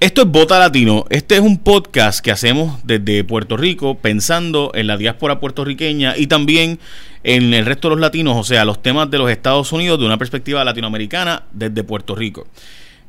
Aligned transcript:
Esto 0.00 0.22
es 0.22 0.28
Bota 0.28 0.58
Latino. 0.58 1.04
Este 1.10 1.34
es 1.34 1.42
un 1.42 1.58
podcast 1.58 2.20
que 2.20 2.30
hacemos 2.30 2.80
desde 2.84 3.22
Puerto 3.22 3.58
Rico 3.58 3.98
pensando 3.98 4.70
en 4.74 4.86
la 4.86 4.96
diáspora 4.96 5.40
puertorriqueña 5.40 6.16
y 6.16 6.26
también 6.26 6.78
en 7.22 7.52
el 7.52 7.66
resto 7.66 7.88
de 7.88 7.96
los 7.96 8.00
latinos, 8.00 8.34
o 8.34 8.42
sea, 8.42 8.64
los 8.64 8.80
temas 8.80 9.10
de 9.10 9.18
los 9.18 9.30
Estados 9.30 9.70
Unidos 9.72 10.00
de 10.00 10.06
una 10.06 10.16
perspectiva 10.16 10.64
latinoamericana 10.64 11.42
desde 11.52 11.84
Puerto 11.84 12.14
Rico. 12.14 12.46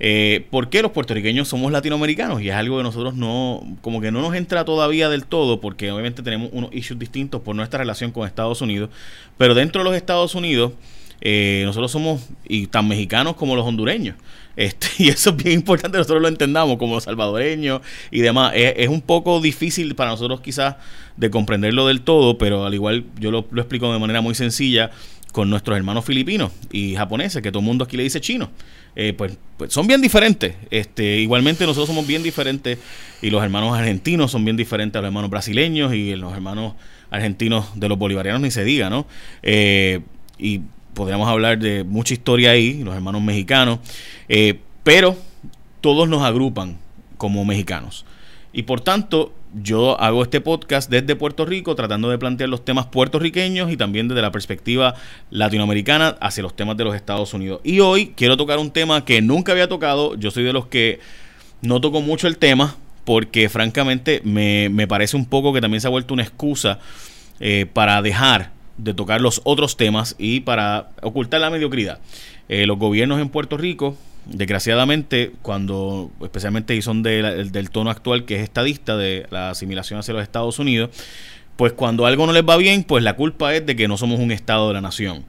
Eh, 0.01 0.46
¿Por 0.51 0.69
qué 0.69 0.81
los 0.81 0.91
puertorriqueños 0.91 1.47
somos 1.47 1.71
latinoamericanos? 1.71 2.41
Y 2.41 2.49
es 2.49 2.55
algo 2.55 2.75
que 2.75 2.84
nosotros 2.84 3.14
no, 3.14 3.64
como 3.80 4.02
que 4.02 4.12
no 4.12 4.21
nos 4.21 4.36
entra 4.36 4.66
todavía 4.66 5.08
del 5.08 5.26
todo, 5.26 5.62
porque 5.62 5.94
obviamente 5.94 6.23
tenemos 6.23 6.50
unos 6.52 6.73
issues 6.73 7.00
distintos 7.00 7.39
por 7.39 7.55
nuestra 7.55 7.80
relación 7.80 8.12
con 8.12 8.28
Estados 8.28 8.62
Unidos. 8.62 8.89
Pero 9.38 9.55
dentro 9.55 9.82
de 9.82 9.86
los 9.89 9.96
Estados 9.96 10.36
Unidos, 10.36 10.73
eh, 11.21 11.62
nosotros 11.66 11.89
somos 11.89 12.28
y 12.44 12.68
tan 12.68 12.89
mexicanos 12.89 13.36
como 13.38 13.55
los 13.55 13.66
hondureños. 13.66 14.18
Este, 14.55 14.88
y 14.99 15.09
eso 15.09 15.31
es 15.31 15.36
bien 15.36 15.54
importante 15.54 15.97
nosotros 15.97 16.21
lo 16.21 16.27
entendamos 16.27 16.77
como 16.77 16.99
salvadoreños 16.99 17.81
y 18.11 18.21
demás. 18.21 18.54
Es, 18.55 18.89
un 18.89 19.02
poco 19.02 19.41
difícil 19.41 19.95
para 19.95 20.12
nosotros 20.12 20.41
quizás 20.41 20.76
de 21.17 21.30
comprenderlo 21.30 21.88
del 21.88 22.02
todo, 22.02 22.38
pero 22.38 22.66
al 22.66 22.73
igual 22.73 23.05
yo 23.20 23.31
lo, 23.31 23.40
explico 23.55 23.91
de 23.91 23.99
manera 23.99 24.21
muy 24.21 24.35
sencilla 24.35 24.91
con 25.31 25.49
nuestros 25.49 25.77
hermanos 25.77 26.03
filipinos 26.03 26.52
y 26.71 26.95
japoneses, 26.95 27.41
que 27.41 27.52
todo 27.52 27.62
el 27.62 27.66
mundo 27.66 27.85
aquí 27.85 27.95
le 27.95 28.03
dice 28.03 28.20
chino. 28.20 28.52
Eh, 28.95 29.13
pues, 29.13 29.38
pues, 29.55 29.71
son 29.71 29.88
bien 29.88 30.02
diferentes. 30.02 30.55
Este, 30.70 31.20
igualmente 31.20 31.65
nosotros 31.65 31.88
somos 31.88 32.05
bien 32.05 32.23
diferentes 32.23 32.77
y 33.21 33.29
los 33.29 33.41
hermanos 33.41 33.77
argentinos 33.77 34.31
son 34.31 34.43
bien 34.43 34.57
diferentes 34.57 34.98
a 34.98 35.02
los 35.02 35.07
hermanos 35.07 35.29
brasileños 35.29 35.93
y 35.93 36.15
los 36.15 36.34
hermanos 36.34 36.73
argentinos 37.09 37.79
de 37.79 37.88
los 37.88 37.98
bolivarianos 37.98 38.41
ni 38.41 38.52
se 38.52 38.65
diga, 38.65 38.90
¿no? 38.90 39.07
Eh, 39.43 40.02
y 40.38 40.62
podríamos 40.94 41.27
hablar 41.27 41.59
de 41.59 41.84
mucha 41.84 42.13
historia 42.13 42.52
ahí, 42.52 42.84
los 42.84 42.95
hermanos 42.95 43.22
mexicanos, 43.22 43.80
eh, 44.30 44.59
pero 44.84 45.16
todos 45.82 46.08
nos 46.08 46.23
agrupan 46.23 46.77
como 47.18 47.45
mexicanos. 47.45 48.05
Y 48.54 48.63
por 48.63 48.82
tanto, 48.82 49.34
yo 49.54 49.99
hago 49.99 50.23
este 50.23 50.41
podcast 50.41 50.90
desde 50.90 51.15
Puerto 51.15 51.46
Rico 51.46 51.76
tratando 51.76 52.10
de 52.10 52.18
plantear 52.18 52.49
los 52.49 52.63
temas 52.63 52.85
puertorriqueños 52.88 53.71
y 53.71 53.77
también 53.77 54.07
desde 54.07 54.21
la 54.21 54.32
perspectiva 54.32 54.96
latinoamericana 55.30 56.18
hacia 56.20 56.43
los 56.43 56.55
temas 56.55 56.77
de 56.77 56.84
los 56.84 56.96
Estados 56.96 57.34
Unidos. 57.34 57.62
Y 57.63 57.80
hoy 57.80 58.13
quiero 58.15 58.37
tocar 58.37 58.60
un 58.60 58.71
tema 58.71 59.05
que 59.05 59.21
nunca 59.21 59.52
había 59.52 59.68
tocado. 59.68 60.15
Yo 60.15 60.32
soy 60.32 60.43
de 60.43 60.54
los 60.54 60.68
que 60.68 60.99
no 61.62 61.82
toco 61.82 62.02
mucho 62.02 62.27
el 62.27 62.37
tema 62.37 62.76
porque 63.05 63.49
francamente 63.49 64.22
me, 64.24 64.88
parece 64.88 65.18
un 65.18 65.25
poco 65.25 65.53
que 65.53 65.62
también 65.62 65.81
se 65.81 65.88
ha 65.88 65.91
vuelto 65.91 66.13
una 66.13 66.24
excusa 66.24 66.80
eh, 67.40 67.66
para 67.72 68.02
dejar 68.02 68.52
de 68.84 68.94
tocar 68.94 69.22
los 69.22 69.41
otros 69.44 69.78
temas 69.78 70.16
y 70.18 70.41
para 70.41 70.90
ocultar 71.01 71.41
la 71.41 71.50
mediocridad. 71.50 72.00
Eh, 72.50 72.66
los 72.66 72.78
gobiernos 72.78 73.22
en 73.22 73.29
Puerto 73.29 73.57
Rico, 73.57 73.96
desgraciadamente, 74.25 75.31
cuando 75.41 76.12
especialmente 76.22 76.75
y 76.75 76.81
son 76.81 77.03
del 77.03 77.69
tono 77.72 77.90
actual 77.90 78.25
que 78.25 78.38
es 78.38 78.44
estadista 78.44 78.97
de 78.97 79.28
la 79.29 79.52
asimilación 79.52 80.00
hacia 80.00 80.13
los 80.13 80.24
Estados 80.24 80.59
Unidos, 80.59 80.90
pues 81.56 81.74
cuando 81.74 82.06
algo 82.06 82.25
no 82.25 82.34
les 82.34 82.44
va 82.44 82.57
bien, 82.57 82.84
pues 82.84 83.03
la 83.03 83.16
culpa 83.16 83.53
es 83.53 83.66
de 83.66 83.75
que 83.75 83.88
no 83.88 83.97
somos 83.97 84.19
un 84.19 84.31
Estado 84.31 84.68
de 84.68 84.74
la 84.74 84.81
nación. 84.81 85.25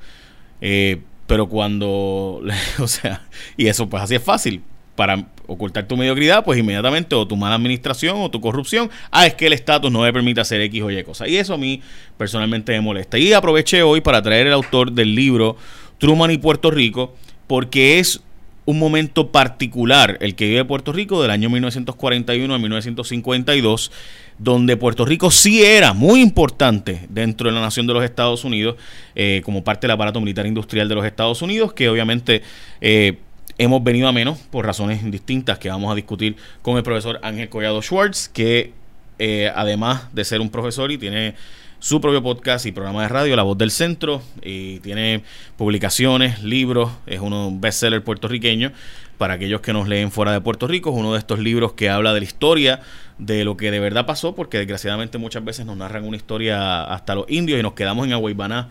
Eh, 0.61 1.03
pero 1.27 1.49
cuando, 1.49 2.43
o 2.79 2.89
sea, 2.89 3.23
y 3.57 3.67
eso 3.67 3.89
pues 3.89 4.03
así 4.03 4.15
es 4.15 4.23
fácil, 4.23 4.63
para 4.95 5.27
ocultar 5.47 5.87
tu 5.87 5.97
mediocridad, 5.97 6.45
pues 6.45 6.59
inmediatamente 6.59 7.15
o 7.15 7.27
tu 7.27 7.37
mala 7.37 7.55
administración 7.55 8.17
o 8.21 8.31
tu 8.31 8.41
corrupción, 8.41 8.91
ah, 9.11 9.27
es 9.27 9.35
que 9.35 9.47
el 9.47 9.53
estatus 9.53 9.91
no 9.91 10.03
me 10.03 10.13
permite 10.13 10.41
hacer 10.41 10.61
X 10.63 10.83
o 10.83 10.91
Y 10.91 11.03
cosas. 11.05 11.29
Y 11.29 11.37
eso 11.37 11.55
a 11.55 11.59
mí 11.59 11.81
personalmente 12.17 12.73
me 12.73 12.81
molesta. 12.81 13.19
Y 13.19 13.33
aproveché 13.33 13.83
hoy 13.83 14.01
para 14.01 14.23
traer 14.23 14.47
el 14.47 14.53
autor 14.53 14.93
del 14.93 15.15
libro 15.15 15.57
Truman 15.99 16.31
y 16.31 16.39
Puerto 16.39 16.71
Rico, 16.71 17.15
porque 17.47 17.99
es 17.99 18.21
un 18.65 18.79
momento 18.79 19.33
particular 19.33 20.19
el 20.21 20.37
que 20.37 20.47
vive 20.47 20.65
Puerto 20.65 20.93
Rico 20.93 21.21
del 21.21 21.33
año 21.33 21.51
1941 21.51 22.55
a 22.55 22.59
1952, 22.59 23.91
donde 24.39 24.77
Puerto 24.77 25.05
Rico 25.05 25.31
sí 25.31 25.65
era 25.65 25.93
muy 25.93 26.21
importante 26.21 27.07
dentro 27.09 27.49
de 27.49 27.55
la 27.55 27.61
nación 27.61 27.87
de 27.87 27.95
los 27.95 28.05
Estados 28.05 28.45
Unidos, 28.45 28.77
eh, 29.15 29.43
como 29.45 29.65
parte 29.65 29.87
del 29.87 29.93
aparato 29.93 30.21
militar 30.21 30.47
industrial 30.47 30.89
de 30.89 30.95
los 30.95 31.05
Estados 31.05 31.43
Unidos, 31.43 31.73
que 31.73 31.89
obviamente... 31.89 32.43
Eh, 32.81 33.19
hemos 33.63 33.85
venido 33.85 34.09
a 34.09 34.13
menos 34.13 34.39
por 34.39 34.67
razones 34.67 35.09
distintas 35.09 35.59
que 35.59 35.69
vamos 35.69 35.93
a 35.93 35.95
discutir 35.95 36.37
con 36.63 36.77
el 36.77 36.83
profesor 36.83 37.21
Ángel 37.23 37.49
Collado 37.49 37.81
Schwartz, 37.81 38.29
que 38.29 38.73
eh, 39.21 39.53
además 39.55 40.13
de 40.13 40.25
ser 40.25 40.41
un 40.41 40.51
profesor 40.51 40.91
y 40.91 40.99
tiene 40.99 41.35
su 41.79 42.01
propio 42.01 42.23
podcast 42.23 42.67
y 42.67 42.73
programa 42.73 43.03
de 43.03 43.09
radio, 43.09 43.37
La 43.37 43.45
Voz 43.45 43.57
del 43.59 43.71
Centro, 43.71 44.21
y 44.43 44.81
tiene 44.81 45.23
publicaciones, 45.57 46.43
libros, 46.43 46.91
es 47.07 47.21
un 47.21 47.61
bestseller 47.61 48.03
puertorriqueño. 48.03 48.73
Para 49.19 49.35
aquellos 49.35 49.61
que 49.61 49.73
nos 49.73 49.87
leen 49.87 50.11
fuera 50.11 50.33
de 50.33 50.41
Puerto 50.41 50.67
Rico, 50.67 50.91
es 50.91 50.97
uno 50.97 51.13
de 51.13 51.21
estos 51.21 51.39
libros 51.39 51.75
que 51.75 51.89
habla 51.89 52.13
de 52.13 52.21
la 52.21 52.27
historia, 52.27 52.81
de 53.19 53.45
lo 53.45 53.57
que 53.57 53.71
de 53.71 53.79
verdad 53.79 54.07
pasó, 54.07 54.35
porque 54.35 54.59
desgraciadamente 54.59 55.19
muchas 55.19 55.45
veces 55.45 55.67
nos 55.67 55.77
narran 55.77 56.05
una 56.05 56.17
historia 56.17 56.83
hasta 56.85 57.15
los 57.15 57.27
indios 57.29 57.61
y 57.61 57.63
nos 57.63 57.75
quedamos 57.75 58.07
en 58.07 58.15
Aguaybaná 58.15 58.71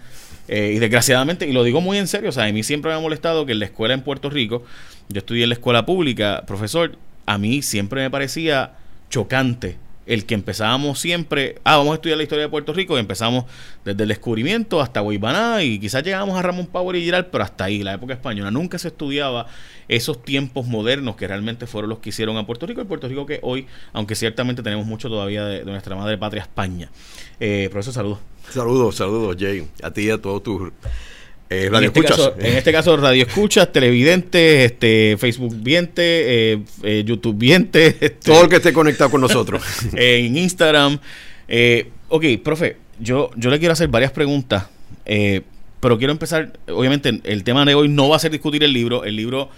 eh, 0.52 0.74
y 0.76 0.80
desgraciadamente, 0.80 1.48
y 1.48 1.54
lo 1.54 1.64
digo 1.64 1.80
muy 1.80 1.98
en 1.98 2.08
serio, 2.08 2.28
o 2.28 2.32
sea, 2.34 2.44
a 2.44 2.52
mí 2.52 2.62
siempre 2.62 2.92
me 2.92 2.98
ha 2.98 3.00
molestado 3.00 3.46
que 3.46 3.54
en 3.54 3.60
la 3.60 3.66
escuela 3.66 3.94
en 3.94 4.02
Puerto 4.02 4.30
Rico, 4.30 4.66
yo 5.08 5.20
estudié 5.20 5.44
en 5.44 5.50
la 5.50 5.56
escuela 5.56 5.86
pública, 5.86 6.44
profesor, 6.46 6.98
a 7.26 7.38
mí 7.38 7.62
siempre 7.62 8.02
me 8.02 8.10
parecía 8.10 8.74
chocante 9.10 9.78
el 10.06 10.26
que 10.26 10.34
empezábamos 10.34 11.00
siempre, 11.00 11.56
ah, 11.64 11.78
vamos 11.78 11.92
a 11.92 11.96
estudiar 11.96 12.18
la 12.18 12.24
historia 12.24 12.46
de 12.46 12.50
Puerto 12.50 12.74
Rico, 12.74 12.98
y 12.98 13.00
empezamos 13.00 13.46
desde 13.86 14.04
el 14.04 14.10
descubrimiento 14.10 14.82
hasta 14.82 15.00
Guaybaná, 15.00 15.64
y 15.64 15.80
quizás 15.80 16.04
llegamos 16.04 16.38
a 16.38 16.42
Ramón 16.42 16.68
Power 16.68 16.96
y 16.96 17.04
Giral, 17.04 17.28
pero 17.28 17.44
hasta 17.44 17.66
ahí, 17.66 17.84
la 17.84 17.94
época 17.94 18.14
española, 18.14 18.52
nunca 18.52 18.78
se 18.80 18.90
estudiaba 18.90 19.48
esos 19.88 20.24
tiempos 20.24 20.68
modernos 20.68 21.16
que 21.16 21.28
realmente 21.28 21.68
fueron 21.68 21.90
los 21.90 22.00
que 22.00 22.10
hicieron 22.10 22.38
a 22.38 22.46
Puerto 22.46 22.66
Rico, 22.66 22.82
el 22.82 22.88
Puerto 22.88 23.08
Rico 23.08 23.26
que 23.26 23.40
hoy, 23.44 23.68
aunque 23.94 24.16
ciertamente 24.16 24.64
tenemos 24.64 24.86
mucho 24.86 25.10
todavía 25.10 25.46
de, 25.46 25.66
nuestra 25.66 25.96
madre 25.96 26.18
patria 26.18 26.44
España. 26.44 26.90
Eh, 27.40 27.68
profesor, 27.72 27.94
saludos. 27.94 28.20
Saludos, 28.50 28.96
saludos, 28.96 29.36
Jay, 29.40 29.68
a 29.84 29.92
ti 29.92 30.08
y 30.08 30.10
a 30.10 30.18
todos 30.18 30.44
tus 30.44 30.72
eh, 31.54 31.68
radio 31.70 31.90
en, 31.90 31.98
este 31.98 32.04
caso, 32.04 32.36
en 32.40 32.56
este 32.56 32.72
caso, 32.72 32.96
radio 32.96 33.26
escuchas, 33.26 33.74
televidentes, 33.74 34.72
este, 34.72 35.18
Facebook 35.20 35.54
viente, 35.62 36.54
eh, 36.54 36.60
eh, 36.82 37.04
YouTube 37.06 37.38
viente. 37.38 37.88
Este, 38.02 38.32
Todo 38.32 38.44
el 38.44 38.50
que 38.50 38.56
esté 38.56 38.72
conectado 38.72 39.12
con 39.12 39.20
nosotros. 39.20 39.62
en 39.94 40.38
Instagram. 40.38 40.98
ok, 42.08 42.26
profe, 42.42 42.78
yo, 43.00 43.32
yo 43.36 43.50
le 43.50 43.60
quiero 43.60 43.74
hacer 43.74 43.90
varias 43.90 44.14
preguntas, 44.14 44.68
pero 45.04 45.98
quiero 45.98 46.14
empezar, 46.14 46.54
obviamente 46.70 47.20
el 47.26 47.44
tema 47.44 47.66
de 47.66 47.76
hoy 47.76 47.90
no 47.90 48.08
va 48.08 48.16
a 48.16 48.20
ser 48.20 48.32
discutir 48.32 48.64
el 48.64 48.72
libro, 48.72 49.04
el 49.04 49.18
libro 49.18 49.50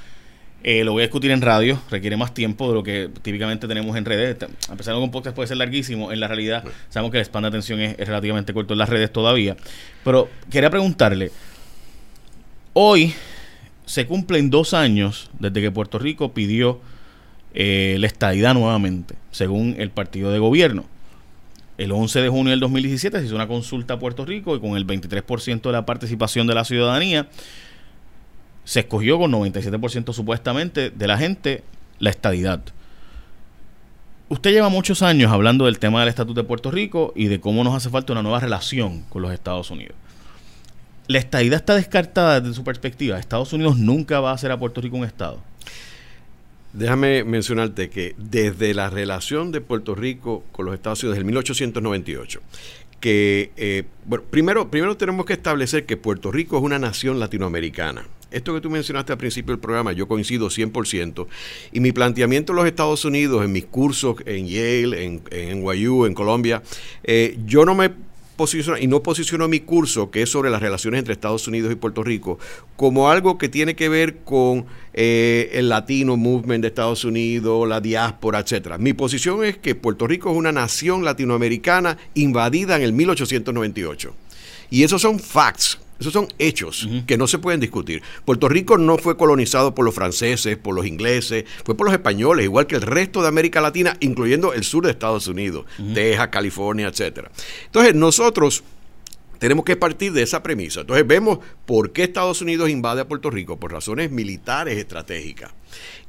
lo 0.64 0.94
voy 0.94 1.04
a 1.04 1.06
discutir 1.06 1.30
en 1.30 1.42
radio, 1.42 1.80
requiere 1.92 2.18
más 2.18 2.34
tiempo 2.34 2.70
de 2.70 2.74
lo 2.74 2.82
que 2.82 3.10
típicamente 3.22 3.68
tenemos 3.68 3.96
en 3.96 4.06
redes. 4.06 4.38
A 4.68 4.76
pesar 4.76 4.96
de 4.96 5.00
que 5.00 5.04
un 5.04 5.12
podcast 5.12 5.36
puede 5.36 5.48
ser 5.48 5.58
larguísimo, 5.58 6.12
en 6.12 6.20
la 6.20 6.28
realidad 6.28 6.64
sabemos 6.90 7.12
que 7.12 7.20
el 7.20 7.26
span 7.26 7.44
de 7.44 7.50
atención 7.50 7.80
es 7.82 7.98
relativamente 8.00 8.52
corto 8.52 8.74
en 8.74 8.80
las 8.80 8.90
redes 8.90 9.14
todavía. 9.14 9.56
Pero 10.04 10.30
quería 10.50 10.72
preguntarle, 10.72 11.32
Hoy 12.76 13.14
se 13.86 14.08
cumplen 14.08 14.50
dos 14.50 14.74
años 14.74 15.30
desde 15.38 15.62
que 15.62 15.70
Puerto 15.70 16.00
Rico 16.00 16.34
pidió 16.34 16.82
eh, 17.54 17.98
la 18.00 18.08
estadidad 18.08 18.56
nuevamente, 18.56 19.14
según 19.30 19.76
el 19.78 19.92
partido 19.92 20.32
de 20.32 20.40
gobierno. 20.40 20.86
El 21.78 21.92
11 21.92 22.22
de 22.22 22.30
junio 22.30 22.50
del 22.50 22.60
2017 22.60 23.20
se 23.20 23.26
hizo 23.28 23.36
una 23.36 23.48
consulta 23.48 23.94
a 23.94 24.00
Puerto 24.00 24.26
Rico 24.26 24.56
y 24.56 24.60
con 24.60 24.76
el 24.76 24.88
23% 24.88 25.62
de 25.62 25.72
la 25.72 25.86
participación 25.86 26.48
de 26.48 26.56
la 26.56 26.66
ciudadanía 26.66 27.28
se 28.64 28.80
escogió 28.80 29.20
con 29.20 29.32
97% 29.32 30.12
supuestamente 30.12 30.90
de 30.90 31.08
la 31.08 31.20
gente 31.20 31.64
la 32.00 32.10
estadidad. 32.10 32.64
Usted 34.30 34.52
lleva 34.52 34.70
muchos 34.70 35.04
años 35.04 35.32
hablando 35.32 35.66
del 35.66 35.78
tema 35.78 36.00
del 36.00 36.10
estatus 36.10 36.34
de 36.34 36.44
Puerto 36.44 36.72
Rico 36.72 37.14
y 37.16 37.28
de 37.28 37.40
cómo 37.40 37.64
nos 37.64 37.76
hace 37.76 37.92
falta 37.92 38.14
una 38.14 38.24
nueva 38.24 38.40
relación 38.40 39.04
con 39.10 39.22
los 39.22 39.32
Estados 39.32 39.70
Unidos 39.70 39.96
la 41.08 41.20
estadidad 41.20 41.56
está 41.56 41.76
descartada 41.76 42.40
desde 42.40 42.56
su 42.56 42.64
perspectiva. 42.64 43.20
Estados 43.20 43.54
Unidos 43.54 43.78
nunca 43.78 44.20
va 44.20 44.32
a 44.32 44.34
hacer 44.34 44.52
a 44.52 44.60
Puerto 44.60 44.82
Rico 44.82 44.98
un 44.98 45.06
Estado. 45.06 45.40
Déjame 46.74 47.24
mencionarte 47.24 47.90
que 47.90 48.16
desde 48.18 48.74
la 48.74 48.90
relación 48.90 49.52
de 49.52 49.62
Puerto 49.62 49.94
Rico 49.94 50.44
con 50.52 50.66
los 50.66 50.74
Estados 50.74 51.04
Unidos, 51.04 51.16
desde 51.16 51.22
el 51.22 51.26
1898, 51.26 52.42
que, 53.00 53.52
eh, 53.58 53.84
bueno, 54.06 54.24
primero, 54.30 54.72
primero 54.72 54.98
tenemos 54.98 55.26
que 55.26 55.34
establecer 55.34 55.86
que 55.86 55.98
Puerto 55.98 56.32
Rico 56.32 56.58
es 56.58 56.64
una 56.64 56.80
nación 56.80 57.20
latinoamericana. 57.20 58.06
Esto 58.32 58.56
que 58.56 58.62
tú 58.62 58.72
mencionaste 58.72 59.12
al 59.12 59.20
principio 59.20 59.54
del 59.54 59.60
programa, 59.60 59.92
yo 59.92 60.08
coincido 60.08 60.50
100%. 60.50 61.28
Y 61.72 61.80
mi 61.80 61.92
planteamiento 61.92 62.54
en 62.54 62.56
los 62.56 62.66
Estados 62.66 63.06
Unidos, 63.06 63.46
en 63.46 63.52
mis 63.52 63.66
cursos 63.66 64.16
en 64.26 64.48
Yale, 64.48 65.04
en, 65.04 65.22
en 65.30 65.64
NYU, 65.64 66.06
en 66.06 66.16
Colombia, 66.16 66.64
eh, 67.04 67.38
yo 67.46 67.66
no 67.66 67.76
me 67.76 67.92
y 68.80 68.88
no 68.88 69.04
posiciono 69.04 69.48
mi 69.48 69.60
curso, 69.60 70.12
que 70.12 70.24
es 70.24 70.30
sobre 70.30 70.50
las 70.50 70.62
relaciones 70.62 71.00
entre 71.00 71.14
Estados 71.14 71.48
Unidos 71.48 71.72
y 71.72 71.76
Puerto 71.76 72.04
Rico, 72.04 72.40
como 72.76 73.10
algo 73.10 73.38
que 73.38 73.50
tiene 73.50 73.76
que 73.76 73.90
ver 73.90 74.18
con 74.20 74.66
eh, 74.94 75.52
el 75.54 75.70
latino 75.70 76.18
movement 76.18 76.62
de 76.62 76.70
Estados 76.70 77.06
Unidos, 77.06 77.68
la 77.68 77.80
diáspora, 77.80 78.40
etcétera. 78.40 78.78
Mi 78.78 78.94
posición 78.94 79.44
es 79.44 79.58
que 79.58 79.76
Puerto 79.76 80.08
Rico 80.08 80.32
es 80.32 80.38
una 80.38 80.52
nación 80.52 81.06
latinoamericana 81.06 81.98
invadida 82.16 82.76
en 82.76 82.82
el 82.82 82.94
1898. 82.94 84.14
Y 84.70 84.84
esos 84.84 85.02
son 85.02 85.20
facts 85.20 85.80
Esos 86.00 86.14
son 86.14 86.28
hechos 86.38 86.88
que 87.08 87.18
no 87.18 87.28
se 87.28 87.38
pueden 87.38 87.60
discutir. 87.60 88.02
Puerto 88.26 88.50
Rico 88.50 88.78
no 88.78 88.98
fue 88.98 89.16
colonizado 89.16 89.74
por 89.74 89.86
los 89.86 89.96
franceses, 89.96 90.58
por 90.58 90.76
los 90.76 90.86
ingleses, 90.86 91.46
fue 91.64 91.76
por 91.76 91.88
los 91.88 91.94
españoles, 91.94 92.46
igual 92.46 92.68
que 92.68 92.76
el 92.76 92.82
resto 92.82 93.22
de 93.22 93.28
América 93.28 93.62
Latina, 93.62 93.96
incluyendo 94.00 94.54
el 94.54 94.64
sur 94.64 94.84
de 94.86 94.92
Estados 94.92 95.28
Unidos, 95.28 95.66
Texas, 95.94 96.28
California, 96.30 96.88
etcétera. 96.88 97.32
Entonces, 97.66 97.96
nosotros 97.96 98.64
tenemos 99.44 99.66
que 99.66 99.76
partir 99.76 100.14
de 100.14 100.24
esa 100.24 100.42
premisa. 100.42 100.80
Entonces 100.82 101.06
vemos 101.06 101.40
por 101.66 101.92
qué 101.92 102.04
Estados 102.04 102.42
Unidos 102.42 102.70
invade 102.70 103.02
a 103.02 103.08
Puerto 103.10 103.30
Rico, 103.30 103.60
por 103.60 103.74
razones 103.74 104.10
militares 104.10 104.78
estratégicas. 104.78 105.52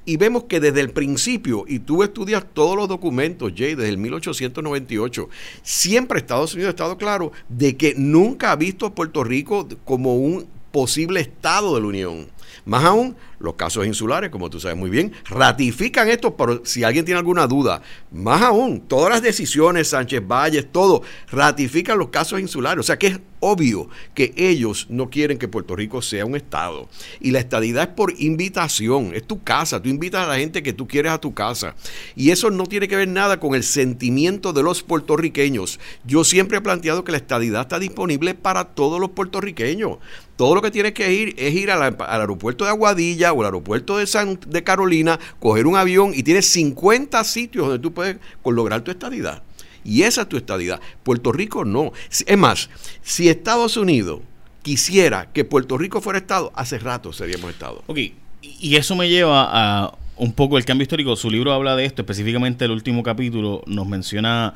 Y 0.07 0.17
vemos 0.19 0.45
que 0.45 0.61
desde 0.61 0.81
el 0.81 0.91
principio, 0.91 1.65
y 1.67 1.79
tú 1.79 2.03
estudias 2.03 2.45
todos 2.53 2.77
los 2.77 2.89
documentos, 2.89 3.53
Jay, 3.57 3.75
desde 3.75 3.89
el 3.89 3.99
1898, 3.99 5.29
siempre 5.63 6.19
Estados 6.19 6.55
Unidos 6.55 6.69
ha 6.69 6.71
estado 6.71 6.99
claro 6.99 7.33
de 7.49 7.77
que 7.77 7.95
nunca 7.97 8.53
ha 8.53 8.57
visto 8.57 8.87
a 8.87 8.95
Puerto 8.95 9.25
Rico 9.25 9.67
como 9.85 10.17
un 10.17 10.47
posible 10.73 11.21
Estado 11.21 11.75
de 11.75 11.81
la 11.81 11.87
Unión. 11.87 12.27
Más 12.65 12.85
aún, 12.85 13.17
los 13.39 13.55
casos 13.55 13.87
insulares, 13.87 14.31
como 14.31 14.51
tú 14.51 14.59
sabes 14.59 14.77
muy 14.77 14.91
bien, 14.91 15.13
ratifican 15.27 16.09
esto, 16.09 16.37
pero 16.37 16.63
si 16.65 16.83
alguien 16.83 17.05
tiene 17.05 17.19
alguna 17.19 17.47
duda, 17.47 17.81
más 18.11 18.43
aún, 18.43 18.81
todas 18.81 19.11
las 19.11 19.23
decisiones, 19.23 19.89
Sánchez 19.89 20.27
Valles, 20.27 20.71
todo, 20.71 21.03
ratifican 21.31 21.99
los 21.99 22.09
casos 22.09 22.41
insulares. 22.41 22.81
O 22.81 22.83
sea 22.83 22.99
que 22.99 23.07
es 23.09 23.21
obvio 23.45 23.89
que 24.15 24.33
ellos 24.37 24.87
no 24.89 25.11
quieren 25.11 25.39
que 25.39 25.49
Puerto 25.49 25.77
Rico 25.77 26.01
sea 26.01 26.25
un 26.25 26.35
Estado. 26.35 26.89
Y 27.21 27.31
la 27.31 27.41
estadidad 27.41 27.91
es 27.91 27.95
por 27.95 28.15
invitación, 28.19 29.13
es 29.15 29.27
tu 29.27 29.43
casa, 29.43 29.83
tú 29.83 29.91
invitas 29.91 30.25
a 30.25 30.29
la 30.29 30.39
gente 30.39 30.63
que 30.63 30.73
tú 30.73 30.89
quieres 30.89 31.13
a 31.13 31.21
tu 31.21 31.35
casa. 31.35 31.75
Y 32.17 32.31
eso 32.31 32.51
no 32.51 32.65
tiene 32.67 32.89
que 32.89 32.97
ver 32.97 33.09
nada 33.09 33.39
con 33.39 33.55
el 33.55 33.63
sentimiento 33.63 34.53
de 34.53 34.63
los 34.63 34.83
puertorriqueños. 34.83 35.79
Yo 36.07 36.25
siempre 36.25 36.59
he 36.59 36.63
planteado 36.63 37.05
que 37.05 37.13
la 37.13 37.19
estadidad 37.19 37.63
está 37.63 37.79
disponible 37.79 38.35
para 38.35 38.65
todos 38.65 38.99
los 38.99 39.11
puertorriqueños. 39.11 39.99
Todo 40.37 40.55
lo 40.55 40.63
que 40.63 40.71
tienes 40.71 40.95
que 40.95 41.13
ir 41.13 41.35
es 41.39 41.55
ir 41.55 41.71
al 41.71 41.97
aeropuerto 42.01 42.65
de 42.65 42.71
Aguadilla 42.71 43.33
o 43.33 43.41
al 43.41 43.47
aeropuerto 43.47 43.99
de, 43.99 44.07
San, 44.07 44.41
de 44.47 44.65
Carolina, 44.65 45.21
coger 45.39 45.67
un 45.67 45.77
avión 45.77 46.13
y 46.15 46.23
tienes 46.23 46.47
50 46.47 47.23
sitios 47.25 47.67
donde 47.67 47.83
tú 47.83 47.93
puedes 47.93 48.17
lograr 48.45 48.83
tu 48.83 48.91
estadidad. 48.91 49.43
Y 49.85 50.03
esa 50.03 50.23
es 50.23 50.29
tu 50.29 50.37
estadidad. 50.37 50.81
Puerto 51.03 51.33
Rico 51.33 51.65
no. 51.65 51.93
Es 52.09 52.39
más, 52.39 52.71
si 53.03 53.29
Estados 53.29 53.77
Unidos 53.77 54.21
quisiera 54.63 55.29
que 55.33 55.45
Puerto 55.45 55.77
Rico 55.77 56.01
fuera 56.01 56.19
Estado, 56.19 56.53
hace 56.55 56.79
rato 56.79 57.13
seríamos 57.13 57.51
Estado. 57.51 57.83
Ok, 57.87 57.99
y 58.41 58.77
eso 58.77 58.97
me 58.97 59.09
lleva 59.09 59.49
a 59.51 59.95
un 60.17 60.33
poco 60.33 60.59
el 60.59 60.65
cambio 60.65 60.83
histórico. 60.85 61.17
Su 61.17 61.31
libro 61.31 61.53
habla 61.53 61.77
de 61.77 61.85
esto, 61.85 62.03
específicamente 62.03 62.65
el 62.65 62.71
último 62.71 63.03
capítulo 63.03 63.63
nos 63.67 63.87
menciona 63.87 64.55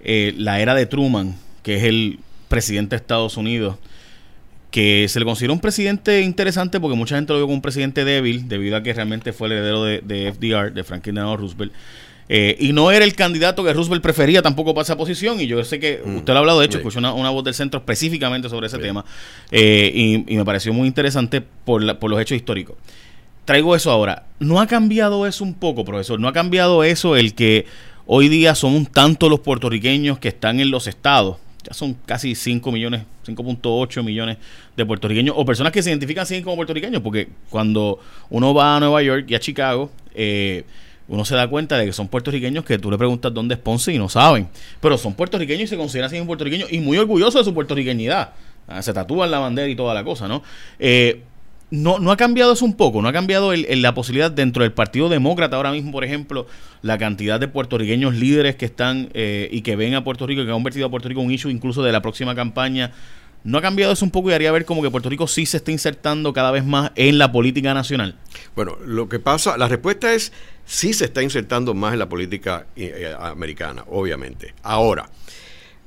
eh, 0.00 0.34
la 0.36 0.60
era 0.60 0.74
de 0.74 0.86
Truman, 0.86 1.36
que 1.62 1.76
es 1.76 1.84
el 1.84 2.20
presidente 2.48 2.90
de 2.90 3.00
Estados 3.00 3.36
Unidos 3.36 3.76
que 4.72 5.06
se 5.08 5.18
le 5.18 5.26
considera 5.26 5.52
un 5.52 5.60
presidente 5.60 6.22
interesante 6.22 6.80
porque 6.80 6.96
mucha 6.96 7.14
gente 7.14 7.32
lo 7.32 7.38
vio 7.38 7.46
como 7.46 7.56
un 7.56 7.62
presidente 7.62 8.06
débil 8.06 8.48
debido 8.48 8.74
a 8.74 8.82
que 8.82 8.94
realmente 8.94 9.34
fue 9.34 9.48
el 9.48 9.52
heredero 9.52 9.84
de, 9.84 10.00
de 10.00 10.32
FDR, 10.32 10.72
de 10.72 10.82
Franklin 10.82 11.14
Delano 11.14 11.36
Roosevelt. 11.36 11.72
Eh, 12.28 12.56
y 12.60 12.72
no 12.72 12.90
era 12.90 13.04
el 13.04 13.14
candidato 13.14 13.64
que 13.64 13.72
Roosevelt 13.72 14.02
prefería 14.02 14.42
tampoco 14.42 14.74
para 14.74 14.82
esa 14.82 14.96
posición. 14.96 15.40
Y 15.40 15.46
yo 15.46 15.62
sé 15.64 15.78
que 15.78 16.00
mm. 16.04 16.16
usted 16.16 16.32
lo 16.32 16.38
ha 16.38 16.40
hablado, 16.40 16.60
de 16.60 16.66
hecho, 16.66 16.78
escuché 16.78 16.98
una, 16.98 17.30
voz 17.30 17.44
del 17.44 17.54
centro 17.54 17.80
específicamente 17.80 18.48
sobre 18.48 18.66
ese 18.66 18.78
tema. 18.78 19.04
Eh, 19.50 20.24
y, 20.26 20.36
me 20.36 20.44
pareció 20.44 20.72
muy 20.72 20.88
interesante 20.88 21.40
por, 21.40 21.98
por 21.98 22.10
los 22.10 22.20
hechos 22.20 22.36
históricos. 22.36 22.76
Traigo 23.44 23.74
eso 23.74 23.90
ahora. 23.90 24.26
¿No 24.38 24.60
ha 24.60 24.66
cambiado 24.66 25.26
eso 25.26 25.44
un 25.44 25.54
poco, 25.54 25.84
profesor? 25.84 26.20
¿No 26.20 26.28
ha 26.28 26.32
cambiado 26.32 26.84
eso 26.84 27.16
el 27.16 27.34
que 27.34 27.66
hoy 28.06 28.28
día 28.28 28.54
son 28.54 28.74
un 28.74 28.86
tanto 28.86 29.28
los 29.28 29.40
puertorriqueños 29.40 30.18
que 30.18 30.28
están 30.28 30.60
en 30.60 30.70
los 30.70 30.86
estados? 30.86 31.38
ya 31.62 31.74
son 31.74 31.96
casi 32.06 32.34
5 32.34 32.72
millones, 32.72 33.02
5.8 33.26 34.02
millones 34.02 34.38
de 34.76 34.86
puertorriqueños 34.86 35.34
o 35.38 35.44
personas 35.44 35.72
que 35.72 35.82
se 35.82 35.90
identifican 35.90 36.22
así 36.22 36.42
como 36.42 36.56
puertorriqueños, 36.56 37.02
porque 37.02 37.28
cuando 37.50 38.00
uno 38.30 38.52
va 38.52 38.76
a 38.76 38.80
Nueva 38.80 39.02
York 39.02 39.26
y 39.28 39.34
a 39.34 39.40
Chicago, 39.40 39.90
eh, 40.14 40.64
uno 41.08 41.24
se 41.24 41.34
da 41.34 41.48
cuenta 41.48 41.76
de 41.76 41.86
que 41.86 41.92
son 41.92 42.08
puertorriqueños 42.08 42.64
que 42.64 42.78
tú 42.78 42.90
le 42.90 42.98
preguntas 42.98 43.32
dónde 43.34 43.54
es 43.54 43.60
Ponce 43.60 43.92
y 43.92 43.98
no 43.98 44.08
saben, 44.08 44.48
pero 44.80 44.96
son 44.96 45.14
puertorriqueños 45.14 45.64
y 45.64 45.66
se 45.68 45.76
consideran 45.76 46.08
así 46.08 46.20
puertorriqueños 46.22 46.72
y 46.72 46.80
muy 46.80 46.98
orgullosos 46.98 47.40
de 47.40 47.44
su 47.44 47.54
puertorriqueñidad. 47.54 48.30
Ah, 48.68 48.80
se 48.82 48.92
tatúan 48.92 49.30
la 49.30 49.38
bandera 49.38 49.68
y 49.68 49.76
toda 49.76 49.92
la 49.92 50.04
cosa, 50.04 50.28
¿no? 50.28 50.42
Eh, 50.78 51.22
no, 51.72 51.98
no 51.98 52.12
ha 52.12 52.18
cambiado 52.18 52.52
eso 52.52 52.66
un 52.66 52.76
poco, 52.76 53.00
no 53.00 53.08
ha 53.08 53.12
cambiado 53.14 53.52
la 53.54 53.94
posibilidad 53.94 54.30
dentro 54.30 54.62
del 54.62 54.72
Partido 54.72 55.08
Demócrata 55.08 55.56
ahora 55.56 55.72
mismo, 55.72 55.90
por 55.90 56.04
ejemplo, 56.04 56.46
la 56.82 56.98
cantidad 56.98 57.40
de 57.40 57.48
puertorriqueños 57.48 58.14
líderes 58.14 58.56
que 58.56 58.66
están 58.66 59.08
eh, 59.14 59.48
y 59.50 59.62
que 59.62 59.74
ven 59.74 59.94
a 59.94 60.04
Puerto 60.04 60.26
Rico, 60.26 60.42
que 60.42 60.48
han 60.48 60.54
convertido 60.54 60.86
a 60.86 60.90
Puerto 60.90 61.08
Rico 61.08 61.22
en 61.22 61.28
un 61.28 61.32
issue 61.32 61.50
incluso 61.50 61.82
de 61.82 61.90
la 61.90 62.02
próxima 62.02 62.34
campaña. 62.34 62.92
¿No 63.44 63.58
ha 63.58 63.62
cambiado 63.62 63.92
eso 63.92 64.04
un 64.04 64.10
poco 64.10 64.30
y 64.30 64.34
haría 64.34 64.52
ver 64.52 64.64
como 64.64 64.82
que 64.82 64.90
Puerto 64.90 65.08
Rico 65.08 65.26
sí 65.26 65.46
se 65.46 65.56
está 65.56 65.72
insertando 65.72 66.32
cada 66.32 66.52
vez 66.52 66.64
más 66.64 66.92
en 66.94 67.18
la 67.18 67.32
política 67.32 67.74
nacional? 67.74 68.16
Bueno, 68.54 68.76
lo 68.84 69.08
que 69.08 69.18
pasa, 69.18 69.56
la 69.56 69.66
respuesta 69.66 70.14
es 70.14 70.32
sí 70.64 70.92
se 70.92 71.06
está 71.06 71.22
insertando 71.22 71.74
más 71.74 71.92
en 71.92 71.98
la 71.98 72.08
política 72.08 72.66
eh, 72.76 72.92
eh, 72.96 73.16
americana, 73.18 73.84
obviamente. 73.88 74.54
Ahora, 74.62 75.10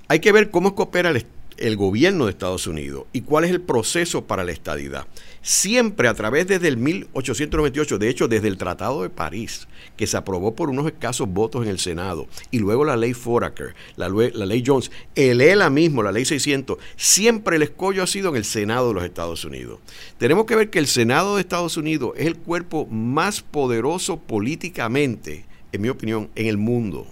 hay 0.10 0.20
que 0.20 0.34
ver 0.34 0.52
cómo 0.52 0.76
coopera 0.76 1.10
el, 1.10 1.26
el 1.58 1.78
gobierno 1.78 2.26
de 2.26 2.32
Estados 2.32 2.68
Unidos 2.68 3.06
y 3.14 3.22
cuál 3.22 3.46
es 3.46 3.52
el 3.52 3.62
proceso 3.62 4.26
para 4.26 4.44
la 4.44 4.52
estadidad 4.52 5.08
siempre 5.46 6.08
a 6.08 6.16
través 6.16 6.48
desde 6.48 6.68
el 6.68 6.78
1898, 6.78 8.00
de 8.00 8.10
hecho 8.10 8.28
desde 8.28 8.48
el 8.48 8.58
Tratado 8.58 9.04
de 9.04 9.12
París, 9.12 9.68
que 9.96 10.08
se 10.08 10.18
aprobó 10.18 10.56
por 10.56 10.72
unos 10.72 10.88
escasos 10.88 11.30
votos 11.30 11.64
en 11.64 11.70
el 11.70 11.78
Senado, 11.78 12.28
y 12.50 12.58
luego 12.58 12.84
la 12.84 12.98
ley 12.98 13.14
Foraker, 13.14 13.76
la, 13.96 14.10
la 14.10 14.46
ley 14.48 14.64
Jones, 14.66 14.90
el 15.14 15.42
ELA 15.42 15.70
mismo, 15.70 16.02
la 16.02 16.12
ley 16.12 16.26
600, 16.26 16.80
siempre 16.96 17.58
el 17.58 17.62
escollo 17.62 18.02
ha 18.02 18.08
sido 18.08 18.30
en 18.30 18.38
el 18.38 18.44
Senado 18.44 18.88
de 18.88 18.96
los 18.96 19.04
Estados 19.04 19.46
Unidos. 19.46 19.80
Tenemos 20.18 20.48
que 20.48 20.56
ver 20.56 20.72
que 20.72 20.80
el 20.80 20.88
Senado 20.88 21.36
de 21.36 21.42
Estados 21.42 21.78
Unidos 21.78 22.14
es 22.18 22.26
el 22.26 22.38
cuerpo 22.38 22.88
más 22.88 23.42
poderoso 23.42 24.18
políticamente 24.18 25.46
en 25.72 25.82
mi 25.82 25.90
opinión, 25.90 26.30
en 26.36 26.48
el 26.48 26.58
mundo. 26.58 27.06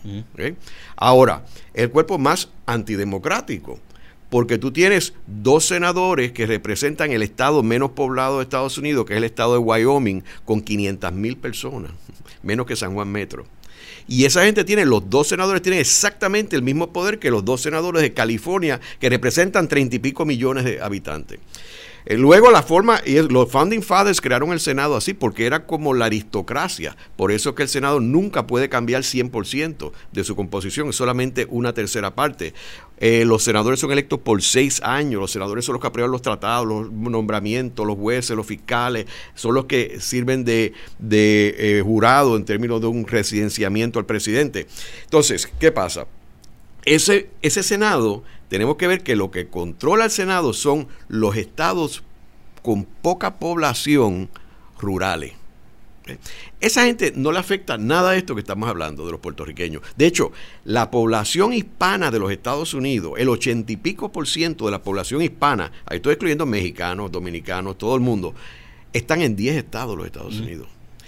Ahora, 0.95 1.45
el 1.73 1.91
cuerpo 1.91 2.17
más 2.17 2.49
antidemocrático 2.65 3.79
porque 4.33 4.57
tú 4.57 4.71
tienes 4.71 5.13
dos 5.27 5.63
senadores 5.63 6.31
que 6.31 6.47
representan 6.47 7.11
el 7.11 7.21
estado 7.21 7.61
menos 7.61 7.91
poblado 7.91 8.37
de 8.37 8.43
Estados 8.45 8.79
Unidos, 8.79 9.05
que 9.05 9.13
es 9.13 9.17
el 9.17 9.25
estado 9.25 9.53
de 9.53 9.59
Wyoming, 9.59 10.23
con 10.43 10.59
500 10.59 11.13
mil 11.13 11.37
personas, 11.37 11.91
menos 12.41 12.65
que 12.65 12.75
San 12.75 12.95
Juan 12.95 13.11
Metro. 13.11 13.45
Y 14.07 14.25
esa 14.25 14.43
gente 14.43 14.63
tiene, 14.63 14.87
los 14.87 15.07
dos 15.07 15.27
senadores 15.27 15.61
tienen 15.61 15.81
exactamente 15.81 16.55
el 16.55 16.63
mismo 16.63 16.91
poder 16.91 17.19
que 17.19 17.29
los 17.29 17.45
dos 17.45 17.61
senadores 17.61 18.01
de 18.01 18.15
California, 18.15 18.81
que 18.99 19.07
representan 19.07 19.67
treinta 19.67 19.97
y 19.97 19.99
pico 19.99 20.25
millones 20.25 20.63
de 20.65 20.81
habitantes. 20.81 21.37
Eh, 22.05 22.17
luego 22.17 22.51
la 22.51 22.63
forma, 22.63 23.01
y 23.05 23.21
los 23.21 23.49
Founding 23.49 23.81
Fathers 23.81 24.21
crearon 24.21 24.51
el 24.51 24.59
Senado 24.59 24.95
así 24.95 25.13
porque 25.13 25.45
era 25.45 25.65
como 25.65 25.93
la 25.93 26.05
aristocracia. 26.05 26.95
Por 27.15 27.31
eso 27.31 27.55
que 27.55 27.63
el 27.63 27.69
Senado 27.69 27.99
nunca 27.99 28.47
puede 28.47 28.69
cambiar 28.69 29.03
100% 29.03 29.91
de 30.11 30.23
su 30.23 30.35
composición, 30.35 30.89
es 30.89 30.95
solamente 30.95 31.47
una 31.49 31.73
tercera 31.73 32.15
parte. 32.15 32.53
Eh, 32.97 33.25
los 33.25 33.43
senadores 33.43 33.79
son 33.79 33.91
electos 33.91 34.19
por 34.19 34.41
seis 34.41 34.81
años, 34.81 35.19
los 35.19 35.31
senadores 35.31 35.65
son 35.65 35.73
los 35.73 35.81
que 35.81 35.87
aprueban 35.87 36.11
los 36.11 36.21
tratados, 36.21 36.67
los 36.67 36.91
nombramientos, 36.91 37.85
los 37.85 37.97
jueces, 37.97 38.35
los 38.35 38.45
fiscales, 38.45 39.07
son 39.35 39.55
los 39.55 39.65
que 39.65 39.97
sirven 39.99 40.45
de, 40.45 40.73
eh, 41.01 41.81
jurado 41.83 42.37
en 42.37 42.45
términos 42.45 42.79
de 42.81 42.87
un 42.87 43.05
residenciamiento 43.05 43.99
al 43.99 44.05
presidente. 44.05 44.67
Entonces, 45.03 45.51
¿qué 45.59 45.71
pasa? 45.71 46.07
Ese 46.85 47.63
Senado 47.63 48.23
tenemos 48.53 48.75
que 48.75 48.85
ver 48.85 49.01
que 49.01 49.15
lo 49.15 49.31
que 49.31 49.47
controla 49.47 50.05
el 50.05 50.11
Senado 50.11 50.53
son 50.53 50.87
los 51.07 51.37
estados 51.37 52.03
con 52.61 52.83
poca 52.83 53.39
población 53.39 54.29
rurales. 54.77 55.33
Esa 56.59 56.85
gente 56.85 57.13
no 57.15 57.31
le 57.31 57.39
afecta 57.39 57.79
nada 57.79 58.11
a 58.11 58.15
esto 58.15 58.35
que 58.35 58.41
estamos 58.41 58.69
hablando 58.69 59.07
de 59.07 59.11
los 59.11 59.21
puertorriqueños. 59.21 59.81
De 59.97 60.05
hecho, 60.05 60.31
la 60.65 60.91
población 60.91 61.51
hispana 61.51 62.11
de 62.11 62.19
los 62.19 62.31
Estados 62.31 62.75
Unidos, 62.75 63.13
el 63.17 63.29
ochenta 63.29 63.71
y 63.71 63.77
pico 63.77 64.11
por 64.11 64.27
ciento 64.27 64.65
de 64.65 64.71
la 64.71 64.83
población 64.83 65.23
hispana, 65.23 65.71
ahí 65.87 65.95
estoy 65.95 66.13
excluyendo 66.13 66.45
mexicanos, 66.45 67.11
dominicanos, 67.11 67.79
todo 67.79 67.95
el 67.95 68.01
mundo, 68.01 68.35
están 68.93 69.23
en 69.23 69.35
10 69.35 69.55
estados 69.55 69.97
los 69.97 70.05
Estados 70.05 70.39
Unidos. 70.39 70.67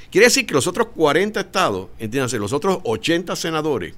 Quiere 0.10 0.25
decir 0.25 0.48
que 0.48 0.56
los 0.56 0.66
otros 0.66 0.88
40 0.96 1.42
estados, 1.42 1.90
entiéndanse, 2.00 2.40
los 2.40 2.54
otros 2.54 2.80
80 2.86 3.36
senadores, 3.36 3.94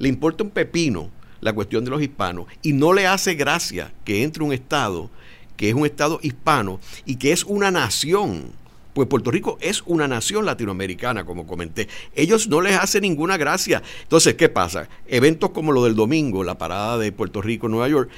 le 0.00 0.08
importa 0.08 0.42
un 0.42 0.50
pepino 0.50 1.16
la 1.40 1.52
cuestión 1.52 1.84
de 1.84 1.90
los 1.90 2.02
hispanos 2.02 2.46
y 2.62 2.72
no 2.72 2.92
le 2.92 3.06
hace 3.06 3.34
gracia 3.34 3.92
que 4.04 4.22
entre 4.22 4.42
un 4.42 4.52
Estado 4.52 5.10
que 5.58 5.68
es 5.68 5.74
un 5.74 5.84
Estado 5.84 6.20
hispano 6.22 6.80
y 7.04 7.16
que 7.16 7.32
es 7.32 7.44
una 7.44 7.70
nación. 7.70 8.52
Pues 8.94 9.08
Puerto 9.08 9.30
Rico 9.30 9.58
es 9.60 9.82
una 9.86 10.08
nación 10.08 10.46
latinoamericana, 10.46 11.24
como 11.24 11.46
comenté. 11.46 11.88
Ellos 12.14 12.48
no 12.48 12.60
les 12.60 12.76
hace 12.76 13.00
ninguna 13.00 13.36
gracia. 13.36 13.82
Entonces, 14.02 14.34
¿qué 14.34 14.48
pasa? 14.48 14.88
Eventos 15.06 15.50
como 15.50 15.72
lo 15.72 15.84
del 15.84 15.94
domingo, 15.94 16.42
la 16.44 16.58
parada 16.58 16.96
de 16.96 17.12
Puerto 17.12 17.42
Rico, 17.42 17.68
Nueva 17.68 17.88
York, 17.88 18.08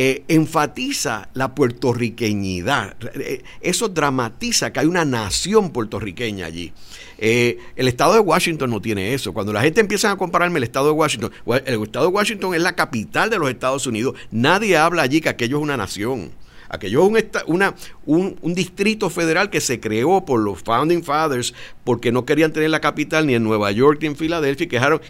eh, 0.00 0.22
enfatiza 0.28 1.28
la 1.34 1.56
puertorriqueñidad. 1.56 2.94
Eh, 3.16 3.42
eso 3.60 3.88
dramatiza 3.88 4.72
que 4.72 4.78
hay 4.78 4.86
una 4.86 5.04
nación 5.04 5.72
puertorriqueña 5.72 6.46
allí. 6.46 6.72
Eh, 7.18 7.58
el 7.74 7.88
estado 7.88 8.14
de 8.14 8.20
Washington 8.20 8.70
no 8.70 8.80
tiene 8.80 9.12
eso. 9.12 9.32
Cuando 9.32 9.52
la 9.52 9.60
gente 9.60 9.80
empieza 9.80 10.12
a 10.12 10.16
compararme 10.16 10.58
el 10.58 10.62
estado 10.62 10.86
de 10.86 10.92
Washington, 10.92 11.32
el 11.66 11.82
estado 11.82 12.06
de 12.06 12.12
Washington 12.12 12.54
es 12.54 12.62
la 12.62 12.76
capital 12.76 13.28
de 13.28 13.40
los 13.40 13.50
Estados 13.50 13.88
Unidos. 13.88 14.14
Nadie 14.30 14.76
habla 14.76 15.02
allí 15.02 15.20
que 15.20 15.30
aquello 15.30 15.56
es 15.56 15.62
una 15.64 15.76
nación. 15.76 16.30
Aquello 16.68 17.16
es 17.16 17.24
un, 17.46 17.54
una, 17.54 17.74
un, 18.04 18.54
distrito 18.54 19.08
federal 19.08 19.48
que 19.48 19.60
se 19.60 19.80
creó 19.80 20.24
por 20.24 20.40
los 20.40 20.62
Founding 20.62 21.02
Fathers 21.02 21.54
porque 21.82 22.12
no 22.12 22.26
querían 22.26 22.52
tener 22.52 22.70
la 22.70 22.80
capital 22.80 23.26
ni 23.26 23.34
en 23.34 23.42
Nueva 23.42 23.72
York 23.72 23.98
ni 24.02 24.08
en 24.08 24.16
Filadelfia 24.16 24.66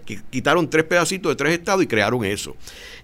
y 0.07 0.16
quitaron 0.30 0.71
tres 0.71 0.85
pedacitos 0.85 1.33
de 1.33 1.37
tres 1.37 1.52
estados 1.54 1.83
y 1.83 1.88
crearon 1.88 2.25
eso. 2.25 2.54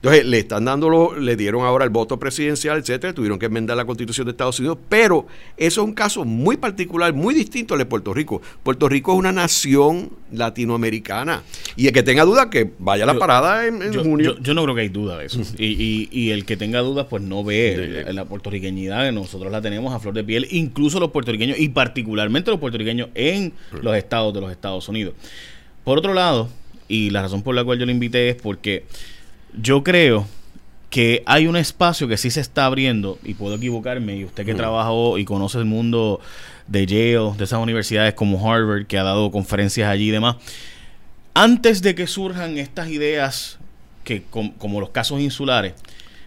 Entonces, 0.04 0.26
le 0.26 0.38
están 0.40 0.66
dando, 0.66 1.14
le 1.14 1.34
dieron 1.34 1.64
ahora 1.64 1.82
el 1.82 1.88
voto 1.88 2.18
presidencial, 2.18 2.78
etcétera, 2.78 3.14
tuvieron 3.14 3.38
que 3.38 3.46
enmendar 3.46 3.75
la 3.75 3.87
constitución 3.87 4.26
de 4.26 4.32
Estados 4.32 4.58
Unidos, 4.58 4.76
pero 4.87 5.26
eso 5.56 5.80
es 5.80 5.87
un 5.87 5.94
caso 5.94 6.26
muy 6.26 6.58
particular, 6.58 7.14
muy 7.14 7.34
distinto 7.34 7.73
al 7.73 7.78
de 7.78 7.87
Puerto 7.87 8.12
Rico. 8.12 8.42
Puerto 8.62 8.87
Rico 8.87 9.14
es 9.14 9.18
una 9.18 9.32
nación 9.32 10.11
latinoamericana. 10.30 11.42
Y 11.75 11.87
el 11.87 11.94
que 11.94 12.02
tenga 12.02 12.25
duda, 12.25 12.50
que 12.50 12.70
vaya 12.78 13.04
a 13.04 13.06
la 13.06 13.18
parada 13.18 13.66
en, 13.66 13.94
junio. 13.94 14.37
Yo, 14.42 14.52
no 14.52 14.64
creo 14.64 14.75
que 14.75 14.82
hay 14.82 14.90
duda 14.90 15.16
de 15.16 15.25
eso. 15.25 15.40
y, 15.56 16.11
y, 16.12 16.30
el 16.32 16.44
que 16.44 16.58
tenga 16.58 16.80
dudas, 16.80 17.06
pues 17.08 17.23
no 17.23 17.42
ve 17.42 18.04
la, 18.12 18.26
puertorriqueñidad, 18.26 19.11
nosotros 19.11 19.50
la 19.50 19.62
tenemos 19.62 19.94
a 19.94 20.00
flor 20.00 20.12
de 20.12 20.23
piel, 20.23 20.46
incluso 20.50 21.00
los 21.00 21.12
puertorriqueños, 21.12 21.58
y 21.58 21.70
particularmente 21.70 22.50
los 22.50 22.61
puertorriqueños 22.61 23.08
en 23.14 23.54
los 23.80 23.96
estados 23.96 24.34
de 24.34 24.42
los 24.42 24.52
Estados 24.52 24.87
Unidos. 24.87 25.14
Por 25.82 25.96
otro 25.96 26.12
lado, 26.12 26.50
y 26.88 27.08
la 27.08 27.23
razón 27.23 27.42
por 27.42 27.54
la 27.54 27.64
cual 27.64 27.78
yo 27.78 27.87
le 27.87 27.92
invité 27.92 28.28
es 28.28 28.37
porque 28.37 28.84
yo 29.61 29.82
creo 29.82 30.26
que 30.90 31.23
hay 31.26 31.46
un 31.46 31.56
espacio 31.56 32.06
que 32.06 32.16
sí 32.16 32.30
se 32.30 32.40
está 32.40 32.66
abriendo, 32.66 33.18
y 33.25 33.34
puedo 33.34 33.56
equivocarme, 33.56 34.16
y 34.16 34.25
usted 34.25 34.44
que 34.46 34.54
trabajó 34.54 35.18
y 35.18 35.25
conoce 35.25 35.58
el 35.58 35.64
mundo 35.64 36.20
de 36.68 36.87
Yale, 36.87 37.37
de 37.37 37.44
esas 37.44 37.58
universidades 37.58 38.14
como 38.14 38.38
Harvard, 38.38 38.87
que 38.87 38.99
ha 38.99 39.02
dado 39.02 39.30
conferencias 39.30 39.88
allí 39.88 40.08
y 40.08 40.12
demás, 40.12 40.37
antes 41.34 41.82
de 41.82 41.96
que 41.96 42.06
surjan 42.06 42.58
estas 42.58 42.88
ideas, 42.88 43.58
que 44.04 44.23
como 44.23 44.80
los 44.80 44.90
casos 44.90 45.20
insulares, 45.20 45.75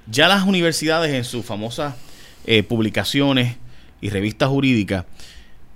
ya 0.10 0.28
las 0.28 0.44
universidades 0.44 1.14
en 1.14 1.24
sus 1.24 1.46
famosas 1.46 1.96
eh, 2.46 2.64
publicaciones 2.64 3.56
y 4.02 4.10
revistas 4.10 4.50
jurídicas 4.50 5.06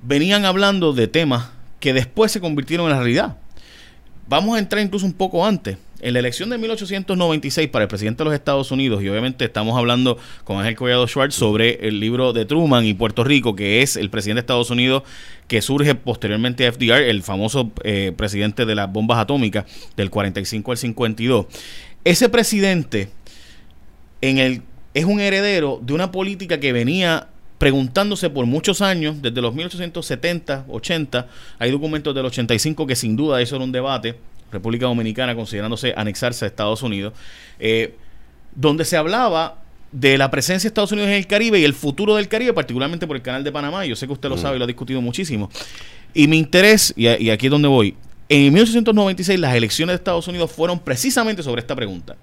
venían 0.02 0.46
hablando 0.46 0.94
de 0.94 1.08
temas 1.08 1.50
que 1.80 1.94
después 1.94 2.32
se 2.32 2.42
convirtieron 2.42 2.88
en 2.88 2.92
la 2.92 3.00
realidad. 3.00 3.38
Vamos 4.28 4.56
a 4.56 4.60
entrar 4.60 4.82
incluso 4.84 5.06
un 5.06 5.14
poco 5.14 5.46
antes. 5.46 5.78
En 6.02 6.14
la 6.14 6.20
elección 6.20 6.50
de 6.50 6.58
1896 6.58 7.70
para 7.70 7.84
el 7.84 7.88
presidente 7.88 8.24
de 8.24 8.26
los 8.26 8.34
Estados 8.34 8.72
Unidos, 8.72 9.04
y 9.04 9.10
obviamente 9.10 9.46
estamos 9.46 9.78
hablando 9.78 10.18
con 10.44 10.58
Ángel 10.58 10.76
Collado 10.76 11.08
Schwartz 11.08 11.36
sobre 11.36 11.88
el 11.88 12.00
libro 12.00 12.34
de 12.34 12.46
Truman 12.46 12.86
y 12.86 12.96
Puerto 12.96 13.24
Rico, 13.24 13.56
que 13.56 13.84
es 13.84 13.98
el 13.98 14.10
presidente 14.10 14.38
de 14.38 14.42
Estados 14.42 14.72
Unidos 14.72 15.04
que 15.48 15.62
surge 15.62 15.94
posteriormente 15.94 16.66
a 16.66 16.72
FDR, 16.72 17.04
el 17.04 17.22
famoso 17.22 17.72
eh, 17.84 18.14
presidente 18.18 18.66
de 18.66 18.74
las 18.74 18.92
bombas 18.92 19.20
atómicas 19.20 19.66
del 19.96 20.10
45 20.10 20.72
al 20.72 20.78
52. 20.78 21.46
Ese 22.04 22.30
presidente 22.30 23.10
es 24.22 25.06
un 25.06 25.20
heredero 25.20 25.80
de 25.84 25.94
una 25.94 26.12
política 26.12 26.60
que 26.60 26.74
venía 26.74 27.28
preguntándose 27.60 28.32
por 28.32 28.48
muchos 28.48 28.82
años, 28.82 29.22
desde 29.22 29.40
los 29.40 29.54
1870, 29.54 30.66
80, 30.68 31.28
hay 31.60 31.70
documentos 31.70 32.16
del 32.16 32.26
85 32.26 32.88
que 32.88 32.96
sin 32.96 33.16
duda 33.16 33.40
eso 33.40 33.56
era 33.56 33.64
un 33.64 33.72
debate, 33.72 34.16
República 34.52 34.86
Dominicana 34.86 35.36
considerándose 35.36 35.94
anexarse 35.96 36.46
a 36.46 36.48
Estados 36.48 36.84
Unidos, 36.84 37.14
eh, 37.60 37.96
donde 38.56 38.86
se 38.86 38.98
hablaba 38.98 39.58
de 39.92 40.18
la 40.18 40.32
presencia 40.32 40.68
de 40.68 40.72
Estados 40.72 40.92
Unidos 40.92 41.10
en 41.10 41.16
el 41.16 41.28
Caribe 41.28 41.60
y 41.60 41.64
el 41.64 41.74
futuro 41.74 42.16
del 42.16 42.28
Caribe, 42.28 42.54
particularmente 42.54 43.08
por 43.08 43.16
el 43.16 43.22
canal 43.22 43.44
de 43.44 43.52
Panamá. 43.52 43.86
Yo 43.86 43.96
sé 43.96 44.08
que 44.08 44.14
usted 44.14 44.30
lo 44.30 44.36
mm. 44.36 44.40
sabe 44.40 44.56
y 44.56 44.60
lo 44.60 44.64
ha 44.64 44.68
discutido 44.68 45.02
muchísimo. 45.02 45.50
Y 46.14 46.28
mi 46.28 46.38
interés, 46.38 46.94
y, 46.96 47.08
y 47.08 47.30
aquí 47.30 47.48
es 47.48 47.52
donde 47.52 47.68
voy, 47.68 47.96
en 48.30 48.54
1896 48.54 49.40
las 49.40 49.56
elecciones 49.56 49.92
de 49.92 49.96
Estados 49.98 50.28
Unidos 50.28 50.52
fueron 50.52 50.80
precisamente 50.80 51.44
sobre 51.44 51.62
esta 51.62 51.76
pregunta. 51.76 52.16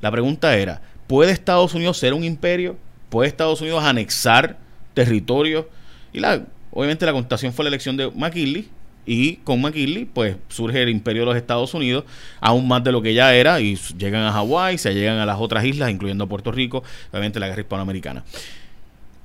La 0.00 0.10
pregunta 0.10 0.56
era, 0.56 0.80
¿puede 1.06 1.32
Estados 1.32 1.74
Unidos 1.74 1.98
ser 1.98 2.14
un 2.14 2.24
imperio? 2.24 2.76
¿Puede 3.10 3.28
Estados 3.28 3.60
Unidos 3.60 3.84
anexar 3.84 4.56
territorio? 4.94 5.68
Y 6.12 6.20
la, 6.20 6.42
obviamente 6.70 7.04
la 7.04 7.12
contestación 7.12 7.52
fue 7.52 7.64
la 7.64 7.68
elección 7.68 7.98
de 7.98 8.10
McKinley, 8.10 8.68
y 9.04 9.36
con 9.36 9.60
McKinley, 9.60 10.04
pues 10.04 10.36
surge 10.48 10.82
el 10.82 10.88
imperio 10.88 11.22
de 11.22 11.26
los 11.26 11.36
Estados 11.36 11.74
Unidos, 11.74 12.04
aún 12.40 12.68
más 12.68 12.84
de 12.84 12.92
lo 12.92 13.02
que 13.02 13.14
ya 13.14 13.34
era, 13.34 13.60
y 13.60 13.76
llegan 13.98 14.22
a 14.22 14.32
Hawái, 14.32 14.78
se 14.78 14.94
llegan 14.94 15.18
a 15.18 15.26
las 15.26 15.38
otras 15.40 15.64
islas, 15.64 15.90
incluyendo 15.90 16.28
Puerto 16.28 16.52
Rico, 16.52 16.82
obviamente 17.10 17.40
la 17.40 17.48
guerra 17.48 17.62
hispanoamericana. 17.62 18.24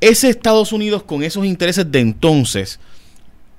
Ese 0.02 0.30
Estados 0.30 0.72
Unidos 0.74 1.04
con 1.04 1.24
esos 1.24 1.46
intereses 1.46 1.92
de 1.92 2.00
entonces 2.00 2.80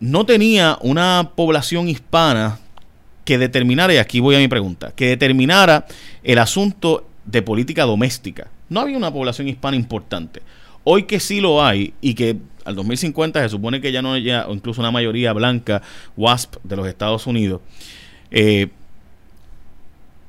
no 0.01 0.25
tenía 0.25 0.79
una 0.81 1.33
población 1.35 1.89
hispana 1.89 2.61
que 3.25 3.39
determinara, 3.39 3.93
y 3.93 3.99
aquí 3.99 4.21
voy 4.21 4.37
a 4.37 4.39
mi 4.39 4.49
pregunta, 4.49 4.93
que 4.95 5.09
determinara 5.09 5.87
el 6.23 6.39
asunto 6.39 7.07
de 7.25 7.43
política 7.43 7.85
doméstica. 7.85 8.49
No 8.69 8.81
había 8.81 8.97
una 8.97 9.13
población 9.13 9.49
hispana 9.49 9.77
importante. 9.77 10.41
Hoy 10.91 11.03
que 11.03 11.21
sí 11.21 11.43
lo 11.43 11.63
hay 11.63 11.93
y 12.01 12.15
que 12.15 12.39
al 12.65 12.75
2050 12.75 13.43
se 13.43 13.51
supone 13.51 13.83
que 13.83 13.93
ya 13.93 14.01
no 14.01 14.15
haya, 14.15 14.47
incluso 14.49 14.81
una 14.81 14.91
mayoría 14.91 15.35
blanca, 15.35 15.83
WASP 16.17 16.57
de 16.65 16.77
los 16.77 16.89
Estados 16.89 17.27
Unidos, 17.27 17.61
eh, 18.31 18.69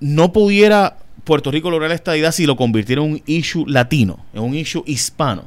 no 0.02 0.34
pudiera 0.34 0.98
Puerto 1.24 1.50
Rico 1.50 1.72
lograr 1.72 1.94
esta 1.94 2.18
idea 2.18 2.34
si 2.34 2.46
lo 2.46 2.58
convirtiera 2.58 3.02
en 3.02 3.12
un 3.14 3.22
issue 3.26 3.64
latino, 3.70 4.26
en 4.34 4.42
un 4.42 4.54
issue 4.54 4.84
hispano. 4.86 5.46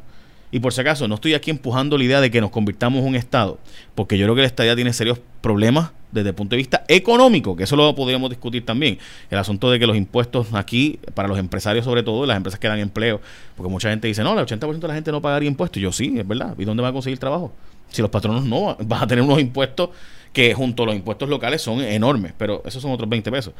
Y 0.50 0.60
por 0.60 0.72
si 0.72 0.80
acaso, 0.80 1.06
no 1.06 1.16
estoy 1.16 1.34
aquí 1.34 1.50
empujando 1.50 1.98
la 1.98 2.04
idea 2.04 2.22
de 2.22 2.30
que 2.30 2.40
nos 2.40 2.50
convirtamos 2.50 3.02
en 3.02 3.08
un 3.08 3.14
Estado, 3.14 3.58
porque 3.94 4.16
yo 4.16 4.24
creo 4.24 4.34
que 4.34 4.40
la 4.40 4.46
estadía 4.46 4.74
tiene 4.74 4.94
serios 4.94 5.20
problemas 5.42 5.90
desde 6.12 6.28
el 6.28 6.34
punto 6.34 6.50
de 6.50 6.58
vista 6.58 6.84
económico, 6.88 7.56
que 7.56 7.64
eso 7.64 7.74
lo 7.74 7.94
podríamos 7.94 8.30
discutir 8.30 8.64
también. 8.64 8.98
El 9.30 9.38
asunto 9.38 9.70
de 9.70 9.78
que 9.78 9.86
los 9.86 9.96
impuestos 9.96 10.54
aquí, 10.54 11.00
para 11.14 11.26
los 11.26 11.38
empresarios 11.38 11.84
sobre 11.84 12.02
todo, 12.02 12.24
las 12.26 12.36
empresas 12.36 12.60
que 12.60 12.68
dan 12.68 12.78
empleo, 12.78 13.20
porque 13.56 13.70
mucha 13.70 13.90
gente 13.90 14.06
dice, 14.06 14.22
no, 14.22 14.38
el 14.38 14.46
80% 14.46 14.78
de 14.78 14.88
la 14.88 14.94
gente 14.94 15.10
no 15.10 15.20
pagaría 15.20 15.48
impuestos. 15.48 15.82
yo 15.82 15.90
sí, 15.90 16.14
es 16.16 16.28
verdad. 16.28 16.54
¿Y 16.58 16.64
dónde 16.64 16.82
va 16.82 16.90
a 16.90 16.92
conseguir 16.92 17.18
trabajo? 17.18 17.52
Si 17.88 18.00
los 18.00 18.10
patronos 18.10 18.44
no, 18.44 18.76
van 18.80 19.02
a 19.02 19.06
tener 19.06 19.24
unos 19.24 19.40
impuestos 19.40 19.90
que 20.32 20.54
junto 20.54 20.84
a 20.84 20.86
los 20.86 20.94
impuestos 20.94 21.28
locales 21.28 21.60
son 21.60 21.80
enormes, 21.80 22.32
pero 22.36 22.62
esos 22.64 22.80
son 22.80 22.92
otros 22.92 23.08
20 23.08 23.30
pesos. 23.30 23.54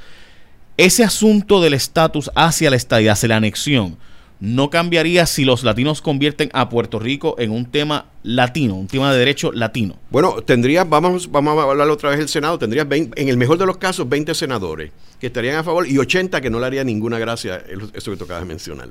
Ese 0.76 1.04
asunto 1.04 1.60
del 1.60 1.74
estatus 1.74 2.30
hacia 2.34 2.70
la 2.70 2.76
estadía, 2.76 3.12
hacia 3.12 3.28
la 3.28 3.36
anexión, 3.36 3.98
no 4.42 4.70
cambiaría 4.70 5.24
si 5.26 5.44
los 5.44 5.62
latinos 5.62 6.02
convierten 6.02 6.50
a 6.52 6.68
Puerto 6.68 6.98
Rico 6.98 7.36
en 7.38 7.52
un 7.52 7.64
tema 7.64 8.06
latino, 8.24 8.74
un 8.74 8.88
tema 8.88 9.12
de 9.12 9.18
derecho 9.20 9.52
latino. 9.52 9.94
Bueno, 10.10 10.42
tendría, 10.42 10.82
vamos, 10.82 11.30
vamos 11.30 11.56
a 11.56 11.70
hablar 11.70 11.88
otra 11.88 12.10
vez 12.10 12.18
del 12.18 12.28
Senado, 12.28 12.58
tendría 12.58 12.84
en 12.90 13.28
el 13.28 13.36
mejor 13.36 13.56
de 13.56 13.66
los 13.66 13.76
casos 13.76 14.08
20 14.08 14.34
senadores 14.34 14.90
que 15.20 15.28
estarían 15.28 15.54
a 15.54 15.62
favor 15.62 15.86
y 15.86 15.96
80 15.96 16.40
que 16.40 16.50
no 16.50 16.58
le 16.58 16.66
haría 16.66 16.82
ninguna 16.82 17.20
gracia 17.20 17.62
eso 17.94 18.10
que 18.10 18.16
tocabas 18.16 18.44
mencionar. 18.44 18.88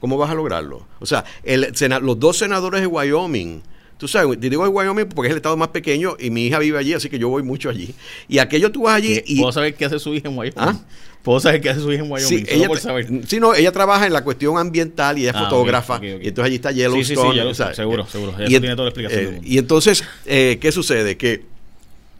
¿Cómo 0.00 0.18
vas 0.18 0.30
a 0.30 0.34
lograrlo? 0.34 0.86
O 0.98 1.06
sea, 1.06 1.24
el, 1.44 1.72
los 2.02 2.20
dos 2.20 2.36
senadores 2.36 2.82
de 2.82 2.86
Wyoming, 2.86 3.62
tú 4.00 4.08
sabes, 4.08 4.40
te 4.40 4.48
digo 4.48 4.64
de 4.64 4.70
Wyoming 4.70 5.10
porque 5.10 5.28
es 5.28 5.32
el 5.32 5.36
estado 5.36 5.58
más 5.58 5.68
pequeño 5.68 6.16
y 6.18 6.30
mi 6.30 6.46
hija 6.46 6.58
vive 6.58 6.78
allí, 6.78 6.94
así 6.94 7.10
que 7.10 7.18
yo 7.18 7.28
voy 7.28 7.42
mucho 7.42 7.68
allí. 7.68 7.94
Y 8.28 8.38
aquello 8.38 8.72
tú 8.72 8.84
vas 8.84 8.96
allí 8.96 9.22
y... 9.26 9.38
¿Puedo 9.38 9.52
saber 9.52 9.74
qué 9.74 9.84
hace 9.84 9.98
su 9.98 10.14
hija 10.14 10.28
en 10.28 10.38
Wyoming? 10.38 10.54
¿Ah? 10.56 10.74
Puedo 11.22 11.38
saber 11.38 11.60
qué 11.60 11.68
hace 11.68 11.80
su 11.80 11.92
hija 11.92 12.02
en 12.02 12.10
Wyoming. 12.10 12.38
Sí, 12.38 12.46
ella, 12.48 12.66
por 12.66 12.80
saber. 12.80 13.06
sí, 13.26 13.38
no, 13.38 13.54
ella 13.54 13.70
trabaja 13.72 14.06
en 14.06 14.14
la 14.14 14.24
cuestión 14.24 14.56
ambiental 14.56 15.18
y 15.18 15.26
es 15.26 15.34
ah, 15.34 15.44
fotógrafa. 15.44 16.00
Y 16.02 16.28
entonces 16.28 16.44
allí 16.44 16.54
está 16.54 16.72
Yellowstone. 16.72 17.04
Sí, 17.04 17.14
sí, 17.14 17.34
Yellowstone 17.34 17.74
seguro, 17.74 18.06
seguro. 18.06 18.32
Ella 18.38 18.56
y, 18.56 18.60
tiene 18.60 18.70
toda 18.70 18.84
la 18.84 18.88
explicación. 18.88 19.34
Eh, 19.34 19.40
y 19.44 19.58
entonces, 19.58 20.02
eh, 20.24 20.56
¿qué 20.58 20.72
sucede? 20.72 21.18
Que 21.18 21.42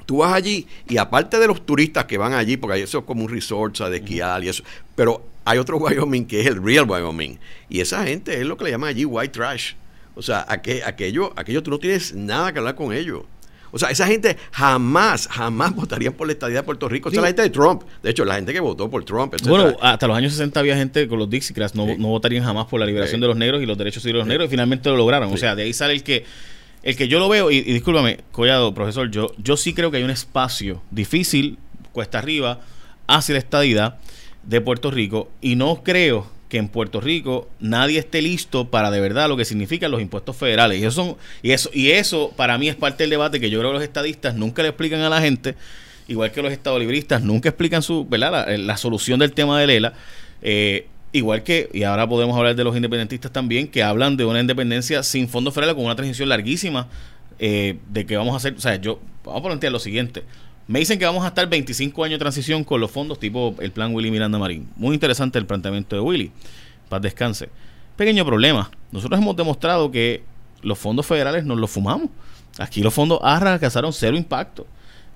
tú 0.04 0.18
vas 0.18 0.34
allí 0.34 0.66
y 0.86 0.98
aparte 0.98 1.38
de 1.38 1.46
los 1.46 1.64
turistas 1.64 2.04
que 2.04 2.18
van 2.18 2.34
allí, 2.34 2.58
porque 2.58 2.82
eso 2.82 2.98
es 2.98 3.04
como 3.04 3.24
un 3.24 3.30
resort 3.30 3.78
de 3.78 3.96
esquiar 3.96 4.44
y 4.44 4.50
eso, 4.50 4.62
pero 4.94 5.24
hay 5.46 5.56
otro 5.56 5.76
Wyoming 5.78 6.26
que 6.26 6.42
es 6.42 6.46
el 6.46 6.62
real 6.62 6.84
Wyoming. 6.86 7.38
Y 7.70 7.80
esa 7.80 8.04
gente 8.04 8.38
es 8.38 8.44
lo 8.44 8.58
que 8.58 8.64
le 8.64 8.70
llaman 8.70 8.90
allí 8.90 9.06
white 9.06 9.32
trash. 9.32 9.72
O 10.20 10.22
sea, 10.22 10.44
aquello, 10.46 11.32
aquello 11.34 11.62
tú 11.62 11.70
no 11.70 11.78
tienes 11.78 12.14
nada 12.14 12.52
que 12.52 12.58
hablar 12.58 12.74
con 12.74 12.92
ellos. 12.92 13.22
O 13.70 13.78
sea, 13.78 13.88
esa 13.88 14.06
gente 14.06 14.36
jamás, 14.52 15.26
jamás 15.28 15.74
votarían 15.74 16.12
por 16.12 16.26
la 16.26 16.34
estadía 16.34 16.58
de 16.58 16.62
Puerto 16.62 16.90
Rico. 16.90 17.08
Esa 17.08 17.16
es 17.16 17.22
la 17.22 17.28
gente 17.28 17.40
de 17.40 17.48
Trump. 17.48 17.84
De 18.02 18.10
hecho, 18.10 18.26
la 18.26 18.34
gente 18.34 18.52
que 18.52 18.60
votó 18.60 18.90
por 18.90 19.02
Trump. 19.02 19.34
Bueno, 19.48 19.74
hasta 19.80 20.06
los 20.06 20.14
años 20.14 20.32
60 20.32 20.60
había 20.60 20.76
gente 20.76 21.08
con 21.08 21.18
los 21.18 21.30
Dixiecrats, 21.30 21.74
no, 21.74 21.86
no 21.96 22.08
votarían 22.08 22.44
jamás 22.44 22.66
por 22.66 22.78
la 22.80 22.84
liberación 22.84 23.22
de 23.22 23.28
los 23.28 23.36
negros 23.36 23.62
y 23.62 23.66
los 23.66 23.78
derechos 23.78 24.02
civiles 24.02 24.16
de 24.16 24.18
los 24.18 24.28
negros 24.28 24.48
y 24.48 24.50
finalmente 24.50 24.90
lo 24.90 24.96
lograron. 24.98 25.32
O 25.32 25.38
sea, 25.38 25.54
de 25.54 25.62
ahí 25.62 25.72
sale 25.72 25.94
el 25.94 26.02
que 26.02 26.26
el 26.82 26.96
que 26.96 27.08
yo 27.08 27.18
lo 27.18 27.30
veo, 27.30 27.50
y, 27.50 27.56
y, 27.56 27.72
discúlpame, 27.72 28.20
Collado, 28.30 28.74
profesor, 28.74 29.10
yo, 29.10 29.32
yo 29.38 29.56
sí 29.56 29.72
creo 29.72 29.90
que 29.90 29.96
hay 29.96 30.02
un 30.02 30.10
espacio 30.10 30.82
difícil, 30.90 31.58
cuesta 31.92 32.18
arriba, 32.18 32.60
hacia 33.06 33.34
la 33.34 33.38
estadidad 33.38 33.98
de 34.42 34.60
Puerto 34.60 34.90
Rico, 34.90 35.30
y 35.40 35.56
no 35.56 35.82
creo 35.82 36.26
que 36.50 36.58
en 36.58 36.68
Puerto 36.68 37.00
Rico 37.00 37.48
nadie 37.60 37.98
esté 38.00 38.20
listo 38.20 38.68
para 38.68 38.90
de 38.90 39.00
verdad 39.00 39.28
lo 39.28 39.36
que 39.36 39.46
significan 39.46 39.90
los 39.90 40.02
impuestos 40.02 40.36
federales. 40.36 40.80
Y 40.80 40.84
eso, 40.84 40.90
son, 40.90 41.16
y 41.42 41.52
eso, 41.52 41.70
y 41.72 41.92
eso 41.92 42.32
para 42.36 42.58
mí 42.58 42.68
es 42.68 42.76
parte 42.76 43.04
del 43.04 43.10
debate 43.10 43.40
que 43.40 43.48
yo 43.48 43.60
creo 43.60 43.70
que 43.70 43.74
los 43.74 43.82
estadistas 43.82 44.34
nunca 44.34 44.62
le 44.62 44.68
explican 44.68 45.00
a 45.00 45.08
la 45.08 45.20
gente, 45.22 45.54
igual 46.08 46.32
que 46.32 46.42
los 46.42 46.52
estadolibristas 46.52 47.22
nunca 47.22 47.48
explican 47.48 47.82
su, 47.82 48.04
¿verdad? 48.04 48.46
La, 48.58 48.76
solución 48.76 49.20
del 49.20 49.32
tema 49.32 49.58
de 49.60 49.66
Lela. 49.68 49.94
Eh, 50.42 50.88
igual 51.12 51.44
que, 51.44 51.70
y 51.72 51.84
ahora 51.84 52.08
podemos 52.08 52.36
hablar 52.36 52.56
de 52.56 52.64
los 52.64 52.74
independentistas 52.74 53.32
también, 53.32 53.68
que 53.68 53.84
hablan 53.84 54.16
de 54.16 54.24
una 54.24 54.40
independencia 54.40 55.02
sin 55.04 55.28
fondos 55.28 55.54
federales, 55.54 55.76
con 55.76 55.84
una 55.84 55.94
transición 55.94 56.28
larguísima, 56.28 56.88
eh, 57.38 57.78
de 57.88 58.06
que 58.06 58.16
vamos 58.16 58.34
a 58.34 58.38
hacer, 58.38 58.54
o 58.54 58.60
sea, 58.60 58.74
yo, 58.76 59.00
vamos 59.24 59.40
a 59.40 59.44
plantear 59.44 59.72
lo 59.72 59.78
siguiente, 59.78 60.24
me 60.70 60.78
dicen 60.78 61.00
que 61.00 61.04
vamos 61.04 61.24
a 61.24 61.28
estar 61.28 61.48
25 61.48 62.04
años 62.04 62.14
de 62.14 62.20
transición 62.20 62.62
con 62.62 62.80
los 62.80 62.92
fondos 62.92 63.18
tipo 63.18 63.56
el 63.58 63.72
plan 63.72 63.92
Willy 63.92 64.08
Miranda 64.08 64.38
Marín. 64.38 64.68
Muy 64.76 64.94
interesante 64.94 65.36
el 65.36 65.44
planteamiento 65.44 65.96
de 65.96 66.00
Willy. 66.00 66.30
Paz 66.88 67.02
descanse. 67.02 67.48
Pequeño 67.96 68.24
problema. 68.24 68.70
Nosotros 68.92 69.20
hemos 69.20 69.34
demostrado 69.34 69.90
que 69.90 70.22
los 70.62 70.78
fondos 70.78 71.04
federales 71.06 71.44
nos 71.44 71.58
los 71.58 71.68
fumamos. 71.72 72.08
Aquí 72.56 72.82
los 72.82 72.94
fondos 72.94 73.18
alcanzaron 73.20 73.92
cero 73.92 74.16
impacto. 74.16 74.64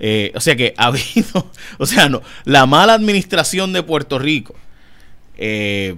Eh, 0.01 0.33
o 0.35 0.41
sea 0.41 0.57
que 0.57 0.75
ha 0.77 0.87
habido, 0.89 1.49
o 1.79 1.87
sea, 1.87 2.09
no, 2.09 2.21
la 2.45 2.67
mala 2.67 2.95
administración 2.95 3.73
de 3.73 3.85
Puerto 3.85 4.19
Rico 4.19 4.57
eh, 5.37 5.95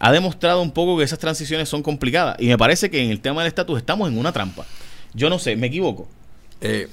ha 0.00 0.10
demostrado 0.10 0.60
un 0.60 0.72
poco 0.72 0.98
que 0.98 1.04
esas 1.04 1.20
transiciones 1.20 1.68
son 1.68 1.84
complicadas. 1.84 2.34
Y 2.40 2.48
me 2.48 2.58
parece 2.58 2.90
que 2.90 3.00
en 3.00 3.10
el 3.10 3.20
tema 3.20 3.42
del 3.42 3.48
estatus 3.48 3.78
estamos 3.78 4.08
en 4.08 4.18
una 4.18 4.32
trampa. 4.32 4.66
Yo 5.14 5.30
no 5.30 5.38
sé, 5.38 5.54
me 5.54 5.68
equivoco. 5.68 6.08
Eh, 6.60 6.88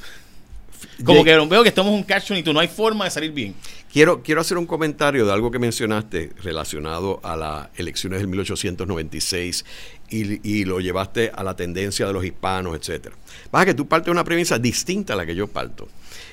Como 1.04 1.24
que 1.24 1.36
veo 1.36 1.64
que 1.64 1.70
estamos 1.70 1.92
en 1.92 1.98
un 2.00 2.04
catch 2.04 2.32
tú 2.44 2.54
no 2.54 2.60
hay 2.60 2.68
forma 2.68 3.06
de 3.06 3.12
salir 3.12 3.32
bien. 3.32 3.56
Quiero, 3.92 4.22
quiero 4.22 4.42
hacer 4.42 4.58
un 4.58 4.66
comentario 4.66 5.26
de 5.26 5.32
algo 5.32 5.52
que 5.52 5.60
mencionaste 5.60 6.34
relacionado 6.44 7.20
a 7.24 7.36
las 7.36 7.70
elecciones 7.78 8.20
del 8.20 8.28
1896 8.28 9.66
y, 10.10 10.50
y 10.50 10.66
lo 10.66 10.82
llevaste 10.82 11.32
a 11.34 11.44
la 11.44 11.56
tendencia 11.56 12.06
de 12.06 12.14
los 12.14 12.26
hispanos, 12.26 12.76
etcétera. 12.76 13.16
Pasa 13.52 13.66
que 13.66 13.74
tú 13.74 13.88
partes 13.88 14.08
de 14.08 14.12
una 14.12 14.26
premisa 14.26 14.60
distinta 14.60 15.14
a 15.14 15.16
la 15.16 15.26
que 15.26 15.36
yo 15.36 15.48
parto. 15.48 15.88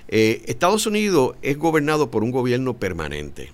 Eh, 0.09 0.43
Estados 0.47 0.87
Unidos 0.87 1.37
es 1.43 1.57
gobernado 1.57 2.11
por 2.11 2.23
un 2.23 2.33
gobierno 2.33 2.75
permanente, 2.75 3.51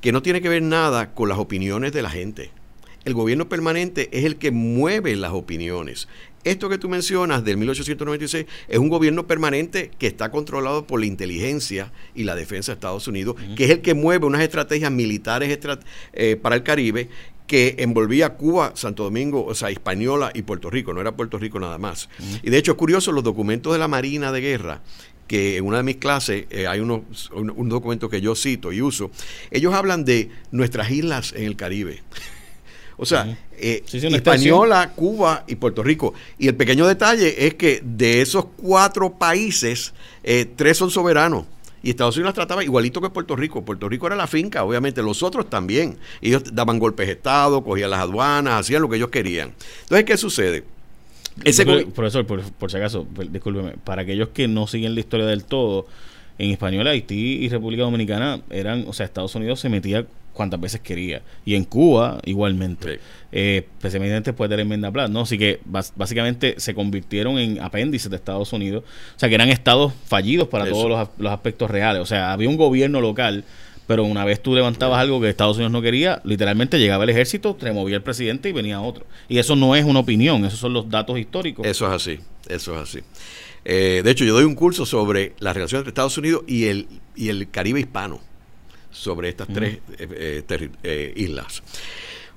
que 0.00 0.12
no 0.12 0.22
tiene 0.22 0.40
que 0.40 0.48
ver 0.48 0.62
nada 0.62 1.12
con 1.12 1.28
las 1.28 1.38
opiniones 1.38 1.92
de 1.92 2.02
la 2.02 2.10
gente. 2.10 2.50
El 3.04 3.12
gobierno 3.14 3.48
permanente 3.48 4.08
es 4.12 4.24
el 4.24 4.36
que 4.36 4.50
mueve 4.50 5.14
las 5.14 5.32
opiniones. 5.32 6.08
Esto 6.44 6.68
que 6.68 6.78
tú 6.78 6.88
mencionas 6.88 7.44
del 7.44 7.56
1896 7.56 8.46
es 8.68 8.78
un 8.78 8.88
gobierno 8.88 9.26
permanente 9.26 9.90
que 9.98 10.06
está 10.06 10.30
controlado 10.30 10.86
por 10.86 11.00
la 11.00 11.06
inteligencia 11.06 11.92
y 12.14 12.24
la 12.24 12.34
defensa 12.34 12.72
de 12.72 12.74
Estados 12.74 13.08
Unidos, 13.08 13.36
que 13.56 13.64
es 13.64 13.70
el 13.70 13.80
que 13.80 13.94
mueve 13.94 14.26
unas 14.26 14.42
estrategias 14.42 14.92
militares 14.92 15.58
eh, 16.12 16.36
para 16.36 16.56
el 16.56 16.62
Caribe 16.62 17.08
que 17.46 17.76
envolvía 17.78 18.34
Cuba, 18.34 18.72
Santo 18.74 19.04
Domingo, 19.04 19.44
o 19.44 19.54
sea, 19.54 19.68
Española 19.70 20.30
y 20.34 20.42
Puerto 20.42 20.70
Rico, 20.70 20.94
no 20.94 21.00
era 21.00 21.14
Puerto 21.14 21.38
Rico 21.38 21.60
nada 21.60 21.78
más. 21.78 22.08
Y 22.42 22.50
de 22.50 22.56
hecho 22.56 22.72
es 22.72 22.78
curioso, 22.78 23.12
los 23.12 23.22
documentos 23.22 23.72
de 23.72 23.78
la 23.78 23.88
Marina 23.88 24.32
de 24.32 24.40
Guerra, 24.40 24.80
que 25.26 25.56
en 25.56 25.64
una 25.64 25.78
de 25.78 25.82
mis 25.82 25.96
clases 25.96 26.46
eh, 26.50 26.66
hay 26.66 26.80
unos, 26.80 27.30
un, 27.32 27.68
documento 27.68 28.08
que 28.08 28.20
yo 28.20 28.34
cito 28.34 28.72
y 28.72 28.82
uso, 28.82 29.10
ellos 29.50 29.74
hablan 29.74 30.04
de 30.04 30.30
nuestras 30.52 30.90
islas 30.90 31.32
en 31.36 31.44
el 31.44 31.56
Caribe. 31.56 32.02
O 32.96 33.06
sea, 33.06 33.36
eh, 33.58 33.82
Española, 33.92 34.92
Cuba 34.94 35.44
y 35.46 35.56
Puerto 35.56 35.82
Rico. 35.82 36.14
Y 36.38 36.48
el 36.48 36.54
pequeño 36.54 36.86
detalle 36.86 37.46
es 37.46 37.54
que 37.54 37.80
de 37.84 38.20
esos 38.20 38.46
cuatro 38.56 39.14
países, 39.14 39.92
eh, 40.22 40.46
tres 40.56 40.78
son 40.78 40.90
soberanos. 40.90 41.46
Y 41.82 41.90
Estados 41.90 42.16
Unidos 42.16 42.28
las 42.28 42.34
trataba 42.34 42.64
igualito 42.64 43.00
que 43.00 43.10
Puerto 43.10 43.36
Rico. 43.36 43.62
Puerto 43.62 43.88
Rico 43.88 44.06
era 44.06 44.16
la 44.16 44.26
finca, 44.26 44.64
obviamente, 44.64 45.02
los 45.02 45.22
otros 45.22 45.50
también. 45.50 45.98
Ellos 46.22 46.42
daban 46.54 46.78
golpes 46.78 47.06
de 47.06 47.12
Estado, 47.12 47.62
cogían 47.62 47.90
las 47.90 48.00
aduanas, 48.00 48.60
hacían 48.60 48.80
lo 48.80 48.88
que 48.88 48.96
ellos 48.96 49.10
querían. 49.10 49.52
Entonces, 49.82 50.04
¿qué 50.04 50.16
sucede? 50.16 50.64
Ese 51.42 51.66
profesor, 51.66 52.24
por, 52.26 52.42
por, 52.52 52.70
si 52.70 52.76
acaso, 52.76 53.06
discúlpeme, 53.28 53.72
para 53.84 54.02
aquellos 54.02 54.28
que 54.28 54.48
no 54.48 54.66
siguen 54.66 54.94
la 54.94 55.00
historia 55.00 55.26
del 55.26 55.44
todo, 55.44 55.86
en 56.38 56.50
español 56.50 56.86
Haití 56.86 57.44
y 57.44 57.48
República 57.48 57.82
Dominicana 57.82 58.40
eran, 58.50 58.84
o 58.88 58.92
sea, 58.92 59.06
Estados 59.06 59.34
Unidos 59.34 59.60
se 59.60 59.68
metía 59.68 60.06
cuantas 60.34 60.60
veces 60.60 60.80
quería. 60.80 61.22
Y 61.46 61.54
en 61.54 61.64
Cuba 61.64 62.20
igualmente. 62.24 63.00
Eh, 63.32 63.66
especialmente 63.78 64.30
después 64.30 64.50
de 64.50 64.56
la 64.56 64.62
enmienda 64.62 64.92
Platt, 64.92 65.10
¿no? 65.10 65.22
Así 65.22 65.38
que 65.38 65.60
básicamente 65.64 66.54
se 66.58 66.74
convirtieron 66.74 67.38
en 67.38 67.60
apéndices 67.60 68.10
de 68.10 68.16
Estados 68.16 68.52
Unidos. 68.52 68.84
O 69.16 69.18
sea, 69.18 69.28
que 69.28 69.34
eran 69.34 69.48
estados 69.48 69.92
fallidos 70.06 70.48
para 70.48 70.68
todos 70.68 71.08
los, 71.18 71.32
aspectos 71.32 71.70
reales. 71.70 72.02
O 72.02 72.06
sea, 72.06 72.32
había 72.32 72.48
un 72.48 72.56
gobierno 72.56 73.00
local 73.00 73.44
pero 73.86 74.04
una 74.04 74.24
vez 74.24 74.42
tú 74.42 74.54
levantabas 74.54 74.98
algo 74.98 75.20
que 75.20 75.28
Estados 75.28 75.56
Unidos 75.56 75.70
no 75.70 75.82
quería, 75.82 76.22
literalmente 76.24 76.78
llegaba 76.78 77.04
el 77.04 77.10
ejército, 77.10 77.54
removía 77.60 77.96
el 77.96 78.02
presidente 78.02 78.48
y 78.48 78.52
venía 78.52 78.80
otro. 78.80 79.04
Y 79.28 79.36
eso 79.36 79.56
no 79.56 79.76
es 79.76 79.84
una 79.84 80.00
opinión, 80.00 80.42
esos 80.46 80.58
son 80.58 80.72
los 80.72 80.88
datos 80.88 81.18
históricos. 81.18 81.66
Eso 81.66 81.86
es 81.88 81.92
así, 81.92 82.18
eso 82.48 82.74
es 82.76 82.80
así. 82.80 83.00
Eh, 83.66 84.00
de 84.02 84.10
hecho, 84.10 84.24
yo 84.24 84.32
doy 84.32 84.44
un 84.44 84.54
curso 84.54 84.86
sobre 84.86 85.34
la 85.38 85.52
relación 85.52 85.80
entre 85.80 85.90
Estados 85.90 86.16
Unidos 86.16 86.44
y 86.46 86.64
el, 86.64 86.88
y 87.14 87.28
el 87.28 87.50
Caribe 87.50 87.78
hispano 87.78 88.22
sobre 88.94 89.28
estas 89.28 89.48
tres 89.48 89.78
eh, 89.98 90.42
eh, 90.82 91.12
islas. 91.16 91.62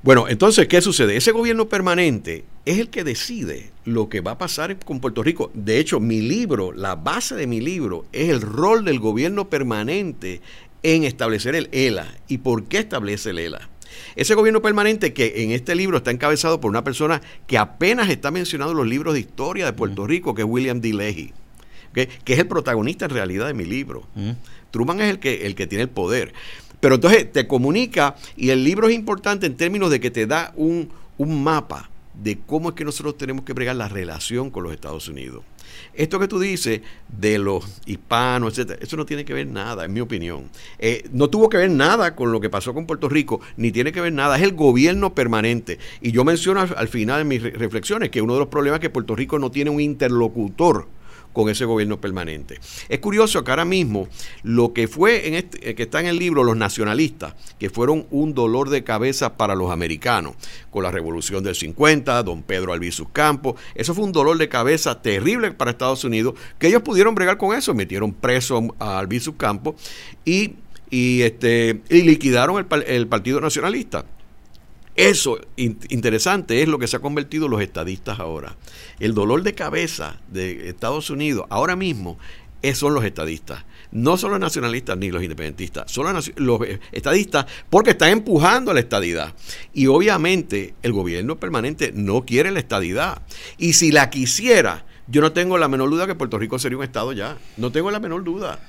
Bueno, 0.04 0.28
entonces, 0.28 0.67
¿qué 0.67 0.82
sucede? 0.82 1.17
Ese 1.17 1.32
gobierno 1.32 1.67
permanente 1.70 2.46
es 2.65 2.78
el 2.80 2.89
que 2.89 3.04
decide 3.04 3.72
lo 3.84 4.10
que 4.10 4.22
va 4.22 4.32
a 4.32 4.38
pasar 4.38 4.78
con 4.80 5.00
Puerto 5.00 5.24
Rico. 5.24 5.52
De 5.54 5.80
hecho, 5.80 6.00
mi 6.00 6.22
libro, 6.22 6.72
la 6.72 6.96
base 6.96 7.36
de 7.36 7.48
mi 7.48 7.60
libro, 7.62 8.06
es 8.13 8.30
el 8.30 8.41
rol 8.41 8.86
del 8.86 9.00
gobierno 9.00 9.50
permanente 9.50 10.41
en 10.84 11.04
establecer 11.04 11.56
el 11.56 11.70
ELA. 11.72 12.08
¿Y 12.28 12.39
por 12.39 12.65
qué 12.65 12.80
establece 12.80 13.32
el 13.32 13.39
ELA? 13.39 13.70
Ese 14.15 14.36
gobierno 14.36 14.62
permanente 14.62 15.13
que 15.13 15.43
en 15.43 15.52
este 15.52 15.76
libro 15.76 15.98
está 15.98 16.12
encabezado 16.12 16.62
por 16.62 16.70
una 16.70 16.84
persona 16.84 17.22
que 17.48 17.58
apenas 17.58 18.10
está 18.10 18.32
mencionado 18.32 18.72
en 18.72 18.78
los 18.78 18.88
libros 18.88 19.13
de 19.13 19.22
historia 19.22 19.65
de 19.65 19.74
Puerto 19.74 20.06
Rico, 20.06 20.36
que 20.36 20.43
es 20.43 20.48
William 20.48 20.80
D. 20.80 20.93
Leahy, 20.93 21.34
que 22.05 22.33
es 22.33 22.39
el 22.39 22.47
protagonista 22.47 23.05
en 23.05 23.12
realidad 23.12 23.47
de 23.47 23.53
mi 23.53 23.65
libro. 23.65 24.05
Truman 24.71 25.01
es 25.01 25.10
el 25.10 25.19
que, 25.19 25.47
el 25.47 25.55
que 25.55 25.65
tiene 25.65 25.83
el 25.83 25.89
poder. 25.89 26.33
Pero 26.79 26.95
entonces 26.95 27.31
te 27.31 27.47
comunica 27.47 28.15
y 28.36 28.51
el 28.51 28.63
libro 28.63 28.88
es 28.88 28.93
importante 28.93 29.47
en 29.47 29.55
términos 29.55 29.89
de 29.89 29.99
que 29.99 30.12
te 30.12 30.27
da 30.27 30.53
un, 30.55 30.89
un 31.17 31.43
mapa 31.43 31.89
de 32.13 32.39
cómo 32.45 32.69
es 32.69 32.75
que 32.75 32.86
nosotros 32.86 33.17
tenemos 33.17 33.45
que 33.45 33.53
bregar 33.53 33.75
la 33.75 33.88
relación 33.88 34.49
con 34.49 34.63
los 34.63 34.73
Estados 34.73 35.07
Unidos. 35.07 35.43
Esto 35.93 36.19
que 36.19 36.27
tú 36.27 36.39
dices 36.39 36.81
de 37.07 37.38
los 37.38 37.81
hispanos, 37.86 38.53
etcétera, 38.53 38.79
eso 38.81 38.97
no 38.97 39.05
tiene 39.05 39.25
que 39.25 39.33
ver 39.33 39.47
nada, 39.47 39.86
en 39.86 39.93
mi 39.93 39.99
opinión. 39.99 40.49
Eh, 40.79 41.07
no 41.12 41.29
tuvo 41.29 41.49
que 41.49 41.57
ver 41.57 41.69
nada 41.69 42.15
con 42.15 42.31
lo 42.31 42.39
que 42.39 42.49
pasó 42.49 42.73
con 42.73 42.86
Puerto 42.86 43.10
Rico, 43.10 43.41
ni 43.57 43.71
tiene 43.71 43.91
que 43.91 44.01
ver 44.01 44.13
nada, 44.13 44.38
es 44.38 44.43
el 44.43 44.53
gobierno 44.53 45.13
permanente. 45.13 45.77
Y 46.01 46.12
yo 46.12 46.23
menciono 46.23 46.62
al, 46.62 46.73
al 46.77 46.88
final 46.88 47.19
de 47.19 47.25
mis 47.25 47.41
reflexiones 47.41 48.10
que 48.10 48.21
uno 48.21 48.33
de 48.33 48.39
los 48.39 48.47
problemas 48.47 48.77
es 48.77 48.81
que 48.81 48.89
Puerto 48.89 49.15
Rico 49.15 49.39
no 49.39 49.51
tiene 49.51 49.69
un 49.69 49.81
interlocutor 49.81 50.88
con 51.34 51.50
ese 51.50 51.66
gobierno 51.66 52.02
permanente. 52.02 52.60
Es 52.90 53.00
curioso 53.00 53.44
que 53.44 53.52
ahora 53.52 53.66
mismo 53.66 54.08
lo 54.44 54.74
que 54.74 54.88
fue 54.88 55.28
en 55.28 55.34
este, 55.36 55.76
que 55.76 55.84
está 55.84 56.00
en 56.00 56.08
el 56.08 56.18
libro 56.18 56.44
los 56.44 56.58
nacionalistas, 56.58 57.36
que 57.60 57.70
fueron 57.70 58.08
un 58.12 58.34
dolor 58.34 58.70
de 58.70 58.84
cabeza 58.84 59.38
para 59.38 59.56
los 59.56 59.72
americanos, 59.72 60.36
con 60.72 60.84
la 60.84 60.92
revolución 60.92 61.44
del 61.44 61.56
50, 61.56 62.24
don 62.24 62.44
Pedro 62.44 62.74
Albizus 62.74 63.08
Campos, 63.12 63.56
eso 63.76 63.94
fue 63.94 64.04
un 64.04 64.12
dolor 64.12 64.38
de 64.38 64.50
cabeza 64.50 65.02
terrible 65.02 65.52
para 65.52 65.72
Estados 65.72 66.04
Unidos, 66.04 66.36
que 66.60 66.68
ellos 66.68 66.82
pudieron 66.82 67.16
bregar 67.16 67.38
con 67.38 67.56
eso, 67.56 67.74
metieron 67.74 68.13
preso 68.13 68.76
a 68.80 69.00
Albizus 69.00 69.36
Campos 69.38 69.76
y, 70.26 70.56
y, 70.90 71.22
este, 71.22 71.82
y 71.90 72.02
liquidaron 72.02 72.66
el 72.88 73.08
Partido 73.08 73.42
Nacionalista. 73.42 74.06
Eso 74.97 75.39
interesante 75.55 76.63
es 76.63 76.67
lo 76.67 76.79
que 76.79 76.88
se 76.88 76.97
ha 76.97 76.99
convertido 76.99 77.47
los 77.47 77.62
estadistas 77.62 78.19
ahora. 78.19 78.57
El 78.99 79.13
dolor 79.13 79.43
de 79.43 79.53
cabeza 79.53 80.19
de 80.27 80.69
Estados 80.69 81.12
Unidos 81.12 81.45
ahora 81.49 81.75
mismo 81.75 82.17
son 82.73 82.93
los 82.93 83.05
estadistas. 83.05 83.63
No 83.91 84.17
son 84.17 84.31
los 84.31 84.39
nacionalistas 84.39 84.97
ni 84.97 85.12
los 85.12 85.23
independentistas, 85.23 85.89
son 85.91 86.13
los, 86.13 86.31
los 86.36 86.62
estadistas 86.91 87.45
porque 87.69 87.91
están 87.91 88.10
empujando 88.10 88.71
a 88.71 88.73
la 88.73 88.79
estadidad. 88.79 89.33
Y 89.71 89.88
obviamente 89.88 90.73
el 90.81 90.93
gobierno 90.93 91.39
permanente 91.39 91.91
no 91.93 92.25
quiere 92.25 92.51
la 92.51 92.60
estadidad. 92.60 93.21
Y 93.57 93.73
si 93.73 93.91
la 93.91 94.10
quisiera, 94.10 94.86
yo 95.07 95.21
no 95.21 95.31
tengo 95.31 95.57
la 95.57 95.67
menor 95.67 95.89
duda 95.89 96.07
que 96.07 96.15
Puerto 96.15 96.38
Rico 96.38 96.60
sería 96.60 96.77
un 96.77 96.83
estado 96.83 97.13
ya. 97.13 97.38
No 97.55 97.71
tengo 97.71 97.91
la 97.91 97.99
menor 97.99 98.23
duda 98.23 98.60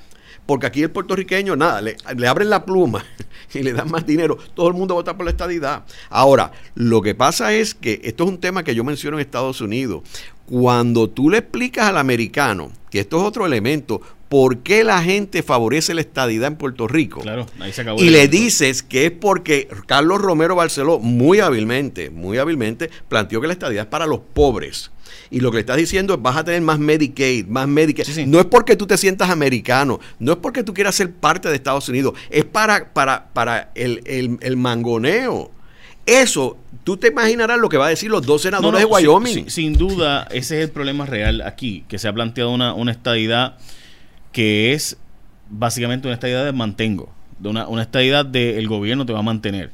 porque 0.49 0.65
aquí 0.65 0.81
el 0.81 0.89
puertorriqueño, 0.89 1.55
nada, 1.55 1.79
le, 1.79 1.95
abren 2.27 2.49
la 2.49 2.65
pluma 2.65 3.05
y 3.53 3.61
le 3.61 3.71
dan 3.71 3.91
más 3.91 4.03
dinero, 4.03 4.35
todo 4.55 4.67
el 4.67 4.73
mundo 4.73 4.95
vota 4.95 5.15
por 5.15 5.23
la 5.23 5.29
estadidad. 5.29 5.85
Ahora, 6.09 6.53
lo 6.73 7.03
que 7.03 7.13
pasa 7.13 7.53
es 7.53 7.75
que 7.75 8.01
esto 8.03 8.23
es 8.23 8.29
un 8.31 8.39
tema 8.39 8.63
que 8.63 8.73
yo 8.73 8.83
menciono 8.83 9.17
en 9.17 9.21
Estados 9.21 9.61
Unidos. 9.61 10.01
Cuando 10.47 11.07
tú 11.07 11.29
le 11.29 11.37
explicas 11.37 11.85
al 11.85 11.99
americano 11.99 12.71
que 12.89 13.01
esto 13.01 13.19
es 13.19 13.25
otro 13.25 13.45
elemento, 13.45 14.01
¿por 14.27 14.63
qué 14.63 14.83
la 14.83 15.03
gente 15.03 15.43
favorece 15.43 15.93
la 15.93 16.01
estadidad 16.01 16.47
en 16.47 16.55
Puerto 16.55 16.87
Rico? 16.87 17.21
Claro, 17.21 17.45
ahí 17.59 17.71
se 17.71 17.81
acabó 17.81 17.99
y 17.99 18.09
le 18.09 18.27
dices 18.27 18.81
que 18.81 19.05
es 19.05 19.11
porque 19.11 19.67
Carlos 19.85 20.19
Romero 20.19 20.55
Barceló 20.55 20.97
muy 20.97 21.41
hábilmente, 21.41 22.09
muy 22.09 22.39
hábilmente 22.39 22.89
planteó 23.07 23.39
que 23.39 23.45
la 23.45 23.53
estadidad 23.53 23.83
es 23.83 23.89
para 23.91 24.07
los 24.07 24.21
pobres 24.33 24.89
y 25.29 25.39
lo 25.39 25.51
que 25.51 25.55
le 25.55 25.61
estás 25.61 25.77
diciendo 25.77 26.13
es 26.13 26.21
vas 26.21 26.37
a 26.37 26.43
tener 26.43 26.61
más 26.61 26.79
Medicaid, 26.79 27.47
más 27.47 27.67
Medicaid. 27.67 28.25
No 28.27 28.39
es 28.39 28.45
porque 28.45 28.75
tú 28.75 28.87
te 28.87 28.97
sientas 28.97 29.29
americano, 29.29 29.99
no 30.19 30.33
es 30.33 30.37
porque 30.37 30.63
tú 30.63 30.73
quieras 30.73 30.95
ser 30.95 31.11
parte 31.11 31.49
de 31.49 31.55
Estados 31.55 31.87
Unidos, 31.89 32.13
es 32.29 32.45
para, 32.45 32.93
para, 32.93 33.27
para 33.33 33.71
el, 33.75 34.01
el, 34.41 34.57
mangoneo. 34.57 35.51
Eso, 36.05 36.57
tú 36.83 36.97
te 36.97 37.09
imaginarás 37.09 37.59
lo 37.59 37.69
que 37.69 37.77
va 37.77 37.87
a 37.87 37.89
decir 37.89 38.09
los 38.09 38.25
dos 38.25 38.41
senadores 38.41 38.79
de 38.79 38.85
Wyoming. 38.85 39.49
Sin, 39.49 39.73
duda, 39.73 40.27
ese 40.31 40.57
es 40.57 40.65
el 40.65 40.71
problema 40.71 41.05
real 41.05 41.41
aquí, 41.41 41.85
que 41.87 41.99
se 41.99 42.07
ha 42.07 42.13
planteado 42.13 42.51
una, 42.51 42.73
una 42.73 42.91
estadidad 42.91 43.57
que 44.31 44.73
es 44.73 44.97
básicamente 45.49 46.07
una 46.07 46.15
estadidad 46.15 46.45
de 46.45 46.51
mantengo, 46.51 47.11
de 47.39 47.49
una, 47.49 47.67
una 47.67 47.81
estadidad 47.81 48.25
del 48.25 48.67
gobierno 48.67 49.05
te 49.05 49.13
va 49.13 49.19
a 49.19 49.23
mantener. 49.23 49.71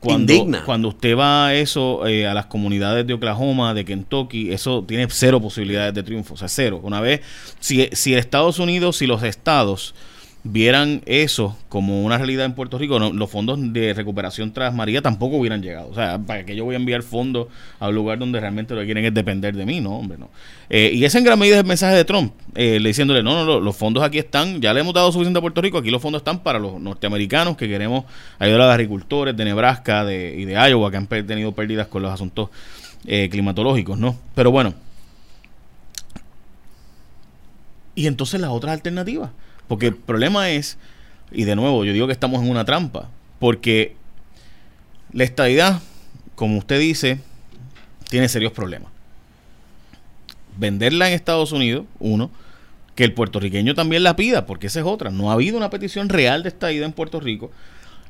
Cuando, 0.00 0.34
cuando 0.64 0.88
usted 0.88 1.14
va 1.14 1.48
a 1.48 1.54
eso, 1.54 2.06
eh, 2.06 2.26
a 2.26 2.32
las 2.32 2.46
comunidades 2.46 3.06
de 3.06 3.12
Oklahoma, 3.12 3.74
de 3.74 3.84
Kentucky, 3.84 4.50
eso 4.50 4.82
tiene 4.88 5.06
cero 5.10 5.40
posibilidades 5.42 5.92
de 5.92 6.02
triunfo, 6.02 6.34
o 6.34 6.36
sea, 6.38 6.48
cero. 6.48 6.80
Una 6.82 7.02
vez, 7.02 7.20
si, 7.60 7.88
si 7.92 8.14
Estados 8.14 8.58
Unidos, 8.58 8.96
si 8.96 9.06
los 9.06 9.22
estados 9.22 9.94
vieran 10.42 11.02
eso 11.04 11.56
como 11.68 12.02
una 12.02 12.16
realidad 12.16 12.46
en 12.46 12.54
Puerto 12.54 12.78
Rico, 12.78 12.98
los 12.98 13.30
fondos 13.30 13.58
de 13.72 13.92
recuperación 13.92 14.52
tras 14.52 14.74
María 14.74 15.02
tampoco 15.02 15.36
hubieran 15.36 15.62
llegado. 15.62 15.88
O 15.88 15.94
sea, 15.94 16.18
¿para 16.18 16.44
que 16.46 16.56
yo 16.56 16.64
voy 16.64 16.74
a 16.74 16.78
enviar 16.78 17.02
fondos 17.02 17.48
a 17.78 17.88
un 17.88 17.94
lugar 17.94 18.18
donde 18.18 18.40
realmente 18.40 18.74
lo 18.74 18.80
que 18.80 18.86
quieren 18.86 19.04
es 19.04 19.12
depender 19.12 19.54
de 19.54 19.66
mí? 19.66 19.80
No, 19.80 19.98
hombre, 19.98 20.16
no. 20.18 20.30
Eh, 20.70 20.92
y 20.94 21.04
ese 21.04 21.18
en 21.18 21.24
gran 21.24 21.38
medida 21.38 21.56
es 21.56 21.62
el 21.62 21.66
mensaje 21.66 21.94
de 21.94 22.04
Trump, 22.04 22.32
eh, 22.54 22.80
le 22.80 22.88
diciéndole, 22.88 23.22
no, 23.22 23.44
no, 23.44 23.60
los 23.60 23.76
fondos 23.76 24.02
aquí 24.02 24.18
están, 24.18 24.60
ya 24.60 24.72
le 24.72 24.80
hemos 24.80 24.94
dado 24.94 25.12
suficiente 25.12 25.38
a 25.38 25.42
Puerto 25.42 25.60
Rico, 25.60 25.78
aquí 25.78 25.90
los 25.90 26.00
fondos 26.00 26.20
están 26.20 26.40
para 26.40 26.58
los 26.58 26.80
norteamericanos 26.80 27.56
que 27.56 27.68
queremos 27.68 28.04
ayudar 28.38 28.62
a 28.62 28.64
los 28.66 28.74
agricultores 28.74 29.36
de 29.36 29.44
Nebraska 29.44 30.04
de, 30.04 30.34
y 30.38 30.44
de 30.44 30.54
Iowa 30.54 30.90
que 30.90 30.96
han 30.96 31.06
tenido 31.06 31.52
pérdidas 31.52 31.88
con 31.88 32.02
los 32.02 32.12
asuntos 32.12 32.48
eh, 33.06 33.28
climatológicos, 33.30 33.98
¿no? 33.98 34.16
Pero 34.34 34.50
bueno. 34.50 34.74
Y 37.94 38.06
entonces 38.06 38.40
las 38.40 38.50
otras 38.50 38.72
alternativas. 38.72 39.30
Porque 39.70 39.86
el 39.86 39.94
problema 39.94 40.50
es, 40.50 40.78
y 41.30 41.44
de 41.44 41.54
nuevo, 41.54 41.84
yo 41.84 41.92
digo 41.92 42.08
que 42.08 42.12
estamos 42.12 42.42
en 42.42 42.50
una 42.50 42.64
trampa, 42.64 43.08
porque 43.38 43.94
la 45.12 45.22
estadidad, 45.22 45.80
como 46.34 46.58
usted 46.58 46.80
dice, 46.80 47.20
tiene 48.08 48.28
serios 48.28 48.50
problemas. 48.50 48.90
Venderla 50.58 51.06
en 51.06 51.14
Estados 51.14 51.52
Unidos, 51.52 51.84
uno, 52.00 52.32
que 52.96 53.04
el 53.04 53.12
puertorriqueño 53.14 53.76
también 53.76 54.02
la 54.02 54.16
pida, 54.16 54.44
porque 54.44 54.66
esa 54.66 54.80
es 54.80 54.86
otra. 54.86 55.12
No 55.12 55.30
ha 55.30 55.34
habido 55.34 55.56
una 55.56 55.70
petición 55.70 56.08
real 56.08 56.42
de 56.42 56.48
estadidad 56.48 56.86
en 56.86 56.92
Puerto 56.92 57.20
Rico. 57.20 57.52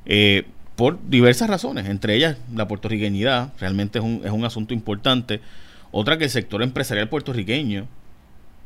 Eh, 0.06 0.46
por 0.76 0.98
diversas 1.10 1.50
razones, 1.50 1.86
entre 1.90 2.16
ellas 2.16 2.38
la 2.54 2.68
puertorriqueñidad, 2.68 3.52
realmente 3.60 3.98
es 3.98 4.04
un, 4.06 4.22
es 4.24 4.30
un 4.30 4.46
asunto 4.46 4.72
importante. 4.72 5.42
Otra 5.90 6.16
que 6.16 6.24
el 6.24 6.30
sector 6.30 6.62
empresarial 6.62 7.10
puertorriqueño, 7.10 7.86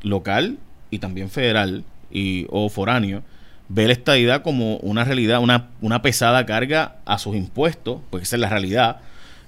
local 0.02 0.58
y 0.92 1.00
también 1.00 1.28
federal, 1.28 1.82
y, 2.10 2.46
o 2.50 2.68
foráneo 2.68 3.22
ve 3.68 3.86
la 3.86 3.92
estadidad 3.92 4.42
como 4.42 4.76
una 4.78 5.04
realidad, 5.04 5.40
una, 5.40 5.68
una 5.80 6.02
pesada 6.02 6.44
carga 6.46 6.96
a 7.04 7.18
sus 7.18 7.34
impuestos, 7.34 8.00
porque 8.10 8.24
esa 8.24 8.36
es 8.36 8.40
la 8.40 8.48
realidad. 8.48 8.98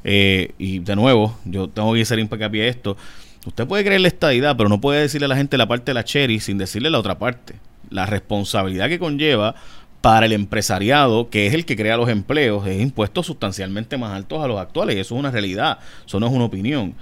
Eh, 0.04 0.52
y 0.58 0.78
de 0.78 0.96
nuevo, 0.96 1.38
yo 1.44 1.68
tengo 1.68 1.92
que 1.94 2.02
hacer 2.02 2.18
hincapié 2.18 2.64
a 2.64 2.68
esto. 2.68 2.96
Usted 3.44 3.66
puede 3.66 3.84
creer 3.84 4.00
la 4.00 4.08
estadidad, 4.08 4.56
pero 4.56 4.68
no 4.68 4.80
puede 4.80 5.00
decirle 5.02 5.26
a 5.26 5.28
la 5.28 5.36
gente 5.36 5.56
la 5.58 5.68
parte 5.68 5.90
de 5.90 5.94
la 5.94 6.04
cherry 6.04 6.40
sin 6.40 6.58
decirle 6.58 6.90
la 6.90 6.98
otra 6.98 7.18
parte. 7.18 7.54
La 7.90 8.06
responsabilidad 8.06 8.88
que 8.88 8.98
conlleva 8.98 9.54
para 10.00 10.26
el 10.26 10.32
empresariado, 10.32 11.30
que 11.30 11.46
es 11.46 11.54
el 11.54 11.64
que 11.64 11.76
crea 11.76 11.96
los 11.96 12.08
empleos, 12.08 12.66
es 12.66 12.80
impuestos 12.80 13.26
sustancialmente 13.26 13.96
más 13.96 14.12
altos 14.12 14.42
a 14.42 14.48
los 14.48 14.58
actuales. 14.58 14.96
Y 14.96 15.00
eso 15.00 15.14
es 15.14 15.18
una 15.18 15.30
realidad, 15.30 15.78
eso 16.06 16.18
no 16.18 16.26
es 16.26 16.32
una 16.32 16.44
opinión. 16.44 16.94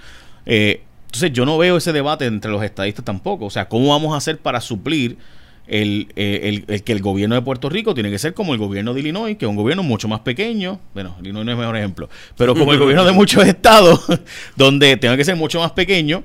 Eh, 0.46 0.82
entonces 1.06 1.32
yo 1.32 1.46
no 1.46 1.56
veo 1.58 1.76
ese 1.76 1.92
debate 1.92 2.26
entre 2.26 2.50
los 2.50 2.62
estadistas 2.62 3.04
tampoco. 3.04 3.46
O 3.46 3.50
sea, 3.50 3.68
¿cómo 3.68 3.90
vamos 3.90 4.12
a 4.14 4.16
hacer 4.16 4.38
para 4.38 4.60
suplir 4.60 5.16
el, 5.66 6.08
el, 6.16 6.64
el, 6.68 6.82
que 6.82 6.92
el 6.92 7.00
gobierno 7.00 7.34
de 7.34 7.42
Puerto 7.42 7.68
Rico 7.68 7.94
tiene 7.94 8.10
que 8.10 8.18
ser 8.18 8.34
como 8.34 8.52
el 8.52 8.58
gobierno 8.58 8.92
de 8.94 9.00
Illinois, 9.00 9.36
que 9.36 9.46
es 9.46 9.48
un 9.48 9.56
gobierno 9.56 9.82
mucho 9.82 10.08
más 10.08 10.20
pequeño. 10.20 10.80
Bueno, 10.92 11.16
Illinois 11.20 11.44
no 11.44 11.52
es 11.52 11.54
el 11.54 11.60
mejor 11.60 11.76
ejemplo, 11.76 12.08
pero 12.36 12.54
como 12.54 12.72
el 12.72 12.78
gobierno 12.78 13.04
de 13.04 13.12
muchos 13.12 13.44
estados, 13.46 14.00
donde 14.56 14.96
tenga 14.96 15.16
que 15.16 15.24
ser 15.24 15.36
mucho 15.36 15.60
más 15.60 15.72
pequeño 15.72 16.22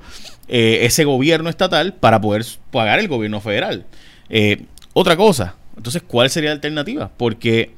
eh, 0.48 0.80
ese 0.82 1.04
gobierno 1.04 1.48
estatal 1.48 1.94
para 1.94 2.20
poder 2.20 2.44
pagar 2.70 2.98
el 2.98 3.08
gobierno 3.08 3.40
federal. 3.40 3.86
Eh, 4.28 4.64
otra 4.92 5.16
cosa, 5.16 5.54
entonces, 5.76 6.02
¿cuál 6.06 6.28
sería 6.28 6.50
la 6.50 6.54
alternativa? 6.54 7.10
Porque 7.16 7.70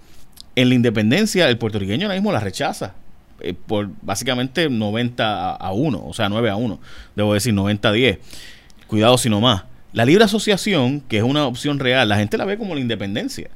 en 0.56 0.68
la 0.68 0.74
independencia 0.74 1.48
el 1.48 1.58
puertorriqueño 1.58 2.06
ahora 2.06 2.14
mismo 2.14 2.32
la 2.32 2.40
rechaza. 2.40 2.94
Eh, 3.40 3.54
por 3.54 3.88
básicamente 4.02 4.68
90 4.68 5.52
a 5.54 5.72
1, 5.72 6.04
o 6.04 6.12
sea, 6.12 6.28
9 6.28 6.50
a 6.50 6.56
1, 6.56 6.80
debo 7.14 7.34
decir 7.34 7.54
90 7.54 7.88
a 7.88 7.92
10. 7.92 8.18
Cuidado 8.86 9.18
si 9.18 9.28
no 9.28 9.40
más. 9.40 9.64
La 9.92 10.04
libre 10.04 10.24
asociación, 10.24 11.00
que 11.00 11.18
es 11.18 11.22
una 11.22 11.46
opción 11.46 11.78
real, 11.78 12.08
la 12.08 12.16
gente 12.16 12.38
la 12.38 12.44
ve 12.44 12.56
como 12.56 12.74
la 12.74 12.80
independencia. 12.80 13.50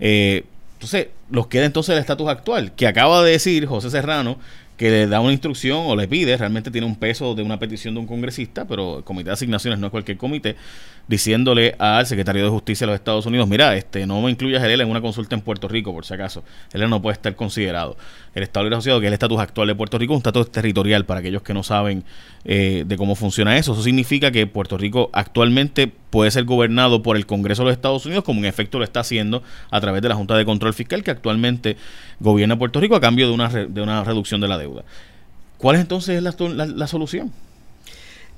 Eh, 0.00 0.44
entonces, 0.74 1.08
los 1.30 1.46
queda 1.46 1.64
entonces 1.64 1.92
el 1.92 2.00
estatus 2.00 2.28
actual, 2.28 2.72
que 2.72 2.86
acaba 2.86 3.22
de 3.22 3.32
decir 3.32 3.66
José 3.66 3.90
Serrano, 3.90 4.38
que 4.76 4.90
le 4.90 5.06
da 5.06 5.20
una 5.20 5.32
instrucción 5.32 5.82
o 5.86 5.96
le 5.96 6.08
pide, 6.08 6.36
realmente 6.36 6.70
tiene 6.70 6.86
un 6.86 6.96
peso 6.96 7.34
de 7.34 7.42
una 7.42 7.58
petición 7.58 7.94
de 7.94 8.00
un 8.00 8.06
congresista, 8.06 8.66
pero 8.66 8.98
el 8.98 9.04
comité 9.04 9.30
de 9.30 9.34
asignaciones 9.34 9.78
no 9.78 9.86
es 9.86 9.90
cualquier 9.90 10.16
comité, 10.16 10.56
diciéndole 11.08 11.74
al 11.78 12.06
secretario 12.06 12.42
de 12.42 12.50
Justicia 12.50 12.86
de 12.86 12.92
los 12.92 12.98
Estados 12.98 13.26
Unidos, 13.26 13.48
mira, 13.48 13.76
este 13.76 14.06
no 14.06 14.20
me 14.22 14.30
incluyas 14.30 14.62
él 14.64 14.80
en 14.80 14.88
una 14.88 15.00
consulta 15.00 15.34
en 15.34 15.42
Puerto 15.42 15.68
Rico, 15.68 15.92
por 15.92 16.04
si 16.04 16.14
acaso. 16.14 16.42
Él 16.72 16.88
no 16.88 17.02
puede 17.02 17.14
estar 17.14 17.34
considerado. 17.36 17.96
El 18.34 18.42
Estado 18.42 18.64
Libre 18.64 18.76
Asociado, 18.76 19.00
que 19.00 19.06
es 19.06 19.10
el 19.10 19.14
estatus 19.14 19.40
actual 19.40 19.68
de 19.68 19.74
Puerto 19.74 19.98
Rico, 19.98 20.14
un 20.14 20.18
estatus 20.18 20.50
territorial 20.50 21.04
para 21.04 21.20
aquellos 21.20 21.42
que 21.42 21.54
no 21.54 21.62
saben 21.62 22.04
eh, 22.44 22.84
de 22.86 22.96
cómo 22.96 23.14
funciona 23.14 23.56
eso. 23.56 23.72
Eso 23.72 23.82
significa 23.82 24.30
que 24.30 24.46
Puerto 24.46 24.78
Rico 24.78 25.10
actualmente 25.12 25.92
puede 26.12 26.30
ser 26.30 26.44
gobernado 26.44 27.02
por 27.02 27.16
el 27.16 27.24
Congreso 27.24 27.62
de 27.62 27.70
los 27.70 27.76
Estados 27.76 28.04
Unidos, 28.04 28.22
como 28.22 28.40
en 28.40 28.44
efecto 28.44 28.78
lo 28.78 28.84
está 28.84 29.00
haciendo 29.00 29.42
a 29.70 29.80
través 29.80 30.02
de 30.02 30.10
la 30.10 30.14
Junta 30.14 30.36
de 30.36 30.44
Control 30.44 30.74
Fiscal, 30.74 31.02
que 31.02 31.10
actualmente 31.10 31.78
gobierna 32.20 32.58
Puerto 32.58 32.80
Rico 32.80 32.94
a 32.94 33.00
cambio 33.00 33.26
de 33.26 33.32
una, 33.32 33.48
de 33.48 33.80
una 33.80 34.04
reducción 34.04 34.38
de 34.42 34.46
la 34.46 34.58
deuda. 34.58 34.84
¿Cuál 35.56 35.76
es 35.76 35.82
entonces 35.82 36.22
la, 36.22 36.34
la 36.66 36.86
solución? 36.86 37.32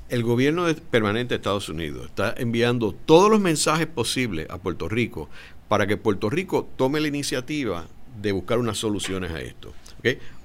el 0.07 0.23
gobierno 0.23 0.67
permanente 0.91 1.29
de 1.33 1.37
Estados 1.37 1.67
Unidos 1.67 2.05
está 2.05 2.35
enviando 2.37 2.93
todos 2.93 3.29
los 3.29 3.39
mensajes 3.39 3.87
posibles 3.87 4.47
a 4.51 4.59
Puerto 4.59 4.87
Rico 4.87 5.29
para 5.67 5.87
que 5.87 5.97
Puerto 5.97 6.29
Rico 6.29 6.69
tome 6.77 6.99
la 6.99 7.07
iniciativa 7.07 7.87
de 8.21 8.31
buscar 8.31 8.59
unas 8.59 8.77
soluciones 8.77 9.31
a 9.31 9.41
esto. 9.41 9.73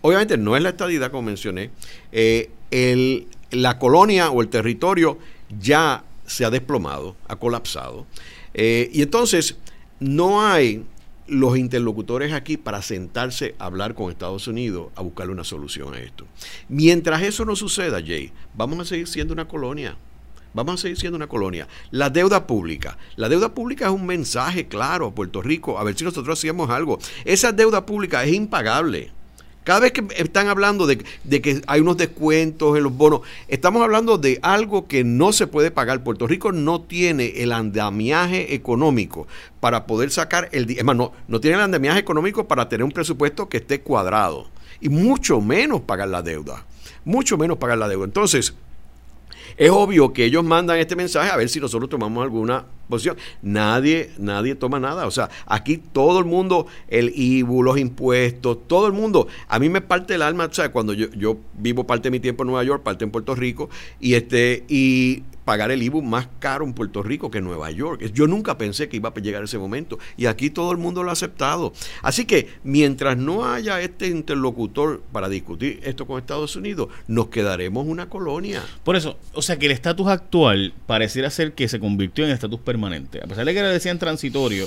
Obviamente 0.01 0.39
no 0.39 0.57
es 0.57 0.63
la 0.63 0.71
estadidad 0.71 1.11
como 1.11 1.25
mencioné. 1.25 1.71
Eh, 2.11 2.51
la 3.51 3.79
colonia 3.79 4.31
o 4.31 4.41
el 4.41 4.49
territorio 4.49 5.19
ya 5.61 6.05
se 6.31 6.45
ha 6.45 6.51
desplomado, 6.51 7.17
ha 7.27 7.37
colapsado. 7.37 8.07
Eh, 8.55 8.89
y 8.93 9.03
entonces 9.03 9.57
no 9.99 10.47
hay 10.47 10.85
los 11.27 11.59
interlocutores 11.59 12.33
aquí 12.33 12.57
para 12.57 12.83
sentarse 12.83 13.55
a 13.59 13.67
hablar 13.67 13.95
con 13.95 14.11
Estados 14.11 14.47
Unidos 14.47 14.91
a 14.95 15.03
buscarle 15.03 15.33
una 15.33 15.45
solución 15.45 15.95
a 15.95 16.01
esto. 16.01 16.27
Mientras 16.69 17.23
eso 17.23 17.45
no 17.45 17.57
suceda, 17.57 18.01
Jay, 18.01 18.33
vamos 18.55 18.79
a 18.79 18.85
seguir 18.85 19.09
siendo 19.09 19.33
una 19.33 19.49
colonia. 19.49 19.97
Vamos 20.55 20.75
a 20.75 20.83
seguir 20.83 20.99
siendo 20.99 21.17
una 21.17 21.29
colonia. 21.29 21.69
La 21.91 22.11
deuda 22.11 22.47
pública. 22.47 22.97
La 23.17 23.29
deuda 23.29 23.55
pública 23.55 23.87
es 23.87 23.93
un 23.93 24.07
mensaje 24.07 24.67
claro 24.69 25.07
a 25.07 25.15
Puerto 25.15 25.43
Rico, 25.43 25.79
a 25.79 25.85
ver 25.85 25.97
si 25.97 26.05
nosotros 26.05 26.39
hacíamos 26.39 26.71
algo. 26.71 26.99
Esa 27.25 27.53
deuda 27.53 27.87
pública 27.87 28.25
es 28.25 28.35
impagable. 28.35 29.13
Cada 29.65 29.81
vez 29.81 29.93
que 29.93 30.07
están 30.17 30.49
hablando 30.49 30.87
de, 30.87 30.99
que 30.99 31.63
hay 31.67 31.81
unos 31.81 31.99
descuentos 31.99 32.77
en 32.77 32.83
los 32.83 32.97
bonos, 32.97 33.21
estamos 33.47 33.83
hablando 33.83 34.17
de 34.17 34.39
algo 34.43 34.89
que 34.89 35.05
no 35.05 35.33
se 35.33 35.47
puede 35.47 35.71
pagar. 35.71 36.03
Puerto 36.03 36.27
Rico 36.27 36.51
no 36.51 36.81
tiene 36.81 37.43
el 37.43 37.53
andamiaje 37.53 38.55
económico 38.55 39.27
para 39.61 39.87
poder 39.87 40.11
sacar 40.11 40.49
el... 40.53 40.71
Es 40.71 40.85
más, 40.85 40.97
no, 40.97 41.13
no 41.29 41.41
tiene 41.41 41.57
el 41.57 41.63
andamiaje 41.63 41.99
económico 41.99 42.49
para 42.49 42.69
tener 42.69 42.85
un 42.85 42.93
presupuesto 42.93 43.49
que 43.49 43.59
esté 43.59 43.83
cuadrado. 43.83 44.49
Y 44.81 44.89
mucho 44.89 45.43
menos 45.43 45.83
pagar 45.83 46.09
la 46.09 46.23
deuda. 46.23 46.65
Mucho 47.05 47.37
menos 47.37 47.59
pagar 47.59 47.77
la 47.77 47.89
deuda. 47.89 48.07
Entonces, 48.07 48.55
es 49.59 49.71
obvio 49.71 50.15
que 50.15 50.25
ellos 50.25 50.43
mandan 50.43 50.79
este 50.79 50.97
mensaje 50.97 51.31
a 51.31 51.37
ver 51.37 51.51
si 51.51 51.61
nosotros 51.61 51.91
tomamos 51.91 52.23
alguna 52.23 52.65
posición. 52.91 53.17
Nadie, 53.43 54.11
nadie 54.19 54.55
toma 54.55 54.79
nada. 54.81 55.07
O 55.07 55.11
sea, 55.11 55.31
aquí 55.47 55.79
todo 55.79 56.19
el 56.19 56.25
mundo, 56.25 56.67
el 56.89 57.13
IBU, 57.15 57.63
los 57.63 57.79
impuestos, 57.79 58.59
todo 58.67 58.87
el 58.87 58.93
mundo. 58.93 59.29
A 59.49 59.59
mí 59.59 59.69
me 59.69 59.81
parte 59.81 60.15
el 60.15 60.23
alma, 60.23 60.47
o 60.47 60.53
sea, 60.53 60.71
cuando 60.73 60.93
yo, 60.93 61.09
yo 61.11 61.39
vivo 61.55 61.87
parte 61.87 62.09
de 62.09 62.11
mi 62.11 62.21
tiempo 62.21 62.43
en 62.43 62.49
Nueva 62.49 62.65
York, 62.65 62.83
parte 62.83 63.05
en 63.05 63.11
Puerto 63.11 63.35
Rico, 63.35 63.71
y 64.01 64.15
este, 64.15 64.65
y 64.69 65.23
pagar 65.51 65.73
el 65.73 65.83
IBU 65.83 66.01
más 66.03 66.29
caro 66.39 66.65
en 66.65 66.75
Puerto 66.75 67.03
Rico 67.03 67.29
que 67.29 67.39
en 67.39 67.45
Nueva 67.45 67.73
York. 67.73 68.13
Yo 68.13 68.29
nunca 68.29 68.57
pensé 68.57 68.89
que 68.89 68.99
iba 68.99 69.09
a 69.09 69.21
llegar 69.21 69.43
ese 69.43 69.59
momento 69.59 69.99
y 70.17 70.27
aquí 70.27 70.49
todo 70.49 70.71
el 70.71 70.79
mundo 70.79 71.03
lo 71.03 71.11
ha 71.11 71.13
aceptado. 71.13 71.73
Así 72.03 72.25
que 72.25 72.49
mientras 72.63 73.17
no 73.17 73.45
haya 73.45 73.81
este 73.81 74.07
interlocutor 74.07 75.03
para 75.11 75.29
discutir 75.29 75.81
esto 75.83 76.07
con 76.07 76.21
Estados 76.21 76.55
Unidos, 76.55 76.89
nos 77.09 77.31
quedaremos 77.31 77.87
una 77.89 78.09
colonia. 78.09 78.63
Por 78.85 78.95
eso, 78.95 79.19
o 79.33 79.43
sea 79.43 79.59
que 79.59 79.67
el 79.67 79.73
estatus 79.73 80.07
actual 80.07 80.73
pareciera 80.87 81.31
ser 81.31 81.53
que 81.55 81.67
se 81.67 81.81
convirtió 81.81 82.25
en 82.25 82.31
estatus 82.31 82.61
permanente. 82.61 82.80
A 82.87 83.27
pesar 83.27 83.45
de 83.45 83.55
que 83.55 83.63
le 83.63 83.69
decían 83.69 83.99
transitorio, 83.99 84.67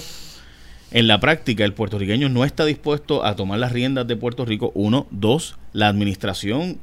en 0.91 1.07
la 1.07 1.19
práctica 1.19 1.65
el 1.65 1.73
puertorriqueño 1.73 2.29
no 2.29 2.45
está 2.45 2.65
dispuesto 2.65 3.25
a 3.25 3.35
tomar 3.35 3.59
las 3.59 3.71
riendas 3.71 4.07
de 4.07 4.15
Puerto 4.15 4.45
Rico. 4.45 4.71
Uno, 4.75 5.07
dos, 5.09 5.57
la 5.73 5.87
administración 5.87 6.79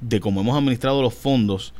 de 0.00 0.20
cómo 0.20 0.42
hemos 0.42 0.56
administrado 0.56 1.00
los 1.00 1.14
fondos 1.14 1.72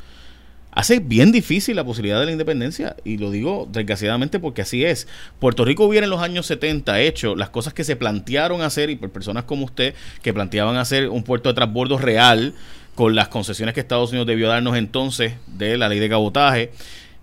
hace 0.74 0.98
bien 0.98 1.30
difícil 1.30 1.76
la 1.76 1.84
posibilidad 1.84 2.18
de 2.18 2.26
la 2.26 2.32
independencia 2.32 2.96
y 3.04 3.18
lo 3.18 3.30
digo 3.30 3.68
desgraciadamente 3.70 4.40
porque 4.40 4.62
así 4.62 4.84
es. 4.84 5.06
Puerto 5.38 5.64
Rico 5.64 5.84
hubiera 5.84 6.04
en 6.04 6.10
los 6.10 6.20
años 6.20 6.46
70 6.46 7.00
hecho 7.00 7.36
las 7.36 7.50
cosas 7.50 7.74
que 7.74 7.84
se 7.84 7.96
plantearon 7.96 8.60
hacer 8.62 8.90
y 8.90 8.96
por 8.96 9.10
personas 9.10 9.44
como 9.44 9.64
usted 9.64 9.94
que 10.22 10.34
planteaban 10.34 10.76
hacer 10.76 11.08
un 11.08 11.22
puerto 11.22 11.48
de 11.48 11.54
transbordo 11.54 11.98
real 11.98 12.54
con 12.94 13.14
las 13.14 13.28
concesiones 13.28 13.74
que 13.74 13.80
Estados 13.80 14.10
Unidos 14.10 14.26
debió 14.26 14.48
darnos 14.48 14.76
entonces 14.76 15.34
de 15.46 15.78
la 15.78 15.88
ley 15.88 16.00
de 16.00 16.08
cabotaje 16.08 16.72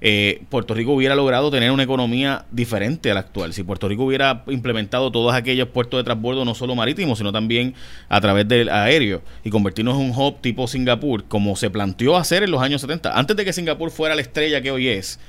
eh, 0.04 0.42
Puerto 0.50 0.74
Rico 0.74 0.94
hubiera 0.94 1.14
logrado 1.14 1.52
tener 1.52 1.72
una 1.72 1.84
economía 1.84 2.46
diferente 2.52 3.12
a 3.12 3.14
la 3.14 3.20
actual. 3.20 3.54
Si 3.54 3.64
Puerto 3.64 3.88
Rico 3.88 4.04
hubiera 4.04 4.44
implementado 4.48 5.12
todos 5.12 5.34
aquellos 5.34 5.68
puertos 5.70 6.00
de 6.00 6.04
transbordo, 6.04 6.44
no 6.44 6.56
solo 6.56 6.76
marítimos, 6.76 7.20
sino 7.20 7.32
también 7.32 7.76
a 8.10 8.20
través 8.20 8.48
del 8.48 8.70
aéreo, 8.70 9.22
y 9.44 9.52
convertirnos 9.52 9.96
en 10.00 10.10
un 10.10 10.12
hub 10.12 10.42
tipo 10.42 10.68
Singapur, 10.68 11.26
como 11.26 11.56
se 11.56 11.70
planteó 11.70 12.18
hacer 12.18 12.42
en 12.42 12.50
los 12.50 12.62
años 12.62 12.82
70, 12.82 13.18
antes 13.18 13.38
de 13.38 13.46
que 13.46 13.54
Singapur 13.54 13.92
fuera 13.92 14.16
la 14.16 14.22
estrella 14.22 14.62
que 14.62 14.72
hoy 14.72 14.88
es, 14.88 15.20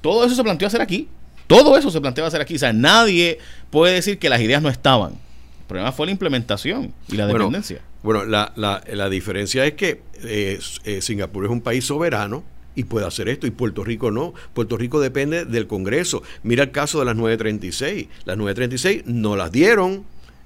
todo 0.00 0.24
eso 0.24 0.34
se 0.34 0.44
planteó 0.44 0.68
hacer 0.68 0.80
aquí. 0.80 1.08
Todo 1.46 1.76
eso 1.76 1.90
se 1.90 2.00
planteaba 2.00 2.28
hacer 2.28 2.40
aquí. 2.40 2.54
O 2.54 2.58
sea, 2.58 2.72
nadie 2.72 3.38
puede 3.70 3.94
decir 3.94 4.18
que 4.18 4.28
las 4.28 4.40
ideas 4.40 4.62
no 4.62 4.68
estaban. 4.68 5.12
El 5.12 5.66
problema 5.66 5.92
fue 5.92 6.06
la 6.06 6.12
implementación 6.12 6.92
y 7.08 7.16
la 7.16 7.26
dependencia. 7.26 7.80
Bueno, 8.02 8.24
la, 8.24 8.52
la, 8.54 8.82
la, 8.86 9.08
diferencia 9.08 9.64
es 9.64 9.74
que 9.74 10.02
eh, 10.22 10.58
eh, 10.84 11.00
Singapur 11.00 11.44
es 11.44 11.50
un 11.50 11.62
país 11.62 11.86
soberano 11.86 12.44
y 12.74 12.84
puede 12.84 13.06
hacer 13.06 13.28
esto 13.28 13.46
y 13.46 13.50
Puerto 13.50 13.84
Rico 13.84 14.10
no. 14.10 14.34
Puerto 14.52 14.76
Rico 14.76 15.00
depende 15.00 15.44
del 15.44 15.66
Congreso. 15.66 16.22
Mira 16.42 16.64
el 16.64 16.70
caso 16.70 16.98
de 16.98 17.04
las 17.04 17.16
936. 17.16 18.08
Las 18.24 18.36
936 18.36 19.04
no 19.06 19.36
las 19.36 19.52
dieron 19.52 20.04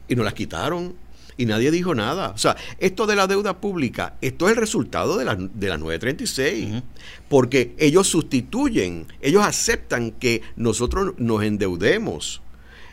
y 0.08 0.16
no 0.16 0.24
las 0.24 0.34
quitaron 0.34 0.94
y 1.38 1.46
nadie 1.46 1.70
dijo 1.70 1.94
nada. 1.94 2.30
O 2.30 2.38
sea, 2.38 2.56
esto 2.78 3.06
de 3.06 3.16
la 3.16 3.26
deuda 3.26 3.60
pública, 3.60 4.16
esto 4.20 4.46
es 4.46 4.52
el 4.52 4.58
resultado 4.58 5.16
de 5.16 5.24
la, 5.24 5.36
de 5.36 5.68
la 5.68 5.78
936, 5.78 6.82
porque 7.28 7.74
ellos 7.78 8.08
sustituyen, 8.08 9.06
ellos 9.22 9.44
aceptan 9.44 10.10
que 10.10 10.42
nosotros 10.56 11.14
nos 11.16 11.42
endeudemos. 11.44 12.42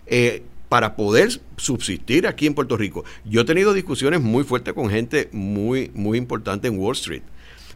Eh, 0.07 0.43
para 0.69 0.95
poder 0.95 1.29
subsistir 1.57 2.27
aquí 2.27 2.47
en 2.47 2.55
Puerto 2.55 2.75
Rico. 2.75 3.05
Yo 3.23 3.41
he 3.41 3.45
tenido 3.45 3.71
discusiones 3.71 4.19
muy 4.19 4.43
fuertes 4.43 4.73
con 4.73 4.89
gente 4.89 5.29
muy, 5.31 5.91
muy 5.93 6.17
importante 6.17 6.67
en 6.67 6.79
Wall 6.79 6.95
Street 6.95 7.21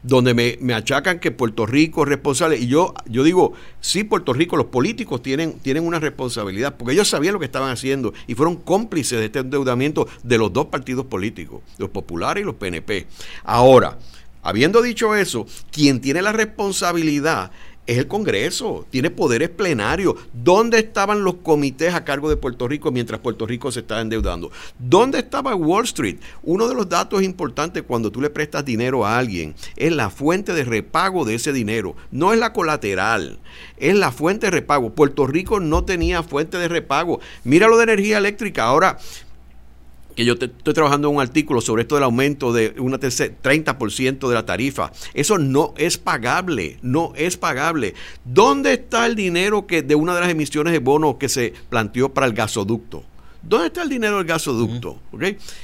donde 0.04 0.58
me, 0.60 0.74
achacan 0.74 1.20
que 1.20 1.32
Puerto 1.32 1.66
Rico 1.66 2.04
es 2.04 2.10
responsable. 2.10 2.58
Y 2.58 2.68
yo, 2.68 2.94
yo 3.06 3.24
digo, 3.24 3.54
sí, 3.82 4.04
Puerto 4.04 4.34
Rico, 4.34 4.58
los 4.58 4.68
políticos 4.68 5.22
tienen, 5.22 5.60
tienen 5.60 5.86
una 5.86 6.00
responsabilidad, 6.00 6.76
porque 6.78 6.94
ellos 6.94 7.10
sabían 7.10 7.34
lo 7.34 7.40
que 7.40 7.46
estaban 7.46 7.72
haciendo 7.72 8.14
y 8.28 8.36
fueron 8.36 8.56
cómplices 8.56 9.20
de 9.20 9.26
este 9.26 9.40
endeudamiento 9.40 10.08
de 10.24 10.38
los 10.38 10.54
dos 10.54 10.68
partidos 10.68 11.06
políticos, 11.06 11.62
los 11.78 11.90
populares 11.90 12.42
y 12.42 12.46
los 12.46 12.56
PNP. 12.56 13.08
Ahora, 13.44 13.98
habiendo 14.42 14.82
dicho 14.82 15.16
eso, 15.16 15.46
quien 15.72 16.00
tiene 16.00 16.22
la 16.22 16.32
responsabilidad 16.32 17.52
es 17.90 17.98
el 17.98 18.08
Congreso, 18.08 18.86
tiene 18.92 19.10
poderes 19.10 19.50
plenarios. 19.50 20.14
¿Dónde 20.32 20.78
estaban 20.78 21.24
los 21.24 21.38
comités 21.38 21.96
a 21.96 22.06
cargo 22.06 22.30
de 22.30 22.38
Puerto 22.38 22.68
Rico 22.68 22.92
mientras 22.92 23.20
Puerto 23.20 23.48
Rico 23.48 23.72
se 23.72 23.80
estaba 23.80 24.02
endeudando? 24.02 24.52
¿Dónde 24.78 25.18
estaba 25.18 25.56
Wall 25.56 25.86
Street? 25.86 26.18
Uno 26.44 26.68
de 26.68 26.76
los 26.76 26.88
datos 26.88 27.24
importantes 27.24 27.82
cuando 27.82 28.12
tú 28.12 28.22
le 28.22 28.30
prestas 28.30 28.64
dinero 28.64 29.08
a 29.08 29.18
alguien 29.18 29.56
es 29.76 29.92
la 29.92 30.12
fuente 30.12 30.54
de 30.54 30.66
repago 30.66 31.26
de 31.26 31.34
ese 31.34 31.52
dinero, 31.52 31.96
no 32.12 32.32
es 32.32 32.38
la 32.38 32.54
colateral, 32.54 33.40
es 33.78 33.96
la 33.96 34.12
fuente 34.12 34.46
de 34.46 34.52
repago. 34.52 34.92
Puerto 34.92 35.26
Rico 35.26 35.60
no 35.60 35.84
tenía 35.84 36.22
fuente 36.22 36.60
de 36.60 36.68
repago. 36.68 37.20
Mira 37.44 37.68
lo 37.68 37.78
de 37.78 37.86
energía 37.86 38.20
eléctrica. 38.20 38.66
Ahora, 38.66 39.00
que 40.20 40.26
yo 40.26 40.34
estoy 40.34 40.74
trabajando 40.74 41.08
en 41.08 41.16
un 41.16 41.22
artículo 41.22 41.62
sobre 41.62 41.84
esto 41.84 41.96
del 41.96 42.04
aumento 42.04 42.52
de 42.52 42.76
una 42.78 43.00
30% 43.00 44.28
de 44.28 44.34
la 44.34 44.46
tarifa. 44.46 44.92
Eso 45.14 45.38
no 45.38 45.74
es 45.78 45.98
pagable, 45.98 46.78
no 46.82 47.14
es 47.16 47.38
pagable. 47.38 47.94
¿Dónde 48.26 48.74
está 48.74 49.06
el 49.06 49.16
dinero 49.16 49.66
que 49.66 49.82
de 49.82 49.96
una 49.96 50.14
de 50.16 50.20
las 50.20 50.30
emisiones 50.30 50.74
de 50.74 50.80
bonos 50.80 51.16
que 51.16 51.30
se 51.30 51.54
planteó 51.70 52.14
para 52.14 52.28
el 52.28 52.34
gasoducto? 52.34 53.06
¿Dónde 53.42 53.68
está 53.68 53.84
el 53.84 53.90
dinero 53.90 54.18
del 54.18 54.26
gasoducto? 54.26 55.00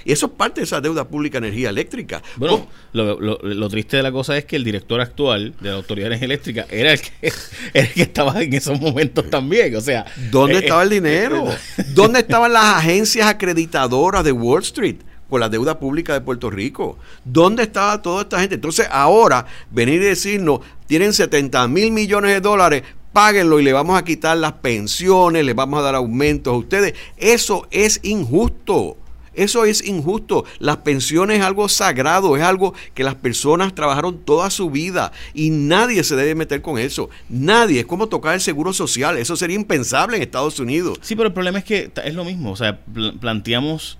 Y 0.06 0.12
eso 0.12 0.28
es 0.28 0.32
parte 0.32 0.62
de 0.62 0.66
esa 0.66 0.80
deuda 0.80 1.08
pública 1.08 1.40
de 1.40 1.48
energía 1.48 1.70
eléctrica. 1.70 2.22
Bueno, 2.38 2.68
lo, 2.94 3.70
triste 3.70 3.98
de 3.98 4.04
la 4.04 4.12
cosa 4.12 4.38
es 4.38 4.46
que 4.46 4.56
el 4.56 4.64
director 4.64 5.02
actual 5.02 5.54
de 5.60 5.70
la 5.70 5.76
Autoridad 5.76 6.10
de 6.10 6.16
Energía 6.16 6.26
Eléctrica 6.26 6.66
era 6.70 6.94
el 6.94 7.02
que, 7.02 7.12
el 7.74 7.94
que 7.94 8.02
estaba 8.02 8.42
en 8.42 8.54
esos 8.54 8.80
momentos 8.80 9.30
también. 9.30 9.76
O 9.76 9.82
sea, 9.82 10.06
¿dónde 10.32 10.56
eh, 10.56 10.60
estaba 10.60 10.84
el 10.84 10.92
eh, 10.92 10.96
dinero? 10.96 11.52
Eh, 11.52 11.84
¿Dónde 11.94 12.20
estaban 12.20 12.54
las 12.54 12.78
agencias 12.78 13.28
acreditadoras 13.28 14.24
de 14.24 14.32
Wall 14.32 14.62
Street? 14.62 14.98
con 15.30 15.40
la 15.40 15.50
deuda 15.50 15.80
pública 15.80 16.14
de 16.14 16.22
Puerto 16.22 16.52
Rico. 16.52 17.00
¿Dónde 17.24 17.64
estaba 17.64 18.00
toda 18.00 18.22
esta 18.22 18.40
gente? 18.40 18.56
Entonces 18.56 18.88
ahora 18.92 19.48
venir 19.72 19.96
y 19.96 20.06
decirnos, 20.06 20.60
tienen 20.86 21.14
70 21.14 21.68
mil 21.68 21.92
millones 21.92 22.32
de 22.32 22.42
dólares 22.42 22.84
páguenlo 23.16 23.62
y 23.62 23.64
le 23.64 23.72
vamos 23.72 23.98
a 23.98 24.04
quitar 24.04 24.38
las 24.38 24.52
pensiones, 24.52 25.46
le 25.46 25.54
vamos 25.54 25.80
a 25.80 25.84
dar 25.84 25.96
aumentos 25.96 26.54
a 26.54 26.58
ustedes. 26.58 26.96
Eso 27.16 27.66
es 27.72 28.02
injusto. 28.04 28.98
Eso 29.34 29.64
es 29.64 29.88
injusto. 29.88 30.44
Las 30.60 30.78
pensiones 30.78 31.40
es 31.40 31.46
algo 31.46 31.70
sagrado, 31.70 32.36
es 32.36 32.44
algo 32.44 32.74
que 32.94 33.06
las 33.06 33.16
personas 33.16 33.74
trabajaron 33.74 34.18
toda 34.26 34.50
su 34.50 34.70
vida 34.70 35.14
y 35.34 35.50
nadie 35.50 36.04
se 36.04 36.18
debe 36.18 36.36
meter 36.36 36.62
con 36.62 36.78
eso. 36.78 37.10
Nadie. 37.30 37.80
Es 37.80 37.86
como 37.86 38.08
tocar 38.08 38.34
el 38.34 38.42
seguro 38.42 38.74
social. 38.74 39.18
Eso 39.18 39.38
sería 39.38 39.56
impensable 39.56 40.18
en 40.18 40.24
Estados 40.24 40.60
Unidos. 40.60 41.00
Sí, 41.02 41.16
pero 41.16 41.28
el 41.28 41.34
problema 41.34 41.60
es 41.60 41.64
que 41.64 41.90
es 42.04 42.14
lo 42.16 42.26
mismo. 42.26 42.52
O 42.52 42.58
sea, 42.58 42.82
planteamos 43.22 43.98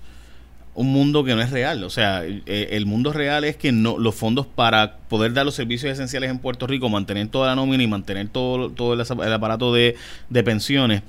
un 0.76 0.92
mundo 0.92 1.24
que 1.24 1.34
no 1.34 1.40
es 1.40 1.50
real. 1.50 1.82
O 1.82 1.90
sea, 1.90 2.22
eh, 2.24 2.68
el 2.72 2.86
mundo 2.86 3.12
real 3.12 3.44
es 3.44 3.56
que 3.56 3.72
no 3.72 3.98
los 3.98 4.14
fondos 4.14 4.46
para 4.46 4.98
poder 5.08 5.32
dar 5.32 5.44
los 5.44 5.54
servicios 5.54 5.90
esenciales 5.90 6.30
en 6.30 6.38
Puerto 6.38 6.66
Rico, 6.66 6.88
mantener 6.88 7.28
toda 7.28 7.48
la 7.48 7.56
nómina 7.56 7.82
y 7.82 7.86
mantener 7.86 8.28
todo, 8.28 8.70
todo 8.70 8.92
el, 8.92 9.00
aparato 9.32 9.72
de, 9.72 9.96
pensiones, 10.44 11.02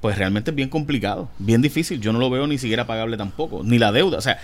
pues 0.00 0.18
realmente 0.18 0.50
es 0.50 0.56
bien 0.56 0.68
complicado, 0.68 1.30
bien 1.38 1.62
difícil. 1.62 2.00
Yo 2.00 2.12
no 2.12 2.18
lo 2.18 2.28
veo 2.28 2.46
ni 2.48 2.58
siquiera 2.58 2.86
pagable 2.86 3.16
tampoco, 3.16 3.62
ni 3.64 3.78
la 3.78 3.92
deuda. 3.92 4.18
O 4.18 4.20
sea, 4.20 4.38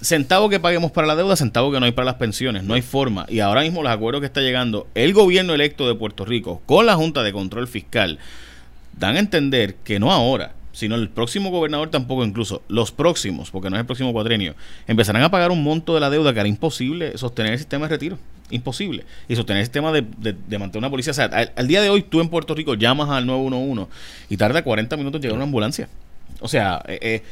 centavo 0.00 0.48
que 0.48 0.60
paguemos 0.60 0.92
para 0.92 1.08
la 1.08 1.16
deuda, 1.16 1.34
centavo 1.34 1.72
que 1.72 1.80
no 1.80 1.86
hay 1.86 1.92
para 1.92 2.06
las 2.06 2.14
pensiones, 2.14 2.62
no 2.62 2.74
hay 2.74 2.82
forma. 2.82 3.26
Y 3.28 3.40
ahora 3.40 3.62
mismo 3.62 3.82
los 3.82 3.92
acuerdos 3.92 4.20
que 4.20 4.26
está 4.26 4.40
llegando 4.40 4.86
el 4.94 5.12
gobierno 5.12 5.54
electo 5.54 5.88
de 5.88 5.96
Puerto 5.96 6.24
Rico 6.24 6.62
con 6.66 6.86
la 6.86 6.94
Junta 6.94 7.24
de 7.24 7.32
Control 7.32 7.66
Fiscal 7.66 8.18
dan 8.96 9.16
a 9.16 9.18
entender 9.18 9.74
que 9.82 9.98
no 9.98 10.12
ahora, 10.12 10.52
sino 10.74 10.96
el 10.96 11.08
próximo 11.08 11.50
gobernador 11.50 11.88
tampoco, 11.88 12.24
incluso 12.24 12.62
los 12.68 12.90
próximos, 12.90 13.50
porque 13.50 13.70
no 13.70 13.76
es 13.76 13.80
el 13.80 13.86
próximo 13.86 14.12
cuatrenio, 14.12 14.54
empezarán 14.88 15.22
a 15.22 15.30
pagar 15.30 15.52
un 15.52 15.62
monto 15.62 15.94
de 15.94 16.00
la 16.00 16.10
deuda 16.10 16.34
que 16.34 16.40
hará 16.40 16.48
imposible 16.48 17.16
sostener 17.16 17.52
el 17.52 17.58
sistema 17.58 17.86
de 17.86 17.90
retiro. 17.90 18.18
Imposible. 18.50 19.04
Y 19.28 19.36
sostener 19.36 19.60
el 19.60 19.66
sistema 19.66 19.92
de, 19.92 20.02
mantener 20.58 20.78
una 20.78 20.90
policía. 20.90 21.12
O 21.12 21.14
sea, 21.14 21.26
al, 21.56 21.66
día 21.66 21.80
de 21.80 21.88
hoy 21.88 22.02
tú 22.02 22.20
en 22.20 22.28
Puerto 22.28 22.54
Rico 22.54 22.74
llamas 22.74 23.08
al 23.08 23.24
911 23.24 23.90
y 24.28 24.36
tarda 24.36 24.62
40 24.62 24.96
minutos 24.96 25.20
llegar 25.20 25.36
una 25.36 25.44
ambulancia. 25.44 25.88
O 26.40 26.48
sea, 26.48 26.82
eh, 26.86 26.98
eh, 27.00 27.22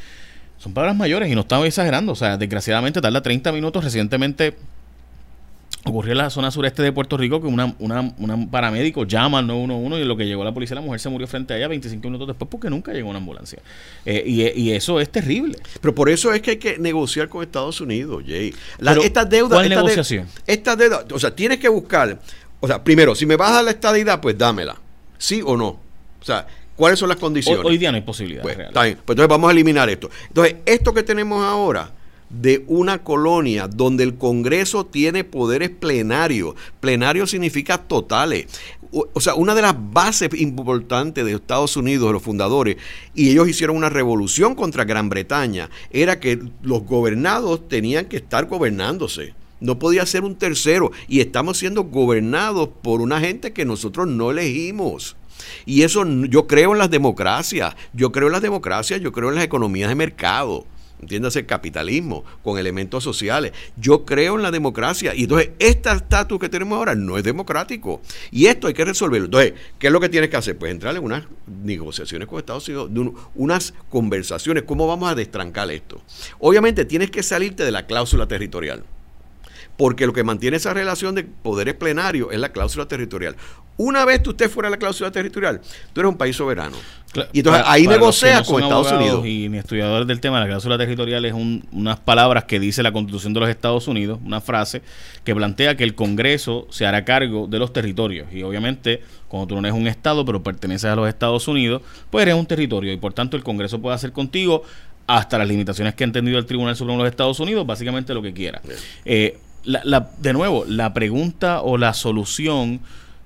son 0.57 0.73
palabras 0.73 0.95
mayores 0.95 1.29
y 1.29 1.35
no 1.35 1.41
estamos 1.41 1.67
exagerando. 1.67 2.13
O 2.13 2.15
sea, 2.15 2.37
desgraciadamente 2.37 2.99
tarda 2.99 3.21
30 3.21 3.51
minutos. 3.51 3.83
Recientemente 3.83 4.55
Ocurrió 5.85 6.13
en 6.13 6.19
la 6.19 6.29
zona 6.29 6.49
sureste 6.49 6.81
de 6.81 6.93
Puerto 6.93 7.17
Rico 7.17 7.41
que 7.41 7.47
una, 7.47 7.75
una, 7.79 8.13
una 8.17 8.49
paramédico 8.49 9.03
llama 9.03 9.39
al 9.39 9.47
911 9.47 10.01
y 10.01 10.05
lo 10.05 10.15
que 10.15 10.25
llegó 10.25 10.41
a 10.41 10.45
la 10.45 10.53
policía, 10.53 10.75
la 10.75 10.81
mujer 10.81 11.01
se 11.01 11.09
murió 11.09 11.27
frente 11.27 11.53
a 11.53 11.57
ella 11.57 11.67
25 11.67 12.07
minutos 12.07 12.25
después 12.25 12.47
porque 12.49 12.69
nunca 12.69 12.93
llegó 12.93 13.09
una 13.09 13.19
ambulancia. 13.19 13.59
Eh, 14.05 14.53
y, 14.55 14.71
eso 14.71 15.01
es 15.01 15.09
terrible. 15.09 15.57
Pero 15.81 15.93
por 15.93 16.09
eso 16.09 16.31
es 16.33 16.41
que 16.41 16.51
hay 16.51 16.57
que 16.57 16.77
negociar 16.77 17.27
con 17.27 17.43
Estados 17.43 17.81
Unidos, 17.81 18.23
Jay. 18.25 18.53
La, 18.77 18.93
esta 18.93 19.25
deuda, 19.25 19.57
¿Cuál 19.57 19.67
negociación? 19.67 20.27
esta 20.47 20.77
deuda, 20.77 21.03
o 21.11 21.19
sea, 21.19 21.35
tienes 21.35 21.59
que 21.59 21.67
buscar, 21.67 22.17
o 22.61 22.67
sea, 22.67 22.81
primero, 22.81 23.13
si 23.13 23.25
me 23.25 23.35
vas 23.35 23.51
a 23.51 23.61
la 23.61 23.71
estadidad, 23.71 24.21
pues 24.21 24.37
dámela. 24.37 24.77
¿Sí 25.17 25.41
o 25.45 25.57
no? 25.57 25.67
O 25.67 26.25
sea, 26.25 26.47
¿cuáles 26.77 26.97
son 26.97 27.09
las 27.09 27.17
condiciones? 27.17 27.65
Hoy, 27.65 27.77
día 27.77 27.91
no 27.91 27.97
hay 27.97 28.03
posibilidad. 28.03 28.41
Pues, 28.41 28.55
pues 28.55 28.97
entonces 28.99 29.27
vamos 29.27 29.49
a 29.49 29.51
eliminar 29.51 29.89
esto. 29.89 30.09
Entonces, 30.29 30.55
esto 30.65 30.93
que 30.93 31.03
tenemos 31.03 31.43
ahora 31.43 31.91
de 32.33 32.63
una 32.67 33.03
colonia 33.03 33.67
donde 33.67 34.03
el 34.03 34.15
Congreso 34.15 34.85
tiene 34.85 35.23
poderes 35.23 35.69
plenarios. 35.69 36.55
Plenario 36.79 37.27
significa 37.27 37.77
totales. 37.77 38.47
O, 38.91 39.19
sea, 39.19 39.33
una 39.33 39.55
de 39.55 39.63
las 39.63 39.75
bases 39.91 40.29
importantes 40.39 41.25
de 41.25 41.33
Estados 41.33 41.75
Unidos, 41.77 42.07
de 42.07 42.13
los 42.13 42.21
fundadores, 42.21 42.77
y 43.15 43.31
ellos 43.31 43.49
hicieron 43.49 43.75
una 43.75 43.89
revolución 43.89 44.53
contra 44.53 44.83
Gran 44.83 45.09
Bretaña, 45.09 45.69
era 45.89 46.19
que 46.19 46.39
los 46.61 46.83
gobernados 46.83 47.67
tenían 47.67 48.05
que 48.05 48.17
estar 48.17 48.45
gobernándose. 48.45 49.33
No 49.59 49.79
podía 49.79 50.05
ser 50.05 50.23
un 50.23 50.35
tercero. 50.35 50.91
Y 51.07 51.21
estamos 51.21 51.57
siendo 51.57 51.85
gobernados 51.85 52.69
por 52.81 53.01
una 53.01 53.19
gente 53.19 53.53
que 53.53 53.65
nosotros 53.65 54.07
no 54.07 54.29
elegimos. 54.29 55.15
Y 55.65 55.81
eso 55.81 56.05
yo 56.05 56.47
creo 56.47 56.73
en 56.73 56.79
las 56.79 56.91
democracias. 56.91 57.75
Yo 57.93 58.11
creo 58.11 58.27
en 58.27 58.33
las 58.33 58.41
democracias, 58.41 59.01
yo 59.01 59.11
creo 59.11 59.29
en 59.29 59.35
las 59.35 59.43
economías 59.45 59.89
de 59.89 59.95
mercado 59.95 60.65
entiéndase 61.01 61.45
capitalismo, 61.45 62.23
con 62.43 62.57
elementos 62.57 63.03
sociales. 63.03 63.51
Yo 63.75 64.05
creo 64.05 64.35
en 64.35 64.41
la 64.41 64.51
democracia 64.51 65.13
y 65.15 65.23
entonces 65.23 65.51
este 65.59 65.91
estatus 65.91 66.39
que 66.39 66.49
tenemos 66.49 66.77
ahora 66.77 66.95
no 66.95 67.17
es 67.17 67.23
democrático 67.23 68.01
y 68.31 68.45
esto 68.45 68.67
hay 68.67 68.73
que 68.73 68.85
resolverlo. 68.85 69.25
Entonces, 69.25 69.53
¿qué 69.79 69.87
es 69.87 69.93
lo 69.93 69.99
que 69.99 70.09
tienes 70.09 70.29
que 70.29 70.37
hacer? 70.37 70.57
Pues 70.57 70.71
entrar 70.71 70.95
en 70.95 71.03
unas 71.03 71.23
negociaciones 71.47 72.27
con 72.27 72.39
Estados 72.39 72.67
Unidos, 72.67 72.89
unas 73.35 73.73
conversaciones, 73.89 74.63
¿cómo 74.63 74.87
vamos 74.87 75.11
a 75.11 75.15
destrancar 75.15 75.69
esto? 75.71 76.01
Obviamente 76.39 76.85
tienes 76.85 77.11
que 77.11 77.23
salirte 77.23 77.63
de 77.63 77.71
la 77.71 77.85
cláusula 77.85 78.27
territorial 78.27 78.83
porque 79.77 80.05
lo 80.05 80.13
que 80.13 80.23
mantiene 80.23 80.57
esa 80.57 80.73
relación 80.73 81.15
de 81.15 81.23
poderes 81.23 81.73
plenarios 81.73 82.29
es 82.31 82.39
la 82.39 82.51
cláusula 82.51 82.87
territorial. 82.87 83.35
Una 83.77 84.05
vez 84.05 84.21
tú 84.21 84.31
estés 84.31 84.51
fuera 84.51 84.69
de 84.69 84.75
la 84.75 84.77
cláusula 84.77 85.11
territorial, 85.11 85.61
tú 85.93 86.01
eres 86.01 86.11
un 86.11 86.17
país 86.17 86.35
soberano. 86.35 86.77
y 87.31 87.39
entonces 87.39 87.63
ahí 87.65 87.87
negocias 87.87 88.47
con 88.47 88.61
Estados 88.61 88.91
Unidos. 88.91 89.25
Y 89.25 89.49
ni 89.49 89.57
estudiadores 89.57 90.07
del 90.07 90.19
tema, 90.19 90.39
la 90.39 90.45
cláusula 90.45 90.77
territorial 90.77 91.25
es 91.25 91.33
unas 91.33 91.99
palabras 91.99 92.43
que 92.43 92.59
dice 92.59 92.83
la 92.83 92.91
Constitución 92.91 93.33
de 93.33 93.39
los 93.39 93.49
Estados 93.49 93.87
Unidos, 93.87 94.19
una 94.23 94.41
frase 94.41 94.81
que 95.23 95.33
plantea 95.33 95.75
que 95.75 95.83
el 95.83 95.95
Congreso 95.95 96.67
se 96.69 96.85
hará 96.85 97.03
cargo 97.03 97.47
de 97.47 97.59
los 97.59 97.73
territorios. 97.73 98.31
Y 98.31 98.43
obviamente, 98.43 99.01
cuando 99.27 99.47
tú 99.47 99.55
no 99.55 99.67
eres 99.67 99.79
un 99.79 99.87
Estado, 99.87 100.23
pero 100.23 100.43
perteneces 100.43 100.91
a 100.91 100.95
los 100.95 101.07
Estados 101.09 101.47
Unidos, 101.47 101.81
pues 102.09 102.23
eres 102.23 102.35
un 102.35 102.45
territorio. 102.45 102.93
Y 102.93 102.97
por 102.97 103.13
tanto, 103.13 103.37
el 103.37 103.43
Congreso 103.43 103.81
puede 103.81 103.95
hacer 103.95 104.11
contigo 104.11 104.63
hasta 105.07 105.37
las 105.37 105.47
limitaciones 105.47 105.95
que 105.95 106.03
ha 106.03 106.07
entendido 106.07 106.37
el 106.37 106.45
Tribunal 106.45 106.75
Supremo 106.75 106.99
de 106.99 107.05
los 107.05 107.11
Estados 107.11 107.39
Unidos, 107.39 107.65
básicamente 107.65 108.13
lo 108.13 108.21
que 108.21 108.33
quiera. 108.33 108.61
Eh, 109.05 109.39
la, 109.65 110.09
de 110.19 110.33
nuevo, 110.33 110.65
la 110.67 110.93
pregunta 110.93 111.61
o 111.61 111.77
la 111.77 111.93
solución 111.93 112.81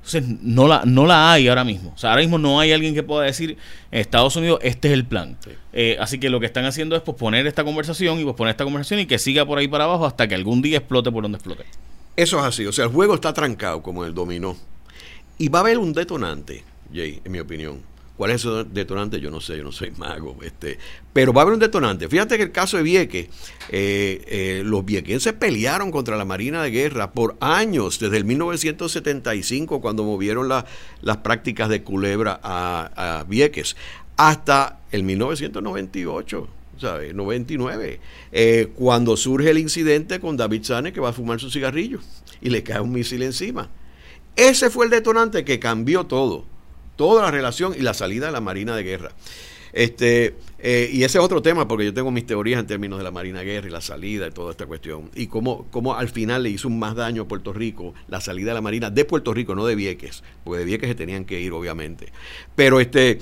Entonces, 0.07 0.39
no 0.41 0.69
la, 0.69 0.83
no 0.85 1.05
la 1.05 1.33
hay 1.33 1.49
ahora 1.49 1.65
mismo. 1.65 1.91
O 1.93 1.97
sea, 1.97 2.11
ahora 2.11 2.21
mismo 2.21 2.37
no 2.37 2.61
hay 2.61 2.71
alguien 2.71 2.93
que 2.93 3.03
pueda 3.03 3.25
decir, 3.25 3.57
en 3.91 3.99
Estados 3.99 4.37
Unidos, 4.37 4.59
este 4.63 4.87
es 4.87 4.93
el 4.93 5.05
plan. 5.05 5.37
Eh, 5.73 5.97
así 5.99 6.17
que 6.17 6.29
lo 6.29 6.39
que 6.39 6.45
están 6.45 6.63
haciendo 6.63 6.95
es 6.95 7.01
posponer 7.01 7.45
esta 7.45 7.65
conversación 7.65 8.17
y 8.17 8.23
posponer 8.23 8.51
esta 8.51 8.63
conversación 8.63 9.01
y 9.01 9.05
que 9.05 9.19
siga 9.19 9.45
por 9.45 9.57
ahí 9.57 9.67
para 9.67 9.83
abajo 9.83 10.05
hasta 10.05 10.25
que 10.25 10.35
algún 10.35 10.61
día 10.61 10.77
explote 10.77 11.11
por 11.11 11.23
donde 11.23 11.37
explote. 11.37 11.65
Eso 12.15 12.39
es 12.39 12.45
así. 12.45 12.65
O 12.65 12.71
sea, 12.71 12.85
el 12.85 12.91
juego 12.91 13.15
está 13.15 13.33
trancado 13.33 13.83
como 13.83 14.05
el 14.05 14.13
dominó. 14.13 14.55
Y 15.37 15.49
va 15.49 15.59
a 15.59 15.61
haber 15.63 15.77
un 15.77 15.91
detonante, 15.91 16.63
Jay, 16.93 17.21
en 17.25 17.31
mi 17.31 17.39
opinión. 17.39 17.81
¿Cuál 18.17 18.31
es 18.31 18.43
ese 18.43 18.63
detonante? 18.63 19.19
Yo 19.19 19.29
no 19.29 19.39
sé, 19.39 19.57
yo 19.57 19.63
no 19.63 19.71
soy 19.71 19.91
mago. 19.91 20.37
Este, 20.41 20.79
pero 21.13 21.31
va 21.33 21.41
a 21.41 21.43
haber 21.43 21.53
un 21.53 21.59
detonante. 21.59 22.09
Fíjate 22.09 22.37
que 22.37 22.43
el 22.43 22.51
caso 22.51 22.77
de 22.77 22.83
Vieques, 22.83 23.27
eh, 23.69 24.23
eh, 24.27 24.61
los 24.65 24.83
viequenses 24.83 25.33
pelearon 25.33 25.91
contra 25.91 26.17
la 26.17 26.25
Marina 26.25 26.63
de 26.63 26.71
Guerra 26.71 27.11
por 27.11 27.37
años, 27.39 27.99
desde 27.99 28.17
el 28.17 28.25
1975, 28.25 29.81
cuando 29.81 30.03
movieron 30.03 30.49
las 30.49 31.17
prácticas 31.17 31.69
de 31.69 31.83
culebra 31.83 32.39
a, 32.41 33.23
Vieques, 33.27 33.77
hasta 34.17 34.79
el 34.91 35.03
1998. 35.03 36.47
¿sabes? 36.79 37.13
99, 37.13 37.99
eh, 38.31 38.71
cuando 38.75 39.17
surge 39.17 39.49
el 39.49 39.57
incidente 39.57 40.19
con 40.19 40.37
David 40.37 40.63
Sane 40.63 40.93
que 40.93 40.99
va 40.99 41.09
a 41.09 41.13
fumar 41.13 41.39
su 41.39 41.49
cigarrillo 41.49 41.99
y 42.39 42.51
le 42.51 42.61
cae 42.61 42.81
un 42.81 42.91
misil 42.91 43.23
encima. 43.23 43.69
Ese 44.35 44.69
fue 44.69 44.85
el 44.85 44.91
detonante 44.91 45.43
que 45.43 45.59
cambió 45.59 46.05
todo 46.05 46.45
toda 46.97 47.23
la 47.23 47.31
relación 47.31 47.73
y 47.77 47.81
la 47.81 47.93
salida 47.93 48.25
de 48.25 48.33
la 48.33 48.41
Marina 48.41 48.75
de 48.75 48.83
Guerra. 48.83 49.11
Este, 49.73 50.35
eh, 50.57 50.89
y 50.91 51.03
ese 51.03 51.19
es 51.19 51.23
otro 51.23 51.41
tema, 51.41 51.67
porque 51.67 51.85
yo 51.85 51.93
tengo 51.93 52.09
mis 52.09 52.25
teorías 52.25 52.59
en 52.59 52.67
términos 52.67 52.97
de 52.97 53.03
la 53.03 53.11
Marina 53.11 53.39
de 53.39 53.45
Guerra 53.45 53.67
y 53.67 53.71
la 53.71 53.81
salida 53.81 54.27
y 54.27 54.31
toda 54.31 54.51
esta 54.51 54.65
cuestión. 54.65 55.11
Y 55.13 55.27
cómo, 55.27 55.67
cómo 55.71 55.95
al 55.95 56.09
final 56.09 56.43
le 56.43 56.49
hizo 56.49 56.69
más 56.69 56.95
daño 56.95 57.23
a 57.23 57.27
Puerto 57.27 57.53
Rico 57.53 57.93
la 58.07 58.19
salida 58.19 58.49
de 58.49 58.55
la 58.55 58.61
Marina 58.61 58.89
de 58.89 59.05
Puerto 59.05 59.33
Rico, 59.33 59.55
no 59.55 59.65
de 59.65 59.75
Vieques, 59.75 60.23
porque 60.43 60.59
de 60.59 60.65
Vieques 60.65 60.89
se 60.89 60.95
tenían 60.95 61.25
que 61.25 61.39
ir, 61.39 61.53
obviamente. 61.53 62.11
Pero 62.55 62.79
este, 62.79 63.19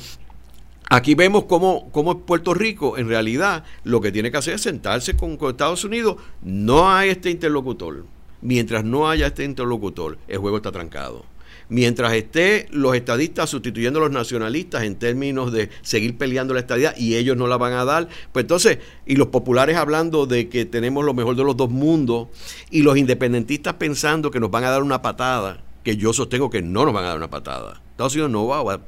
aquí 0.90 1.14
vemos 1.14 1.44
cómo, 1.44 1.92
cómo 1.92 2.20
Puerto 2.20 2.54
Rico, 2.54 2.98
en 2.98 3.10
realidad, 3.10 3.66
lo 3.84 4.00
que 4.00 4.14
tiene 4.14 4.32
que 4.32 4.38
hacer 4.38 4.54
es 4.54 4.62
sentarse 4.62 5.18
con, 5.18 5.36
con 5.38 5.52
Estados 5.52 5.84
Unidos. 5.84 6.16
No 6.42 6.90
hay 6.90 7.10
este 7.10 7.32
interlocutor. 7.32 8.06
Mientras 8.42 8.86
no 8.86 9.10
haya 9.10 9.28
este 9.28 9.44
interlocutor, 9.44 10.20
el 10.28 10.38
juego 10.38 10.58
está 10.58 10.72
trancado 10.72 11.35
mientras 11.70 12.14
esté 12.14 12.68
los 12.72 12.96
estadistas 12.96 13.50
sustituyendo 13.50 14.00
a 14.00 14.04
los 14.04 14.12
nacionalistas 14.12 14.84
en 14.84 14.96
términos 14.96 15.52
de 15.52 15.70
seguir 15.82 16.18
peleando 16.18 16.54
la 16.54 16.60
estadidad 16.60 16.96
y 16.98 17.16
ellos 17.16 17.38
no 17.38 17.48
la 17.48 17.58
van 17.58 17.74
a 17.74 17.86
dar, 17.86 18.08
pues 18.32 18.44
entonces, 18.44 18.80
y 19.06 19.16
los 19.16 19.28
populares 19.28 19.78
hablando 19.78 20.26
de 20.26 20.50
que 20.50 20.66
tenemos 20.66 21.06
lo 21.06 21.14
mejor 21.14 21.36
de 21.36 21.44
los 21.44 21.58
dos 21.58 21.70
mundos 21.70 22.28
y 22.70 22.82
los 22.82 22.98
independentistas 22.98 23.76
pensando 23.76 24.32
que 24.32 24.40
nos 24.40 24.52
van 24.52 24.64
a 24.64 24.70
dar 24.70 24.84
una 24.84 25.02
patada, 25.02 25.64
que 25.84 25.98
yo 25.98 26.14
sostengo 26.14 26.50
que 26.50 26.62
no 26.62 26.86
nos 26.86 26.94
van 26.94 27.06
a 27.06 27.10
dar 27.10 27.18
una 27.18 27.30
patada. 27.30 27.82
Estados 27.96 28.14
Unidos 28.16 28.32
no 28.32 28.48
va, 28.48 28.62
o 28.62 28.82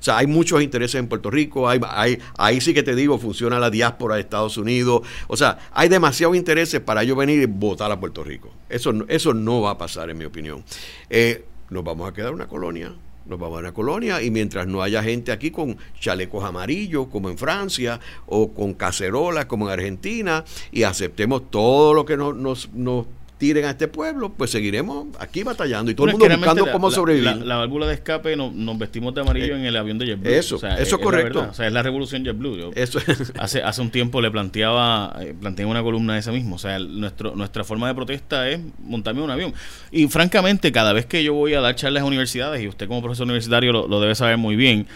sea, 0.00 0.16
hay 0.16 0.26
muchos 0.26 0.62
intereses 0.62 0.98
en 0.98 1.08
Puerto 1.08 1.30
Rico, 1.30 1.68
hay, 1.68 1.78
hay, 1.90 2.18
ahí 2.38 2.58
sí 2.62 2.72
que 2.72 2.82
te 2.82 2.94
digo, 2.94 3.18
funciona 3.18 3.58
la 3.58 3.68
diáspora 3.68 4.14
de 4.14 4.22
Estados 4.22 4.56
Unidos, 4.56 5.02
o 5.26 5.36
sea, 5.36 5.58
hay 5.72 5.90
demasiados 5.90 6.36
intereses 6.36 6.80
para 6.80 7.04
yo 7.04 7.14
venir 7.16 7.42
y 7.42 7.44
votar 7.44 7.92
a 7.92 8.00
Puerto 8.00 8.24
Rico. 8.24 8.50
Eso, 8.70 8.94
eso 9.08 9.34
no 9.34 9.60
va 9.60 9.72
a 9.72 9.78
pasar, 9.78 10.08
en 10.08 10.16
mi 10.16 10.24
opinión. 10.24 10.64
Eh, 11.10 11.44
nos 11.70 11.84
vamos 11.84 12.08
a 12.08 12.12
quedar 12.12 12.32
una 12.32 12.46
colonia. 12.46 12.94
Nos 13.26 13.40
vamos 13.40 13.56
a 13.56 13.60
una 13.60 13.74
colonia 13.74 14.22
y 14.22 14.30
mientras 14.30 14.68
no 14.68 14.82
haya 14.82 15.02
gente 15.02 15.32
aquí 15.32 15.50
con 15.50 15.76
chalecos 15.98 16.44
amarillos 16.44 17.08
como 17.08 17.28
en 17.28 17.36
Francia 17.36 17.98
o 18.26 18.52
con 18.52 18.74
cacerolas 18.74 19.46
como 19.46 19.66
en 19.66 19.72
Argentina 19.72 20.44
y 20.70 20.84
aceptemos 20.84 21.50
todo 21.50 21.92
lo 21.92 22.04
que 22.04 22.16
nos, 22.16 22.36
nos, 22.36 22.72
nos 22.72 23.06
tiren 23.38 23.66
a 23.66 23.70
este 23.70 23.86
pueblo, 23.86 24.32
pues 24.32 24.50
seguiremos 24.50 25.08
aquí 25.18 25.42
batallando 25.42 25.90
y 25.90 25.94
todo 25.94 26.06
el 26.06 26.12
mundo 26.12 26.36
buscando 26.36 26.72
cómo 26.72 26.90
sobrevivir. 26.90 27.36
La, 27.44 27.56
válvula 27.56 27.86
de 27.86 27.94
escape 27.94 28.34
nos 28.36 28.78
vestimos 28.78 29.14
de 29.14 29.20
amarillo 29.20 29.54
eh, 29.54 29.58
en 29.58 29.66
el 29.66 29.76
avión 29.76 29.98
de 29.98 30.06
JetBlue. 30.06 30.32
Eso, 30.32 30.56
eso 30.56 30.96
es, 30.96 30.96
correcto. 30.96 31.46
o 31.50 31.54
sea, 31.54 31.66
es 31.66 31.72
la 31.72 31.82
revolución 31.82 32.24
JetBlue. 32.24 32.72
eso 32.74 32.98
hace, 33.38 33.62
hace 33.62 33.82
un 33.82 33.90
tiempo 33.90 34.22
le 34.22 34.30
planteaba, 34.30 35.16
eh, 35.20 35.34
planteé 35.38 35.66
una 35.66 35.82
columna 35.82 36.14
de 36.14 36.20
esa 36.20 36.32
mismo. 36.32 36.56
O 36.56 36.58
sea, 36.58 36.78
nuestro, 36.78 37.36
nuestra 37.36 37.62
forma 37.62 37.88
de 37.88 37.94
protesta 37.94 38.48
es 38.48 38.60
montarme 38.82 39.20
un 39.20 39.30
avión. 39.30 39.52
Y 39.90 40.08
francamente, 40.08 40.72
cada 40.72 40.94
vez 40.94 41.04
que 41.04 41.22
yo 41.22 41.34
voy 41.34 41.52
a 41.54 41.60
dar 41.60 41.74
charlas 41.74 42.02
a 42.02 42.06
universidades, 42.06 42.62
y 42.62 42.68
usted 42.68 42.88
como 42.88 43.02
profesor 43.02 43.24
universitario 43.24 43.72
lo, 43.72 44.00
debe 44.00 44.14
saber 44.14 44.38
muy 44.38 44.56
bien, 44.56 44.86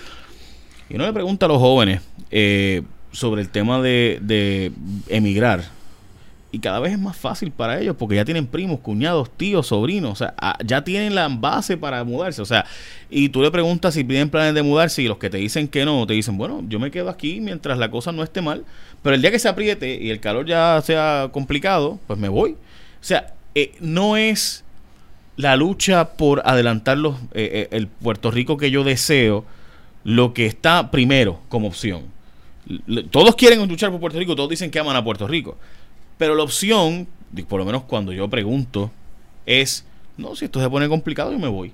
y 0.88 0.94
uno 0.94 1.06
le 1.06 1.12
pregunta 1.12 1.46
a 1.46 1.48
los 1.48 1.58
jóvenes 1.58 2.00
eh, 2.30 2.82
sobre 3.12 3.42
el 3.42 3.50
tema 3.50 3.82
de, 3.82 4.18
de 4.22 4.72
emigrar 5.08 5.79
y 6.52 6.58
cada 6.58 6.80
vez 6.80 6.92
es 6.92 6.98
más 6.98 7.16
fácil 7.16 7.50
para 7.50 7.80
ellos 7.80 7.96
porque 7.98 8.16
ya 8.16 8.24
tienen 8.24 8.46
primos, 8.46 8.80
cuñados, 8.80 9.30
tíos, 9.36 9.68
sobrinos, 9.68 10.12
o 10.12 10.16
sea, 10.16 10.34
ya 10.64 10.82
tienen 10.82 11.14
la 11.14 11.28
base 11.28 11.76
para 11.76 12.02
mudarse, 12.04 12.42
o 12.42 12.44
sea, 12.44 12.66
y 13.08 13.28
tú 13.28 13.42
le 13.42 13.50
preguntas 13.50 13.94
si 13.94 14.04
tienen 14.04 14.30
planes 14.30 14.54
de 14.54 14.62
mudarse 14.62 15.02
y 15.02 15.08
los 15.08 15.18
que 15.18 15.30
te 15.30 15.38
dicen 15.38 15.68
que 15.68 15.84
no, 15.84 16.06
te 16.06 16.14
dicen, 16.14 16.36
bueno, 16.36 16.62
yo 16.68 16.78
me 16.78 16.90
quedo 16.90 17.08
aquí 17.08 17.40
mientras 17.40 17.78
la 17.78 17.90
cosa 17.90 18.12
no 18.12 18.22
esté 18.22 18.42
mal, 18.42 18.64
pero 19.02 19.14
el 19.14 19.22
día 19.22 19.30
que 19.30 19.38
se 19.38 19.48
apriete 19.48 19.98
y 20.00 20.10
el 20.10 20.20
calor 20.20 20.46
ya 20.46 20.80
sea 20.84 21.30
complicado, 21.32 21.98
pues 22.06 22.18
me 22.18 22.28
voy. 22.28 22.52
O 22.52 23.04
sea, 23.04 23.34
eh, 23.54 23.72
no 23.80 24.16
es 24.16 24.64
la 25.36 25.56
lucha 25.56 26.12
por 26.12 26.42
adelantar 26.44 26.98
los, 26.98 27.16
eh, 27.32 27.50
eh, 27.52 27.68
el 27.72 27.86
Puerto 27.86 28.30
Rico 28.30 28.56
que 28.56 28.70
yo 28.70 28.84
deseo 28.84 29.44
lo 30.04 30.34
que 30.34 30.46
está 30.46 30.90
primero 30.90 31.40
como 31.48 31.68
opción. 31.68 32.04
Todos 33.10 33.34
quieren 33.36 33.66
luchar 33.66 33.90
por 33.90 34.00
Puerto 34.00 34.18
Rico, 34.18 34.36
todos 34.36 34.50
dicen 34.50 34.70
que 34.70 34.78
aman 34.78 34.96
a 34.96 35.02
Puerto 35.02 35.26
Rico. 35.26 35.56
Pero 36.20 36.36
la 36.36 36.44
opción, 36.44 37.08
por 37.48 37.58
lo 37.58 37.64
menos 37.64 37.84
cuando 37.84 38.12
yo 38.12 38.28
pregunto, 38.28 38.92
es, 39.46 39.86
no, 40.16 40.36
si 40.36 40.44
esto 40.44 40.60
se 40.60 40.70
pone 40.70 40.86
complicado, 40.86 41.32
yo 41.32 41.38
me 41.38 41.48
voy. 41.48 41.72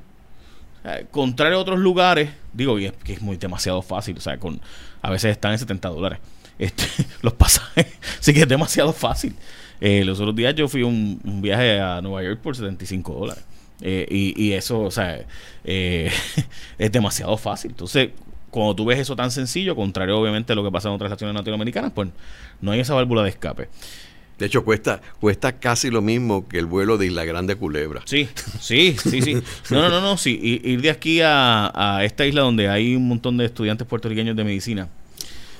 contrario 1.10 1.58
a 1.58 1.60
otros 1.60 1.80
lugares, 1.80 2.30
digo, 2.52 2.78
y 2.78 2.86
es 2.86 2.92
que 2.92 3.14
es 3.14 3.20
muy 3.20 3.36
demasiado 3.36 3.82
fácil, 3.82 4.16
o 4.16 4.20
sea, 4.20 4.38
con, 4.38 4.60
a 5.02 5.10
veces 5.10 5.32
están 5.32 5.50
en 5.50 5.58
70 5.58 5.88
dólares 5.88 6.20
este, 6.58 6.84
los 7.22 7.32
pasajes, 7.32 7.86
así 8.20 8.32
que 8.32 8.42
es 8.42 8.48
demasiado 8.48 8.92
fácil. 8.92 9.34
Eh, 9.80 10.04
los 10.04 10.20
otros 10.20 10.36
días 10.36 10.54
yo 10.54 10.68
fui 10.68 10.82
un, 10.84 11.20
un 11.24 11.42
viaje 11.42 11.80
a 11.80 12.00
Nueva 12.00 12.22
York 12.22 12.40
por 12.40 12.56
75 12.56 13.12
dólares. 13.12 13.44
Eh, 13.82 14.06
y, 14.08 14.42
y, 14.42 14.52
eso, 14.52 14.80
o 14.80 14.90
sea, 14.90 15.20
eh, 15.64 16.10
es 16.78 16.92
demasiado 16.92 17.36
fácil. 17.36 17.72
Entonces, 17.72 18.10
cuando 18.50 18.74
tú 18.74 18.86
ves 18.86 18.98
eso 18.98 19.14
tan 19.16 19.30
sencillo, 19.30 19.76
contrario 19.76 20.18
obviamente 20.18 20.54
a 20.54 20.56
lo 20.56 20.64
que 20.64 20.70
pasa 20.70 20.88
en 20.88 20.94
otras 20.94 21.10
naciones 21.10 21.34
latinoamericanas, 21.34 21.92
pues 21.92 22.08
no 22.62 22.70
hay 22.70 22.80
esa 22.80 22.94
válvula 22.94 23.22
de 23.22 23.28
escape. 23.30 23.68
De 24.38 24.46
hecho, 24.46 24.64
cuesta, 24.64 25.00
cuesta 25.18 25.58
casi 25.58 25.90
lo 25.90 26.02
mismo 26.02 26.46
que 26.46 26.58
el 26.58 26.66
vuelo 26.66 26.98
de 26.98 27.06
Isla 27.06 27.24
Grande 27.24 27.56
Culebra. 27.56 28.02
Sí, 28.04 28.28
sí, 28.60 28.94
sí, 29.02 29.22
sí. 29.22 29.34
No, 29.70 29.80
no, 29.80 29.88
no, 29.88 30.00
no 30.02 30.18
sí. 30.18 30.60
Ir 30.62 30.82
de 30.82 30.90
aquí 30.90 31.20
a, 31.22 32.00
esta 32.02 32.26
isla 32.26 32.42
donde 32.42 32.68
hay 32.68 32.94
un 32.94 33.08
montón 33.08 33.38
de 33.38 33.46
estudiantes 33.46 33.86
puertorriqueños 33.86 34.36
de 34.36 34.44
medicina 34.44 34.88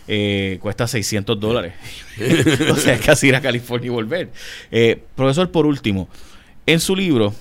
eh, 0.08 0.58
cuesta 0.60 0.86
600 0.86 1.40
dólares. 1.40 1.72
o 2.70 2.76
sea, 2.76 2.94
es 2.94 3.00
casi 3.00 3.28
ir 3.28 3.34
a 3.34 3.40
California 3.40 3.86
y 3.86 3.90
volver. 3.90 4.30
Eh, 4.70 5.02
profesor, 5.14 5.50
por 5.50 5.64
último, 5.64 6.08
en 6.66 6.78
su 6.78 6.94
libro 6.94 7.34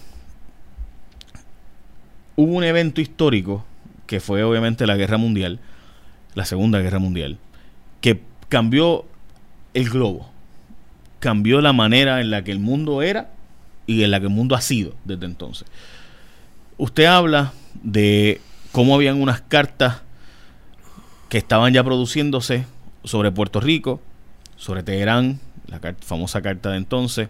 hubo 2.38 2.54
un 2.54 2.63
evento 2.63 3.02
histórico 3.02 3.65
que 4.08 4.21
fue 4.21 4.43
obviamente 4.43 4.88
la 4.88 4.95
Guerra 4.95 5.17
Mundial, 5.17 5.60
la 6.34 6.45
Segunda 6.45 6.80
Guerra 6.80 7.00
Mundial, 7.00 7.38
que 8.00 8.21
cambió 8.48 9.06
el 9.74 9.89
globo 9.89 10.32
cambió 11.25 11.59
la 11.59 11.73
manera 11.73 12.21
en 12.21 12.29
la 12.29 12.43
que 12.43 12.51
el 12.51 12.59
mundo 12.59 13.01
era 13.01 13.31
y 13.88 14.03
en 14.03 14.11
la 14.11 14.19
que 14.19 14.27
el 14.27 14.31
mundo 14.31 14.53
ha 14.53 14.61
sido 14.61 14.93
desde 15.05 15.25
entonces. 15.25 15.67
Usted 16.77 17.05
habla 17.05 17.51
de 17.81 18.41
cómo 18.71 18.93
habían 18.93 19.19
unas 19.19 19.41
cartas 19.41 20.03
que 21.27 21.39
estaban 21.39 21.73
ya 21.73 21.83
produciéndose 21.83 22.67
sobre 23.03 23.31
Puerto 23.31 23.59
Rico, 23.59 23.99
sobre 24.55 24.83
Teherán, 24.83 25.39
la 25.65 25.79
famosa 25.99 26.43
carta 26.43 26.69
de 26.69 26.77
entonces, 26.77 27.29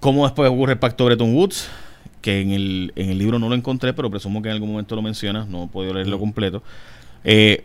cómo 0.00 0.24
después 0.24 0.50
ocurre 0.50 0.72
el 0.72 0.80
pacto 0.80 1.04
Bretton 1.04 1.32
Woods, 1.32 1.68
que 2.20 2.40
en 2.40 2.50
el, 2.50 2.92
en 2.96 3.10
el 3.10 3.18
libro 3.18 3.38
no 3.38 3.48
lo 3.48 3.54
encontré, 3.54 3.92
pero 3.92 4.10
presumo 4.10 4.42
que 4.42 4.48
en 4.48 4.54
algún 4.54 4.70
momento 4.70 4.96
lo 4.96 5.02
mencionas, 5.02 5.46
no 5.46 5.66
he 5.66 5.68
podido 5.68 5.94
leerlo 5.94 6.18
completo. 6.18 6.64
Eh, 7.22 7.62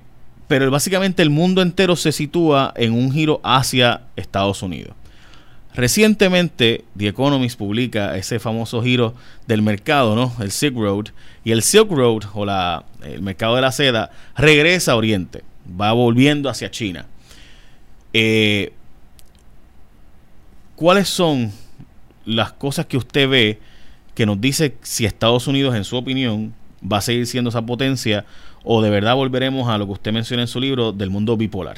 pero 0.47 0.69
básicamente 0.69 1.21
el 1.21 1.29
mundo 1.29 1.61
entero 1.61 1.95
se 1.95 2.11
sitúa 2.11 2.73
en 2.75 2.93
un 2.93 3.11
giro 3.11 3.41
hacia 3.43 4.01
Estados 4.15 4.61
Unidos. 4.61 4.93
Recientemente, 5.75 6.85
The 6.97 7.09
Economist 7.09 7.57
publica 7.57 8.15
ese 8.15 8.39
famoso 8.39 8.81
giro 8.81 9.13
del 9.45 9.61
mercado, 9.61 10.15
¿no? 10.15 10.33
El 10.39 10.51
Silk 10.51 10.75
Road. 10.77 11.07
Y 11.43 11.51
el 11.51 11.61
Silk 11.63 11.91
Road, 11.91 12.23
o 12.33 12.45
la, 12.45 12.85
el 13.03 13.21
mercado 13.21 13.55
de 13.55 13.61
la 13.61 13.73
seda, 13.73 14.09
regresa 14.37 14.93
a 14.93 14.95
Oriente. 14.95 15.43
Va 15.69 15.91
volviendo 15.91 16.49
hacia 16.49 16.71
China. 16.71 17.07
Eh, 18.13 18.71
¿Cuáles 20.77 21.09
son 21.09 21.51
las 22.25 22.53
cosas 22.53 22.85
que 22.85 22.95
usted 22.95 23.27
ve 23.27 23.59
que 24.13 24.25
nos 24.25 24.39
dice 24.39 24.77
si 24.81 25.05
Estados 25.05 25.45
Unidos, 25.47 25.75
en 25.75 25.83
su 25.83 25.97
opinión, 25.97 26.53
va 26.81 26.97
a 26.97 27.01
seguir 27.01 27.27
siendo 27.27 27.49
esa 27.49 27.65
potencia 27.65 28.25
o 28.65 28.81
de 28.81 28.89
verdad 28.89 29.15
volveremos 29.15 29.69
a 29.69 29.77
lo 29.77 29.85
que 29.85 29.93
usted 29.93 30.11
menciona 30.11 30.43
en 30.43 30.47
su 30.47 30.59
libro 30.59 30.91
del 30.91 31.09
mundo 31.09 31.37
bipolar? 31.37 31.77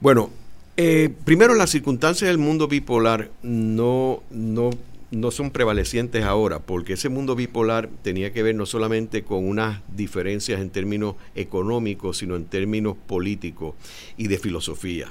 Bueno, 0.00 0.30
eh, 0.76 1.12
primero 1.24 1.54
las 1.54 1.70
circunstancias 1.70 2.28
del 2.28 2.38
mundo 2.38 2.68
bipolar 2.68 3.30
no, 3.42 4.22
no 4.30 4.70
no 5.10 5.30
son 5.30 5.50
prevalecientes 5.50 6.24
ahora, 6.24 6.60
porque 6.60 6.92
ese 6.92 7.08
mundo 7.08 7.34
bipolar 7.34 7.88
tenía 8.02 8.32
que 8.32 8.42
ver 8.42 8.54
no 8.54 8.66
solamente 8.66 9.22
con 9.22 9.46
unas 9.46 9.80
diferencias 9.94 10.60
en 10.60 10.70
términos 10.70 11.16
económicos, 11.34 12.18
sino 12.18 12.36
en 12.36 12.44
términos 12.44 12.96
políticos 13.06 13.74
y 14.16 14.28
de 14.28 14.38
filosofía. 14.38 15.08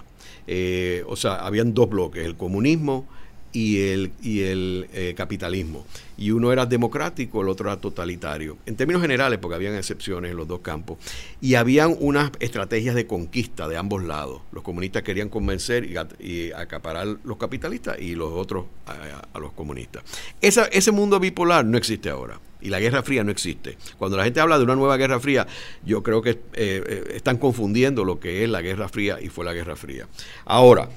Eh, 0.48 1.04
o 1.08 1.16
sea, 1.16 1.46
habían 1.46 1.74
dos 1.74 1.90
bloques, 1.90 2.26
el 2.26 2.36
comunismo 2.36 3.08
y 3.52 3.80
el, 3.82 4.12
y 4.22 4.41
el 4.41 4.88
eh, 4.93 5.14
capitalismo. 5.16 5.86
Y 6.18 6.32
uno 6.32 6.52
era 6.52 6.66
democrático, 6.66 7.41
el 7.41 7.50
otro 7.50 7.70
era 7.70 7.80
totalitario. 7.80 8.58
En 8.66 8.76
términos 8.76 9.02
generales, 9.02 9.39
porque 9.39 9.56
habían 9.56 9.76
excepciones 9.76 10.32
en 10.32 10.38
los 10.38 10.47
dos 10.47 10.60
campos. 10.60 10.97
Y 11.41 11.56
habían 11.56 11.95
unas 12.00 12.32
estrategias 12.39 12.95
de 12.95 13.08
conquista 13.08 13.68
de 13.68 13.78
ambos 13.78 14.04
lados. 14.04 14.41
Los 14.52 14.64
comunistas 14.64 15.04
querían 15.04 15.30
convencer 15.30 15.86
y, 16.20 16.52
acaparar 16.52 17.08
los 17.24 17.38
capitalistas 17.38 18.00
y 18.00 18.16
los 18.16 18.32
otros 18.34 18.66
a, 18.86 19.39
los 19.39 19.54
comunistas. 19.54 20.04
Esa, 20.41 20.66
ese 20.66 20.91
mundo 20.91 21.20
bipolar 21.20 21.66
no 21.66 21.78
existe 21.78 22.10
ahora. 22.10 22.39
Y 22.62 22.70
la 22.70 22.80
Guerra 22.82 23.04
Fría 23.04 23.24
no 23.24 23.32
existe. 23.32 23.78
Cuando 23.97 24.18
la 24.18 24.26
gente 24.26 24.41
habla 24.41 24.58
de 24.58 24.66
una 24.66 24.76
nueva 24.76 24.97
Guerra 24.97 25.20
Fría, 25.22 25.47
yo 25.86 26.04
creo 26.04 26.22
que 26.22 26.32
eh, 26.32 26.38
eh, 26.54 27.04
están 27.16 27.38
confundiendo 27.38 28.04
lo 28.04 28.20
que 28.20 28.43
es 28.43 28.50
la 28.50 28.62
Guerra 28.62 28.89
Fría 28.89 29.20
y 29.22 29.30
fue 29.30 29.45
la 29.45 29.54
Guerra 29.54 29.78
Fría. 29.78 30.08
Ahora, 30.43 30.89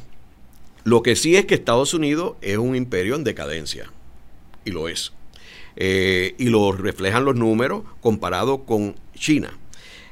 lo 0.85 1.03
que 1.03 1.17
sí 1.17 1.37
es 1.37 1.47
que 1.47 1.55
Estados 1.55 1.95
Unidos 1.95 2.35
es 2.41 2.59
un 2.59 2.75
imperio 2.75 3.15
en 3.15 3.25
decadencia, 3.25 3.91
y 4.65 4.71
lo 4.71 4.89
es. 4.89 5.13
Eh, 5.77 6.35
y 6.39 6.47
lo 6.47 6.73
reflejan 6.73 7.25
los 7.25 7.35
números 7.35 7.83
comparado 8.01 8.65
con 8.65 8.95
China. 9.15 9.59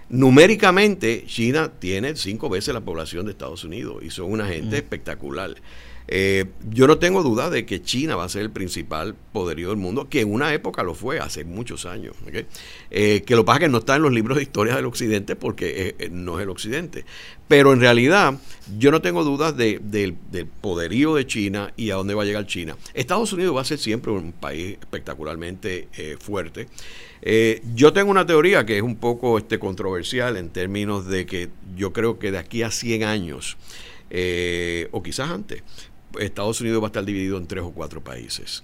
Numéricamente, 0.08 1.24
China 1.26 1.70
tiene 1.78 2.16
cinco 2.16 2.48
veces 2.48 2.74
la 2.74 2.80
población 2.80 3.26
de 3.26 3.32
Estados 3.32 3.62
Unidos 3.62 4.02
y 4.02 4.10
son 4.10 4.32
una 4.32 4.46
gente 4.46 4.76
mm. 4.76 4.78
espectacular. 4.78 5.54
Eh, 6.12 6.46
yo 6.68 6.88
no 6.88 6.98
tengo 6.98 7.22
duda 7.22 7.50
de 7.50 7.64
que 7.64 7.82
China 7.82 8.16
va 8.16 8.24
a 8.24 8.28
ser 8.28 8.42
el 8.42 8.50
principal 8.50 9.14
poderío 9.32 9.68
del 9.68 9.76
mundo, 9.76 10.08
que 10.08 10.20
en 10.20 10.32
una 10.32 10.52
época 10.52 10.82
lo 10.82 10.94
fue, 10.94 11.20
hace 11.20 11.44
muchos 11.44 11.86
años. 11.86 12.16
Eh, 12.90 13.22
que 13.24 13.36
lo 13.36 13.44
pasa 13.44 13.60
que 13.60 13.68
no 13.68 13.78
está 13.78 13.94
en 13.94 14.02
los 14.02 14.12
libros 14.12 14.36
de 14.36 14.42
historia 14.42 14.74
del 14.74 14.86
Occidente 14.86 15.36
porque 15.36 15.94
eh, 15.98 16.08
no 16.10 16.38
es 16.38 16.42
el 16.42 16.50
Occidente. 16.50 17.04
Pero 17.46 17.72
en 17.72 17.80
realidad 17.80 18.34
yo 18.76 18.90
no 18.90 19.00
tengo 19.00 19.22
dudas 19.22 19.56
del 19.56 20.16
poderío 20.60 21.14
de 21.14 21.26
China 21.26 21.72
y 21.76 21.90
a 21.90 21.94
dónde 21.94 22.14
va 22.14 22.22
a 22.22 22.26
llegar 22.26 22.46
China. 22.46 22.76
Estados 22.92 23.32
Unidos 23.32 23.56
va 23.56 23.60
a 23.60 23.64
ser 23.64 23.78
siempre 23.78 24.12
un 24.12 24.32
país 24.32 24.78
espectacularmente 24.80 25.88
fuerte. 26.20 26.68
yo 27.74 27.92
tengo 27.92 28.10
una 28.10 28.24
teoría 28.24 28.64
que 28.64 28.76
es 28.76 28.82
un 28.82 28.96
poco 28.96 29.36
este, 29.36 29.58
controversial 29.58 30.36
en 30.36 30.50
términos 30.50 31.06
de 31.06 31.26
que 31.26 31.50
yo 31.76 31.92
creo 31.92 32.20
que 32.20 32.30
de 32.30 32.38
aquí 32.38 32.62
a 32.62 32.70
100 32.70 33.02
años, 33.02 33.56
o 34.92 35.02
quizás 35.02 35.30
antes, 35.30 35.64
Estados 36.18 36.60
Unidos 36.60 36.82
va 36.82 36.86
a 36.86 36.88
estar 36.88 37.04
dividido 37.04 37.38
en 37.38 37.46
tres 37.46 37.62
o 37.62 37.70
cuatro 37.70 38.00
países. 38.02 38.62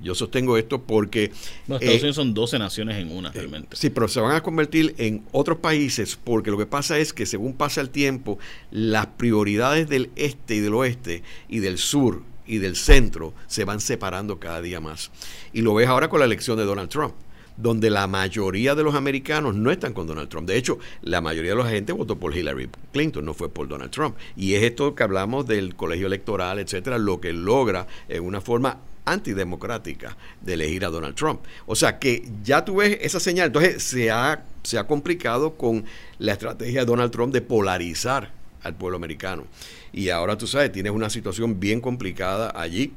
Yo 0.00 0.14
sostengo 0.14 0.58
esto 0.58 0.82
porque... 0.82 1.32
Estados 1.62 1.82
eh, 1.82 1.98
Unidos 1.98 2.16
son 2.16 2.34
12 2.34 2.58
naciones 2.58 2.96
en 2.98 3.10
una, 3.10 3.30
eh, 3.30 3.32
realmente. 3.34 3.76
sí, 3.76 3.90
pero 3.90 4.08
se 4.08 4.20
van 4.20 4.34
a 4.34 4.42
convertir 4.42 4.94
en 4.98 5.24
otros 5.32 5.58
países 5.58 6.18
porque 6.22 6.50
lo 6.50 6.58
que 6.58 6.66
pasa 6.66 6.98
es 6.98 7.12
que 7.12 7.26
según 7.26 7.54
pasa 7.54 7.80
el 7.80 7.90
tiempo, 7.90 8.38
las 8.70 9.06
prioridades 9.06 9.88
del 9.88 10.10
este 10.16 10.56
y 10.56 10.60
del 10.60 10.74
oeste 10.74 11.22
y 11.48 11.60
del 11.60 11.78
sur 11.78 12.22
y 12.46 12.58
del 12.58 12.76
centro 12.76 13.32
se 13.46 13.64
van 13.64 13.80
separando 13.80 14.38
cada 14.38 14.60
día 14.60 14.80
más. 14.80 15.10
Y 15.52 15.62
lo 15.62 15.74
ves 15.74 15.88
ahora 15.88 16.08
con 16.08 16.18
la 16.20 16.26
elección 16.26 16.58
de 16.58 16.64
Donald 16.64 16.90
Trump 16.90 17.14
donde 17.56 17.90
la 17.90 18.06
mayoría 18.06 18.74
de 18.74 18.82
los 18.82 18.94
americanos 18.94 19.54
no 19.54 19.70
están 19.70 19.92
con 19.92 20.06
Donald 20.06 20.28
Trump. 20.28 20.48
De 20.48 20.56
hecho, 20.56 20.78
la 21.02 21.20
mayoría 21.20 21.52
de 21.52 21.62
la 21.62 21.68
gente 21.68 21.92
votó 21.92 22.18
por 22.18 22.36
Hillary 22.36 22.68
Clinton, 22.92 23.24
no 23.24 23.34
fue 23.34 23.48
por 23.48 23.68
Donald 23.68 23.90
Trump. 23.90 24.16
Y 24.36 24.54
es 24.54 24.62
esto 24.62 24.94
que 24.94 25.02
hablamos 25.02 25.46
del 25.46 25.74
colegio 25.76 26.06
electoral, 26.06 26.58
etcétera, 26.58 26.98
lo 26.98 27.20
que 27.20 27.32
logra 27.32 27.86
en 28.08 28.24
una 28.24 28.40
forma 28.40 28.78
antidemocrática 29.04 30.16
de 30.40 30.54
elegir 30.54 30.84
a 30.84 30.88
Donald 30.88 31.14
Trump. 31.14 31.40
O 31.66 31.76
sea 31.76 31.98
que 31.98 32.26
ya 32.42 32.64
tú 32.64 32.76
ves 32.76 32.98
esa 33.00 33.20
señal. 33.20 33.48
Entonces 33.48 33.82
se 33.82 34.10
ha, 34.10 34.44
se 34.62 34.78
ha 34.78 34.86
complicado 34.86 35.54
con 35.56 35.84
la 36.18 36.32
estrategia 36.32 36.80
de 36.80 36.86
Donald 36.86 37.12
Trump 37.12 37.32
de 37.32 37.42
polarizar 37.42 38.32
al 38.62 38.74
pueblo 38.74 38.96
americano. 38.96 39.44
Y 39.92 40.08
ahora 40.08 40.36
tú 40.38 40.46
sabes, 40.46 40.72
tienes 40.72 40.92
una 40.92 41.10
situación 41.10 41.60
bien 41.60 41.80
complicada 41.80 42.52
allí 42.54 42.92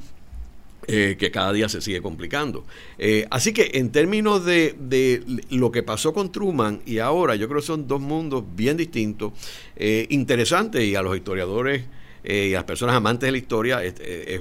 eh, 0.89 1.17
que 1.19 1.31
cada 1.31 1.51
día 1.51 1.67
se 1.67 1.81
sigue 1.81 2.01
complicando. 2.01 2.63
Eh, 2.97 3.27
así 3.29 3.51
que 3.51 3.71
en 3.73 3.91
términos 3.91 4.45
de, 4.45 5.21
lo 5.49 5.69
que 5.69 5.83
pasó 5.83 6.13
con 6.13 6.31
Truman 6.31 6.79
y 6.85 6.99
ahora, 6.99 7.35
yo 7.35 7.49
creo 7.49 7.59
que 7.59 7.67
son 7.67 7.89
dos 7.89 7.99
mundos 7.99 8.45
bien 8.55 8.77
distintos, 8.77 9.33
eh, 9.75 10.07
interesantes 10.11 10.85
y 10.85 10.95
a 10.95 11.01
los 11.01 11.13
historiadores 11.17 11.83
y 12.23 12.53
a 12.53 12.59
las 12.59 12.63
personas 12.63 12.95
amantes 12.95 13.27
de 13.27 13.31
la 13.33 13.37
historia 13.37 13.83
es, 13.83 13.95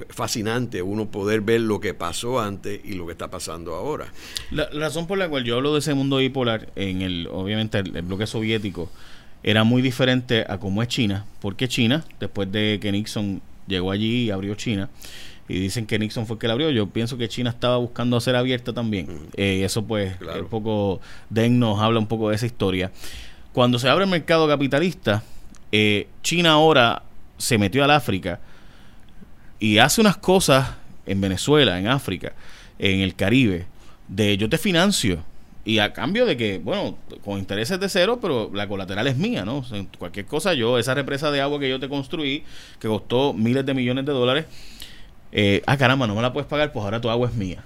fascinante 0.09 0.83
uno 0.83 1.11
poder 1.11 1.41
ver 1.41 1.63
lo 1.63 1.81
que 1.81 1.95
pasó 1.95 2.41
antes 2.41 2.81
y 2.85 2.95
lo 2.95 3.07
que 3.07 3.13
está 3.13 3.29
pasando 3.29 3.75
ahora. 3.75 4.13
La, 4.53 4.69
razón 4.71 5.09
por 5.09 5.19
la 5.19 5.29
cual 5.29 5.43
yo 5.43 5.57
hablo 5.57 5.73
de 5.73 5.81
ese 5.81 5.95
mundo 5.95 6.19
bipolar, 6.19 6.69
en 6.77 7.03
el 7.03 7.29
obviamente 7.29 7.79
el, 7.79 8.03
bloque 8.03 8.29
soviético, 8.29 8.89
era 9.43 9.65
muy 9.65 9.83
diferente 9.83 10.45
a 10.49 10.59
cómo 10.59 10.81
es 10.81 10.89
China, 10.89 11.27
porque 11.41 11.67
China, 11.67 12.05
después 12.21 12.53
de 12.53 12.79
que 12.81 12.93
Nixon 12.93 13.43
llegó 13.67 13.91
allí 13.91 14.27
y 14.27 14.31
abrió 14.31 14.55
China, 14.55 14.89
y 15.49 15.61
dicen 15.61 15.87
que 15.87 15.99
Nixon 15.99 16.27
fue 16.27 16.35
el 16.35 16.41
que 16.41 16.47
la 16.49 16.55
abrió. 16.55 16.71
Yo 16.71 16.89
pienso 16.89 17.17
que 17.17 17.29
China 17.29 17.51
estaba 17.51 17.77
buscando 17.77 18.17
hacer 18.17 18.37
abierta 18.37 18.73
también. 18.73 19.29
Eh, 19.37 19.63
eso 19.65 19.85
pues 19.85 20.15
un 20.21 20.49
poco, 20.49 21.01
Den 21.31 21.59
nos 21.59 21.81
habla 21.81 21.99
un 21.99 22.07
poco 22.07 22.31
de 22.31 22.37
esa 22.37 22.47
historia. 22.47 22.91
Cuando 23.53 23.79
se 23.79 23.89
abre 23.89 24.05
el 24.05 24.11
mercado 24.11 24.49
capitalista, 24.49 25.23
eh, 25.73 26.09
China 26.23 26.53
ahora 26.53 27.03
se 27.39 27.59
metió 27.59 27.85
al 27.85 27.91
África 27.91 28.41
y 29.59 29.79
hace 29.79 30.01
unas 30.01 30.17
cosas 30.17 30.71
en 31.07 31.21
Venezuela, 31.21 31.79
en 31.79 31.87
África, 31.87 32.33
en 32.79 33.01
el 33.01 33.15
Caribe, 33.15 33.67
de 34.09 34.37
yo 34.37 34.49
te 34.49 34.59
financio. 34.59 35.23
Y 35.65 35.81
a 35.81 35.93
cambio 35.93 36.27
de 36.27 36.37
que, 36.37 36.59
bueno, 36.59 36.97
con 37.25 37.41
intereses 37.41 37.81
de 37.81 37.89
cero, 37.89 38.21
pero 38.23 38.53
la 38.55 38.69
colateral 38.69 39.05
es 39.09 39.17
mía, 39.17 39.45
¿no? 39.45 39.65
cualquier 39.99 40.25
cosa, 40.25 40.55
yo, 40.55 40.79
esa 40.79 40.95
represa 40.95 41.33
de 41.33 41.41
agua 41.41 41.59
que 41.59 41.69
yo 41.69 41.81
te 41.81 41.89
construí, 41.89 42.45
que 42.79 42.87
costó 42.87 43.33
miles 43.33 43.67
de 43.67 43.75
millones 43.75 44.07
de 44.07 44.13
dólares, 44.13 44.47
eh, 45.39 45.63
ah, 45.67 45.77
caramba, 45.77 46.07
no 46.07 46.15
me 46.15 46.23
la 46.23 46.33
puedes 46.33 46.49
pagar, 46.49 46.73
pues 46.73 46.83
ahora 46.83 46.99
tu 46.99 47.11
agua 47.11 47.29
es 47.29 47.35
mía. 47.35 47.63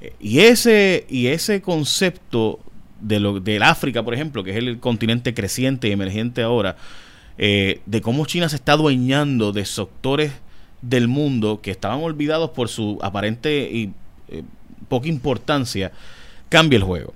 Eh, 0.00 0.14
y, 0.20 0.38
ese, 0.40 1.04
y 1.10 1.26
ese 1.26 1.60
concepto 1.60 2.60
de 2.98 3.20
lo, 3.20 3.40
del 3.40 3.62
África, 3.62 4.02
por 4.02 4.14
ejemplo, 4.14 4.42
que 4.42 4.52
es 4.52 4.56
el 4.56 4.80
continente 4.80 5.34
creciente 5.34 5.86
y 5.88 5.92
emergente 5.92 6.42
ahora, 6.42 6.76
eh, 7.36 7.82
de 7.84 8.00
cómo 8.00 8.24
China 8.24 8.48
se 8.48 8.56
está 8.56 8.72
adueñando 8.72 9.52
de 9.52 9.66
sectores 9.66 10.32
del 10.80 11.06
mundo 11.06 11.60
que 11.60 11.72
estaban 11.72 12.00
olvidados 12.00 12.50
por 12.50 12.70
su 12.70 12.98
aparente 13.02 13.68
y 13.70 13.92
poca 14.88 15.06
importancia, 15.06 15.92
cambia 16.48 16.78
el 16.78 16.84
juego. 16.84 17.12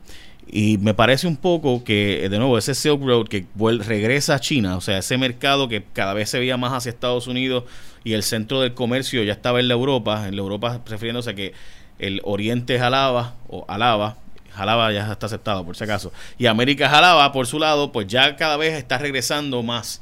Y 0.46 0.76
me 0.76 0.92
parece 0.92 1.26
un 1.26 1.36
poco 1.38 1.82
que, 1.82 2.28
de 2.28 2.36
nuevo, 2.36 2.58
ese 2.58 2.74
Silk 2.74 3.02
Road 3.02 3.28
que 3.28 3.46
regresa 3.56 4.34
a 4.34 4.38
China, 4.38 4.76
o 4.76 4.82
sea, 4.82 4.98
ese 4.98 5.16
mercado 5.16 5.66
que 5.66 5.82
cada 5.94 6.12
vez 6.12 6.28
se 6.28 6.38
veía 6.38 6.58
más 6.58 6.74
hacia 6.74 6.90
Estados 6.90 7.26
Unidos 7.26 7.64
y 8.08 8.14
el 8.14 8.22
centro 8.22 8.62
del 8.62 8.72
comercio 8.72 9.22
ya 9.22 9.34
estaba 9.34 9.60
en 9.60 9.68
la 9.68 9.74
Europa, 9.74 10.28
en 10.28 10.34
la 10.34 10.40
Europa 10.40 10.80
refiriéndose 10.86 11.28
a 11.28 11.34
que 11.34 11.52
el 11.98 12.22
Oriente 12.24 12.78
jalaba, 12.78 13.34
o 13.48 13.66
alaba, 13.68 14.16
jalaba 14.50 14.90
ya 14.94 15.12
está 15.12 15.26
aceptado 15.26 15.62
por 15.62 15.76
si 15.76 15.84
acaso, 15.84 16.10
y 16.38 16.46
América 16.46 16.88
jalaba 16.88 17.30
por 17.32 17.46
su 17.46 17.58
lado, 17.58 17.92
pues 17.92 18.06
ya 18.06 18.34
cada 18.36 18.56
vez 18.56 18.72
está 18.78 18.96
regresando 18.96 19.62
más 19.62 20.00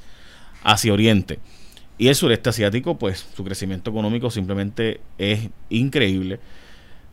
hacia 0.63 0.93
Oriente. 0.93 1.41
Y 1.99 2.07
el 2.07 2.15
sureste 2.15 2.49
asiático, 2.51 2.97
pues 2.97 3.27
su 3.35 3.43
crecimiento 3.43 3.91
económico 3.91 4.31
simplemente 4.31 5.01
es 5.19 5.49
increíble. 5.69 6.39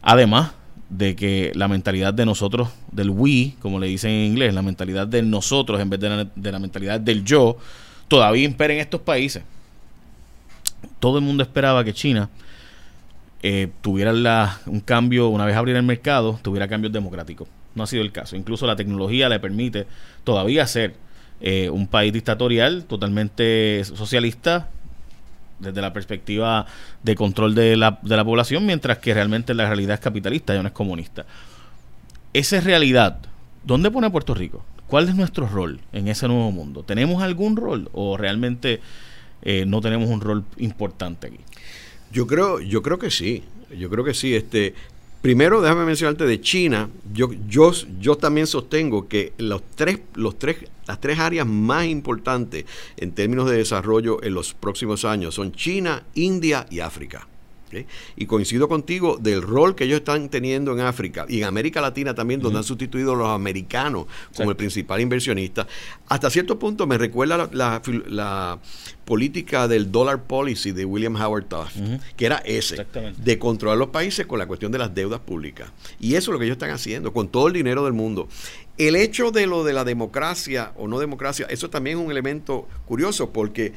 Además, 0.03 0.51
de 0.89 1.15
que 1.15 1.53
la 1.55 1.67
mentalidad 1.67 2.13
de 2.13 2.27
nosotros, 2.27 2.69
del 2.91 3.09
we, 3.09 3.53
como 3.61 3.79
le 3.79 3.87
dicen 3.87 4.11
en 4.11 4.25
inglés, 4.27 4.53
la 4.53 4.61
mentalidad 4.61 5.07
de 5.07 5.23
nosotros 5.23 5.81
en 5.81 5.89
vez 5.89 5.99
de 5.99 6.51
la, 6.51 6.59
mentalidad 6.59 6.99
del 6.99 7.23
yo, 7.23 7.57
todavía 8.07 8.43
impera 8.43 8.75
en 8.75 8.79
estos 8.79 9.01
países. 9.01 9.41
Todo 10.99 11.17
el 11.17 11.23
mundo 11.23 11.43
esperaba 11.43 11.83
que 11.83 11.93
China 11.93 12.29
eh, 13.41 13.69
tuviera 13.81 14.59
un 14.65 14.79
cambio, 14.79 15.27
una 15.29 15.45
vez 15.45 15.55
abriera 15.55 15.79
el 15.79 15.85
mercado, 15.85 16.39
tuviera 16.41 16.67
cambios 16.67 16.93
democráticos. 16.93 17.47
No 17.75 17.83
ha 17.83 17.87
sido 17.87 18.03
el 18.03 18.11
caso. 18.11 18.35
Incluso 18.35 18.65
la 18.67 18.75
tecnología 18.75 19.29
le 19.29 19.39
permite 19.39 19.85
todavía 20.23 20.65
ser 20.67 20.95
eh, 21.41 21.69
un 21.69 21.87
país 21.87 22.13
dictatorial, 22.13 22.85
totalmente 22.85 23.83
socialista, 23.83 24.69
desde 25.59 25.81
la 25.81 25.93
perspectiva 25.93 26.65
de 27.03 27.15
control 27.15 27.55
de 27.55 27.75
la, 27.75 27.99
de 28.01 28.15
la 28.15 28.23
población, 28.23 28.65
mientras 28.65 28.99
que 28.99 29.13
realmente 29.13 29.53
la 29.53 29.65
realidad 29.65 29.95
es 29.95 29.99
capitalista 29.99 30.55
y 30.55 30.61
no 30.61 30.67
es 30.67 30.73
comunista. 30.73 31.25
Esa 32.33 32.57
es 32.57 32.63
realidad. 32.63 33.19
¿Dónde 33.63 33.91
pone 33.91 34.09
Puerto 34.09 34.33
Rico? 34.33 34.63
¿Cuál 34.87 35.09
es 35.09 35.15
nuestro 35.15 35.47
rol 35.47 35.79
en 35.91 36.07
ese 36.07 36.27
nuevo 36.27 36.51
mundo? 36.51 36.83
¿Tenemos 36.83 37.23
algún 37.23 37.55
rol 37.55 37.89
o 37.93 38.17
realmente 38.17 38.79
eh, 39.43 39.65
no 39.65 39.81
tenemos 39.81 40.09
un 40.09 40.21
rol 40.21 40.43
importante 40.57 41.27
aquí? 41.27 41.39
Yo 42.11 42.27
creo, 42.27 42.59
yo 42.59 42.81
creo 42.81 42.97
que 42.97 43.11
sí. 43.11 43.43
Yo 43.77 43.89
creo 43.89 44.03
que 44.03 44.13
sí. 44.13 44.35
Este, 44.35 44.73
Primero, 45.23 45.61
déjame 45.61 45.85
mencionarte 45.85 46.25
de 46.25 46.41
China. 46.41 46.89
Yo, 47.13 47.29
yo, 47.47 47.71
yo 47.97 48.17
también 48.17 48.45
sostengo 48.45 49.07
que 49.07 49.31
los 49.37 49.63
tres, 49.73 50.01
los 50.15 50.37
tres, 50.37 50.57
las 50.85 50.99
tres 50.99 51.17
áreas 51.17 51.47
más 51.47 51.85
importantes 51.85 52.65
en 52.97 53.13
términos 53.13 53.49
de 53.49 53.55
desarrollo 53.55 54.21
en 54.21 54.33
los 54.33 54.53
próximos 54.53 55.05
años 55.05 55.35
son 55.35 55.53
China, 55.53 56.03
India 56.13 56.67
y 56.69 56.81
África. 56.81 57.25
Y 58.15 58.25
coincido 58.25 58.67
contigo 58.67 59.17
del 59.19 59.41
rol 59.41 59.75
que 59.75 59.85
ellos 59.85 59.99
están 59.99 60.29
teniendo 60.29 60.73
en 60.73 60.81
África 60.81 61.25
y 61.27 61.39
en 61.39 61.45
América 61.45 61.81
Latina 61.81 62.13
también, 62.13 62.39
donde 62.39 62.59
han 62.59 62.63
sustituido 62.63 63.13
a 63.13 63.15
los 63.15 63.27
americanos 63.27 64.05
como 64.35 64.51
el 64.51 64.55
principal 64.55 65.01
inversionista. 65.01 65.67
Hasta 66.07 66.29
cierto 66.29 66.59
punto 66.59 66.87
me 66.87 66.97
recuerda 66.97 67.49
la, 67.51 68.59
política 69.05 69.67
del 69.67 69.91
dollar 69.91 70.23
policy 70.23 70.71
de 70.71 70.85
William 70.85 71.15
Howard 71.15 71.45
Taft, 71.45 71.75
que 72.15 72.25
era 72.25 72.37
ese, 72.37 72.85
de 73.17 73.39
controlar 73.39 73.77
los 73.77 73.89
países 73.89 74.25
con 74.25 74.39
la 74.39 74.47
cuestión 74.47 74.71
de 74.71 74.77
las 74.77 74.95
deudas 74.95 75.19
públicas. 75.19 75.71
Y 75.99 76.15
eso 76.15 76.31
es 76.31 76.33
lo 76.33 76.39
que 76.39 76.45
ellos 76.45 76.55
están 76.55 76.71
haciendo, 76.71 77.11
con 77.11 77.27
todo 77.27 77.47
el 77.47 77.53
dinero 77.53 77.83
del 77.83 77.93
mundo. 77.93 78.29
El 78.77 78.95
hecho 78.95 79.31
de 79.31 79.45
lo 79.45 79.63
de 79.63 79.73
la 79.73 79.83
democracia 79.83 80.71
o 80.77 80.87
no 80.87 80.99
democracia, 80.99 81.45
eso 81.49 81.69
también 81.69 81.99
es 81.99 82.05
un 82.05 82.11
elemento 82.11 82.67
curioso 82.85 83.31
porque 83.31 83.73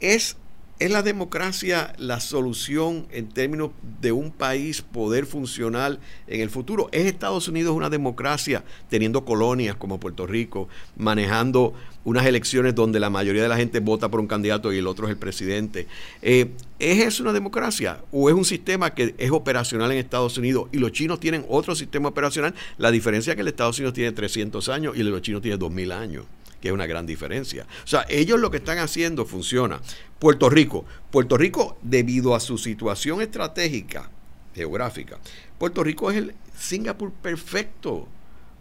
es 0.00 0.36
¿Es 0.78 0.92
la 0.92 1.02
democracia 1.02 1.92
la 1.98 2.20
solución 2.20 3.08
en 3.10 3.28
términos 3.28 3.70
de 4.00 4.12
un 4.12 4.30
país 4.30 4.80
poder 4.80 5.26
funcionar 5.26 5.98
en 6.28 6.40
el 6.40 6.50
futuro? 6.50 6.88
¿Es 6.92 7.04
Estados 7.06 7.48
Unidos 7.48 7.74
una 7.74 7.90
democracia 7.90 8.62
teniendo 8.88 9.24
colonias 9.24 9.74
como 9.74 9.98
Puerto 9.98 10.24
Rico, 10.24 10.68
manejando 10.96 11.74
unas 12.04 12.26
elecciones 12.26 12.76
donde 12.76 13.00
la 13.00 13.10
mayoría 13.10 13.42
de 13.42 13.48
la 13.48 13.56
gente 13.56 13.80
vota 13.80 14.08
por 14.08 14.20
un 14.20 14.28
candidato 14.28 14.72
y 14.72 14.78
el 14.78 14.86
otro 14.86 15.06
es 15.06 15.10
el 15.10 15.16
presidente? 15.16 15.88
Eh, 16.22 16.52
¿Es 16.78 17.04
eso 17.04 17.24
una 17.24 17.32
democracia 17.32 17.98
o 18.12 18.28
es 18.28 18.36
un 18.36 18.44
sistema 18.44 18.94
que 18.94 19.16
es 19.18 19.32
operacional 19.32 19.90
en 19.90 19.98
Estados 19.98 20.38
Unidos 20.38 20.68
y 20.70 20.78
los 20.78 20.92
chinos 20.92 21.18
tienen 21.18 21.44
otro 21.48 21.74
sistema 21.74 22.10
operacional? 22.10 22.54
La 22.76 22.92
diferencia 22.92 23.32
es 23.32 23.34
que 23.34 23.42
el 23.42 23.48
Estados 23.48 23.80
Unidos 23.80 23.94
tiene 23.94 24.12
300 24.12 24.68
años 24.68 24.96
y 24.96 25.02
los 25.02 25.22
chinos 25.22 25.42
tiene 25.42 25.56
2000 25.56 25.90
años 25.90 26.24
que 26.60 26.68
es 26.68 26.74
una 26.74 26.86
gran 26.86 27.06
diferencia. 27.06 27.66
O 27.84 27.86
sea, 27.86 28.04
ellos 28.08 28.40
lo 28.40 28.50
que 28.50 28.58
están 28.58 28.78
haciendo 28.78 29.24
funciona. 29.26 29.80
Puerto 30.18 30.50
Rico. 30.50 30.84
Puerto 31.10 31.36
Rico, 31.36 31.78
debido 31.82 32.34
a 32.34 32.40
su 32.40 32.58
situación 32.58 33.20
estratégica, 33.22 34.10
geográfica, 34.54 35.18
Puerto 35.58 35.84
Rico 35.84 36.10
es 36.10 36.16
el 36.18 36.34
Singapur 36.56 37.12
perfecto 37.12 38.08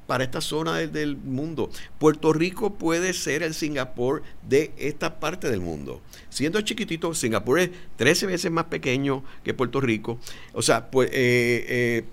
para 0.07 0.23
esta 0.23 0.41
zona 0.41 0.77
del, 0.77 1.17
mundo. 1.17 1.69
Puerto 1.99 2.33
Rico 2.33 2.75
puede 2.75 3.13
ser 3.13 3.43
el 3.43 3.53
Singapur 3.53 4.23
de 4.47 4.71
esta 4.77 5.19
parte 5.19 5.49
del 5.49 5.59
mundo. 5.59 6.01
Siendo 6.29 6.61
chiquitito, 6.61 7.13
Singapur 7.13 7.59
es 7.59 7.69
13 7.97 8.25
veces 8.25 8.51
más 8.51 8.65
pequeño 8.65 9.23
que 9.43 9.53
Puerto 9.53 9.81
Rico. 9.81 10.17
O 10.53 10.61
sea, 10.61 10.89
pues, 10.89 11.09
eh, 11.09 11.65
eh, 11.67 12.03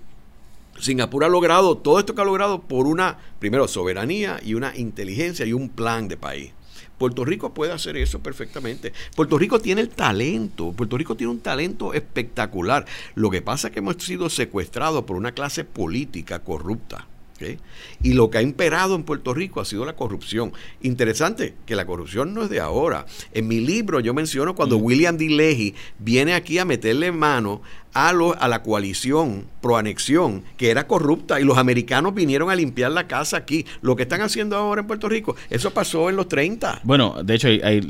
Singapur 0.79 1.23
ha 1.23 1.29
logrado 1.29 1.77
todo 1.77 1.99
esto 1.99 2.15
que 2.15 2.21
ha 2.21 2.25
logrado 2.25 2.61
por 2.61 2.87
una, 2.87 3.17
primero, 3.39 3.67
soberanía 3.67 4.39
y 4.43 4.53
una 4.53 4.75
inteligencia 4.75 5.45
y 5.45 5.53
un 5.53 5.69
plan 5.69 6.07
de 6.07 6.17
país. 6.17 6.51
Puerto 6.97 7.25
Rico 7.25 7.53
puede 7.53 7.73
hacer 7.73 7.97
eso 7.97 8.19
perfectamente. 8.19 8.93
Puerto 9.15 9.37
Rico 9.37 9.59
tiene 9.59 9.81
el 9.81 9.89
talento. 9.89 10.71
Puerto 10.71 10.97
Rico 10.97 11.15
tiene 11.15 11.31
un 11.31 11.41
talento 11.41 11.93
espectacular. 11.93 12.85
Lo 13.15 13.29
que 13.29 13.41
pasa 13.41 13.67
es 13.67 13.73
que 13.73 13.79
hemos 13.79 13.97
sido 13.97 14.29
secuestrados 14.29 15.03
por 15.03 15.17
una 15.17 15.33
clase 15.33 15.65
política 15.65 16.39
corrupta. 16.39 17.07
Y 18.01 18.13
lo 18.13 18.29
que 18.29 18.37
ha 18.37 18.41
imperado 18.41 18.95
en 18.95 19.03
Puerto 19.03 19.33
Rico 19.33 19.59
ha 19.59 19.65
sido 19.65 19.85
la 19.85 19.95
corrupción. 19.95 20.53
Interesante 20.81 21.53
que 21.65 21.75
la 21.75 21.85
corrupción 21.85 22.33
no 22.33 22.43
es 22.43 22.49
de 22.49 22.61
ahora. 22.61 23.05
En 23.33 23.47
mi 23.47 23.59
libro 23.59 23.99
yo 23.99 24.13
menciono 24.13 24.55
cuando 24.55 24.79
mm. 24.79 24.83
William 24.83 25.17
D. 25.17 25.29
Leahy 25.29 25.75
viene 25.99 26.33
aquí 26.33 26.59
a 26.59 26.65
meterle 26.65 27.11
mano 27.11 27.61
a, 27.95 28.09
a 28.09 28.47
la 28.47 28.61
coalición 28.61 29.45
proanexión, 29.61 30.43
que 30.57 30.69
era 30.69 30.85
corrupta, 30.85 31.39
y 31.39 31.43
los 31.43 31.57
americanos 31.57 32.13
vinieron 32.13 32.51
a 32.51 32.55
limpiar 32.55 32.91
la 32.91 33.07
casa 33.07 33.37
aquí. 33.37 33.65
Lo 33.81 33.95
que 33.95 34.03
están 34.03 34.21
haciendo 34.21 34.55
ahora 34.55 34.81
en 34.81 34.87
Puerto 34.87 35.09
Rico, 35.09 35.35
eso 35.49 35.71
pasó 35.71 36.09
en 36.09 36.17
los 36.17 36.27
30. 36.27 36.81
Bueno, 36.83 37.15
de 37.23 37.33
hecho, 37.33 37.47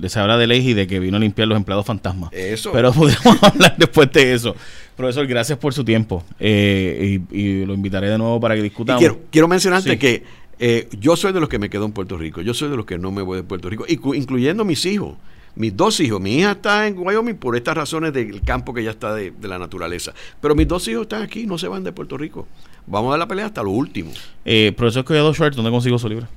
se 0.08 0.20
habla 0.20 0.38
de 0.38 0.47
Leahy 0.47 0.74
de 0.74 0.88
que 0.88 0.99
vino 0.99 1.18
a 1.18 1.20
limpiar 1.20 1.47
los 1.47 1.58
empleados 1.58 1.86
fantasmas. 1.86 2.32
Eso. 2.32 2.72
Pero 2.72 2.93
podemos 2.93 3.43
hablar 3.43 3.76
después 3.78 4.10
de 4.14 4.34
eso. 4.34 4.56
Profesor, 4.95 5.28
gracias 5.28 5.58
por 5.58 5.74
su 5.74 5.84
tiempo 5.84 6.24
eh, 6.39 7.20
y, 7.32 7.66
lo 7.66 7.74
invitaré 7.74 8.10
de 8.10 8.18
nuevo 8.18 8.39
para 8.39 8.56
que 8.56 8.62
discutamos. 8.62 8.99
quiero, 8.99 9.20
quiero 9.30 9.47
mencionarte 9.49 9.99
que 9.99 10.24
eh, 10.60 10.88
yo 10.97 11.18
soy 11.18 11.34
de 11.34 11.41
los 11.41 11.49
que 11.49 11.60
me 11.60 11.70
quedo 11.70 11.84
en 11.84 11.91
Puerto 11.91 12.18
Rico, 12.18 12.41
yo 12.41 12.53
soy 12.53 12.70
de 12.70 12.78
los 12.78 12.86
que 12.86 12.97
no 12.97 13.12
me 13.12 13.22
voy 13.22 13.38
de 13.38 13.43
Puerto 13.43 13.70
Rico, 13.70 13.86
incluyendo 13.89 14.64
mis 14.64 14.86
hijos. 14.86 15.16
Mis 15.56 15.76
dos 15.76 15.99
hijos, 15.99 16.20
mi 16.20 16.38
hija 16.38 16.51
está 16.51 16.88
en 16.88 16.97
Wyoming 16.97 17.36
por 17.36 17.56
estas 17.56 17.76
razones 17.76 18.14
del 18.14 18.41
campo 18.41 18.74
que 18.74 18.84
ya 18.84 18.91
está 18.91 19.14
de, 19.14 19.34
la 19.41 19.58
naturaleza. 19.58 20.14
Pero 20.41 20.56
mis 20.56 20.68
dos 20.68 20.88
hijos 20.88 21.03
están 21.03 21.22
aquí, 21.22 21.45
no 21.45 21.58
se 21.58 21.68
van 21.68 21.84
de 21.84 21.91
Puerto 21.91 22.18
Rico. 22.18 22.47
Vamos 22.88 23.10
a 23.10 23.12
dar 23.12 23.20
la 23.20 23.28
pelea 23.28 23.45
hasta 23.45 23.64
lo 23.64 23.72
último. 23.72 24.12
Eh, 24.43 24.74
profesor 24.76 25.06
Collado 25.06 25.34
Schwartz, 25.34 25.56
¿dónde 25.56 25.72
consigo 25.72 25.97
su 25.97 26.10
libro? 26.10 26.28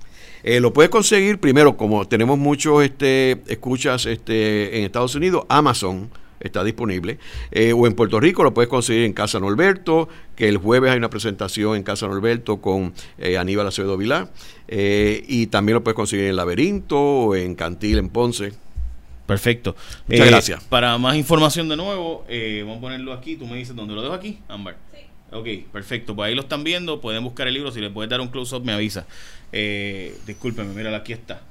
Eh, 0.43 0.61
lo 0.61 0.73
puedes 0.73 0.91
conseguir 0.91 1.39
primero, 1.39 1.77
como 1.77 2.07
tenemos 2.07 2.39
muchos 2.39 2.83
este, 2.85 3.43
escuchas 3.49 4.07
este, 4.07 4.79
en 4.79 4.85
Estados 4.85 5.15
Unidos, 5.15 5.45
Amazon 5.49 6.09
está 6.41 6.65
disponible. 6.65 7.19
Eh, 7.51 7.73
o 7.73 7.87
en 7.87 7.95
Puerto 7.95 8.21
Rico 8.21 8.45
lo 8.45 8.55
puedes 8.55 8.69
conseguir 8.69 9.05
en 9.05 9.13
Casa 9.13 9.41
Norberto, 9.41 10.09
que 10.37 10.49
el 10.49 10.59
jueves 10.59 10.91
hay 10.91 10.99
una 10.99 11.11
presentación 11.11 11.77
en 11.77 11.83
Casa 11.83 12.07
Norberto 12.07 12.59
con 12.59 12.93
eh, 13.19 13.39
Aníbal 13.39 13.67
Acevedo 13.67 13.97
Vilá. 13.97 14.31
Eh, 14.69 15.25
y 15.27 15.47
también 15.49 15.75
lo 15.75 15.85
puedes 15.85 15.97
conseguir 15.97 16.27
en 16.27 16.37
Laberinto 16.37 16.99
o 16.99 17.35
en 17.35 17.55
Cantil, 17.55 17.99
en 17.99 18.09
Ponce. 18.11 18.53
Perfecto. 19.29 19.77
Muchas 20.09 20.27
gracias. 20.27 20.65
Para 20.65 20.97
más 20.97 21.15
información 21.15 21.69
de 21.69 21.77
nuevo, 21.77 22.25
vamos 22.61 22.79
a 22.79 22.81
ponerlo 22.81 23.13
aquí. 23.13 23.37
Tú 23.37 23.47
me 23.47 23.59
dices 23.59 23.77
dónde 23.77 23.95
lo 23.95 24.03
dejo 24.03 24.15
aquí, 24.15 24.39
Ámbar. 24.49 24.77
Sí. 24.93 25.01
Ok, 25.31 25.71
perfecto. 25.71 26.17
Pues 26.17 26.29
ahí 26.29 26.35
lo 26.35 26.41
están 26.41 26.65
viendo. 26.65 27.01
Pueden 27.03 27.23
buscar 27.23 27.47
el 27.47 27.55
libro. 27.55 27.71
Si 27.71 27.81
le 27.81 27.91
puedes 27.91 28.09
dar 28.09 28.23
un 28.23 28.29
close-up, 28.29 28.65
me 28.65 28.73
avisa. 28.73 29.07
Eh, 29.53 30.17
discúlpeme, 30.27 30.73
mira, 30.75 30.97
aquí 30.97 31.13
está. 31.13 31.43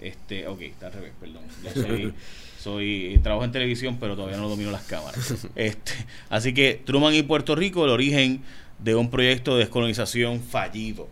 Este, 0.00 0.48
ok, 0.48 0.62
está 0.62 0.86
al 0.86 0.94
revés, 0.94 1.12
perdón. 1.20 1.42
Ya 1.62 1.74
soy 1.74 2.14
soy 2.58 3.20
trabajo 3.22 3.44
en 3.44 3.52
televisión, 3.52 3.98
pero 4.00 4.16
todavía 4.16 4.38
no 4.38 4.48
domino 4.48 4.70
las 4.70 4.84
cámaras. 4.84 5.46
Este, 5.54 5.92
así 6.30 6.52
que 6.52 6.80
Truman 6.84 7.14
y 7.14 7.22
Puerto 7.22 7.54
Rico, 7.54 7.84
el 7.84 7.90
origen 7.90 8.42
de 8.78 8.94
un 8.94 9.10
proyecto 9.10 9.54
de 9.54 9.60
descolonización 9.60 10.42
fallido. 10.42 11.08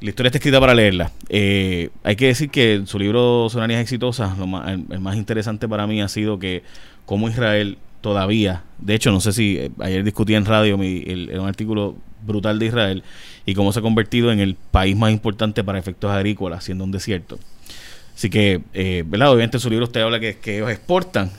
La 0.00 0.10
historia 0.10 0.28
está 0.28 0.38
escrita 0.38 0.60
para 0.60 0.74
leerla. 0.74 1.10
Eh, 1.30 1.88
hay 2.04 2.16
que 2.16 2.26
decir 2.26 2.50
que 2.50 2.82
su 2.84 2.98
libro 2.98 3.48
Sonanías 3.48 3.80
Exitosas, 3.80 4.36
lo 4.36 4.46
más, 4.46 4.68
el, 4.68 5.00
más 5.00 5.16
interesante 5.16 5.66
para 5.68 5.86
mí 5.86 6.02
ha 6.02 6.08
sido 6.08 6.38
que 6.38 6.62
como 7.06 7.28
Israel 7.30 7.78
todavía, 8.02 8.62
de 8.78 8.94
hecho 8.94 9.10
no 9.10 9.20
sé 9.20 9.32
si 9.32 9.56
eh, 9.56 9.70
ayer 9.80 10.04
discutí 10.04 10.34
en 10.34 10.44
radio 10.44 10.76
mi, 10.76 11.02
un 11.32 11.48
artículo 11.48 11.96
brutal 12.26 12.58
de 12.58 12.66
Israel 12.66 13.02
y 13.46 13.54
cómo 13.54 13.72
se 13.72 13.78
ha 13.78 13.82
convertido 13.82 14.30
en 14.30 14.40
el 14.40 14.54
país 14.54 14.94
más 14.96 15.12
importante 15.12 15.64
para 15.64 15.78
efectos 15.78 16.10
agrícolas, 16.10 16.64
siendo 16.64 16.84
un 16.84 16.92
desierto. 16.92 17.38
Así 18.14 18.28
que, 18.28 18.60
eh, 18.74 19.02
¿verdad? 19.06 19.30
Obviamente 19.30 19.56
en 19.56 19.60
su 19.60 19.70
libro 19.70 19.86
usted 19.86 20.02
habla 20.02 20.20
que, 20.20 20.36
que 20.36 20.56
ellos 20.56 20.70
exportan, 20.70 21.30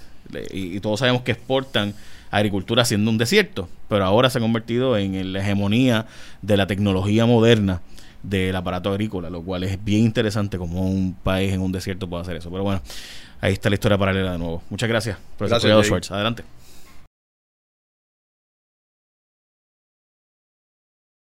y, 0.51 0.79
todos 0.79 0.99
sabemos 0.99 1.21
que 1.21 1.31
exportan 1.31 1.93
agricultura 2.31 2.85
siendo 2.85 3.11
un 3.11 3.19
desierto, 3.19 3.69
pero 3.87 4.03
ahora 4.03 4.31
se 4.31 4.39
ha 4.39 4.41
convertido 4.41 4.97
en 4.97 5.31
la 5.31 5.41
hegemonía 5.41 6.07
de 6.41 6.57
la 6.57 6.65
tecnología 6.65 7.27
moderna 7.27 7.81
del 8.29 8.55
aparato 8.55 8.89
agrícola, 8.89 9.29
lo 9.29 9.41
cual 9.41 9.63
es 9.63 9.83
bien 9.83 10.03
interesante 10.03 10.57
como 10.57 10.87
un 10.87 11.13
país 11.13 11.53
en 11.53 11.61
un 11.61 11.71
desierto 11.71 12.07
puede 12.09 12.23
hacer 12.23 12.37
eso. 12.37 12.49
Pero 12.51 12.63
bueno, 12.63 12.81
ahí 13.41 13.53
está 13.53 13.69
la 13.69 13.75
historia 13.75 13.97
paralela 13.97 14.33
de 14.33 14.37
nuevo. 14.37 14.61
Muchas 14.69 14.89
gracias, 14.89 15.17
profesor 15.37 15.69
gracias, 15.69 15.87
Schwartz. 15.87 16.11
Adelante. 16.11 16.43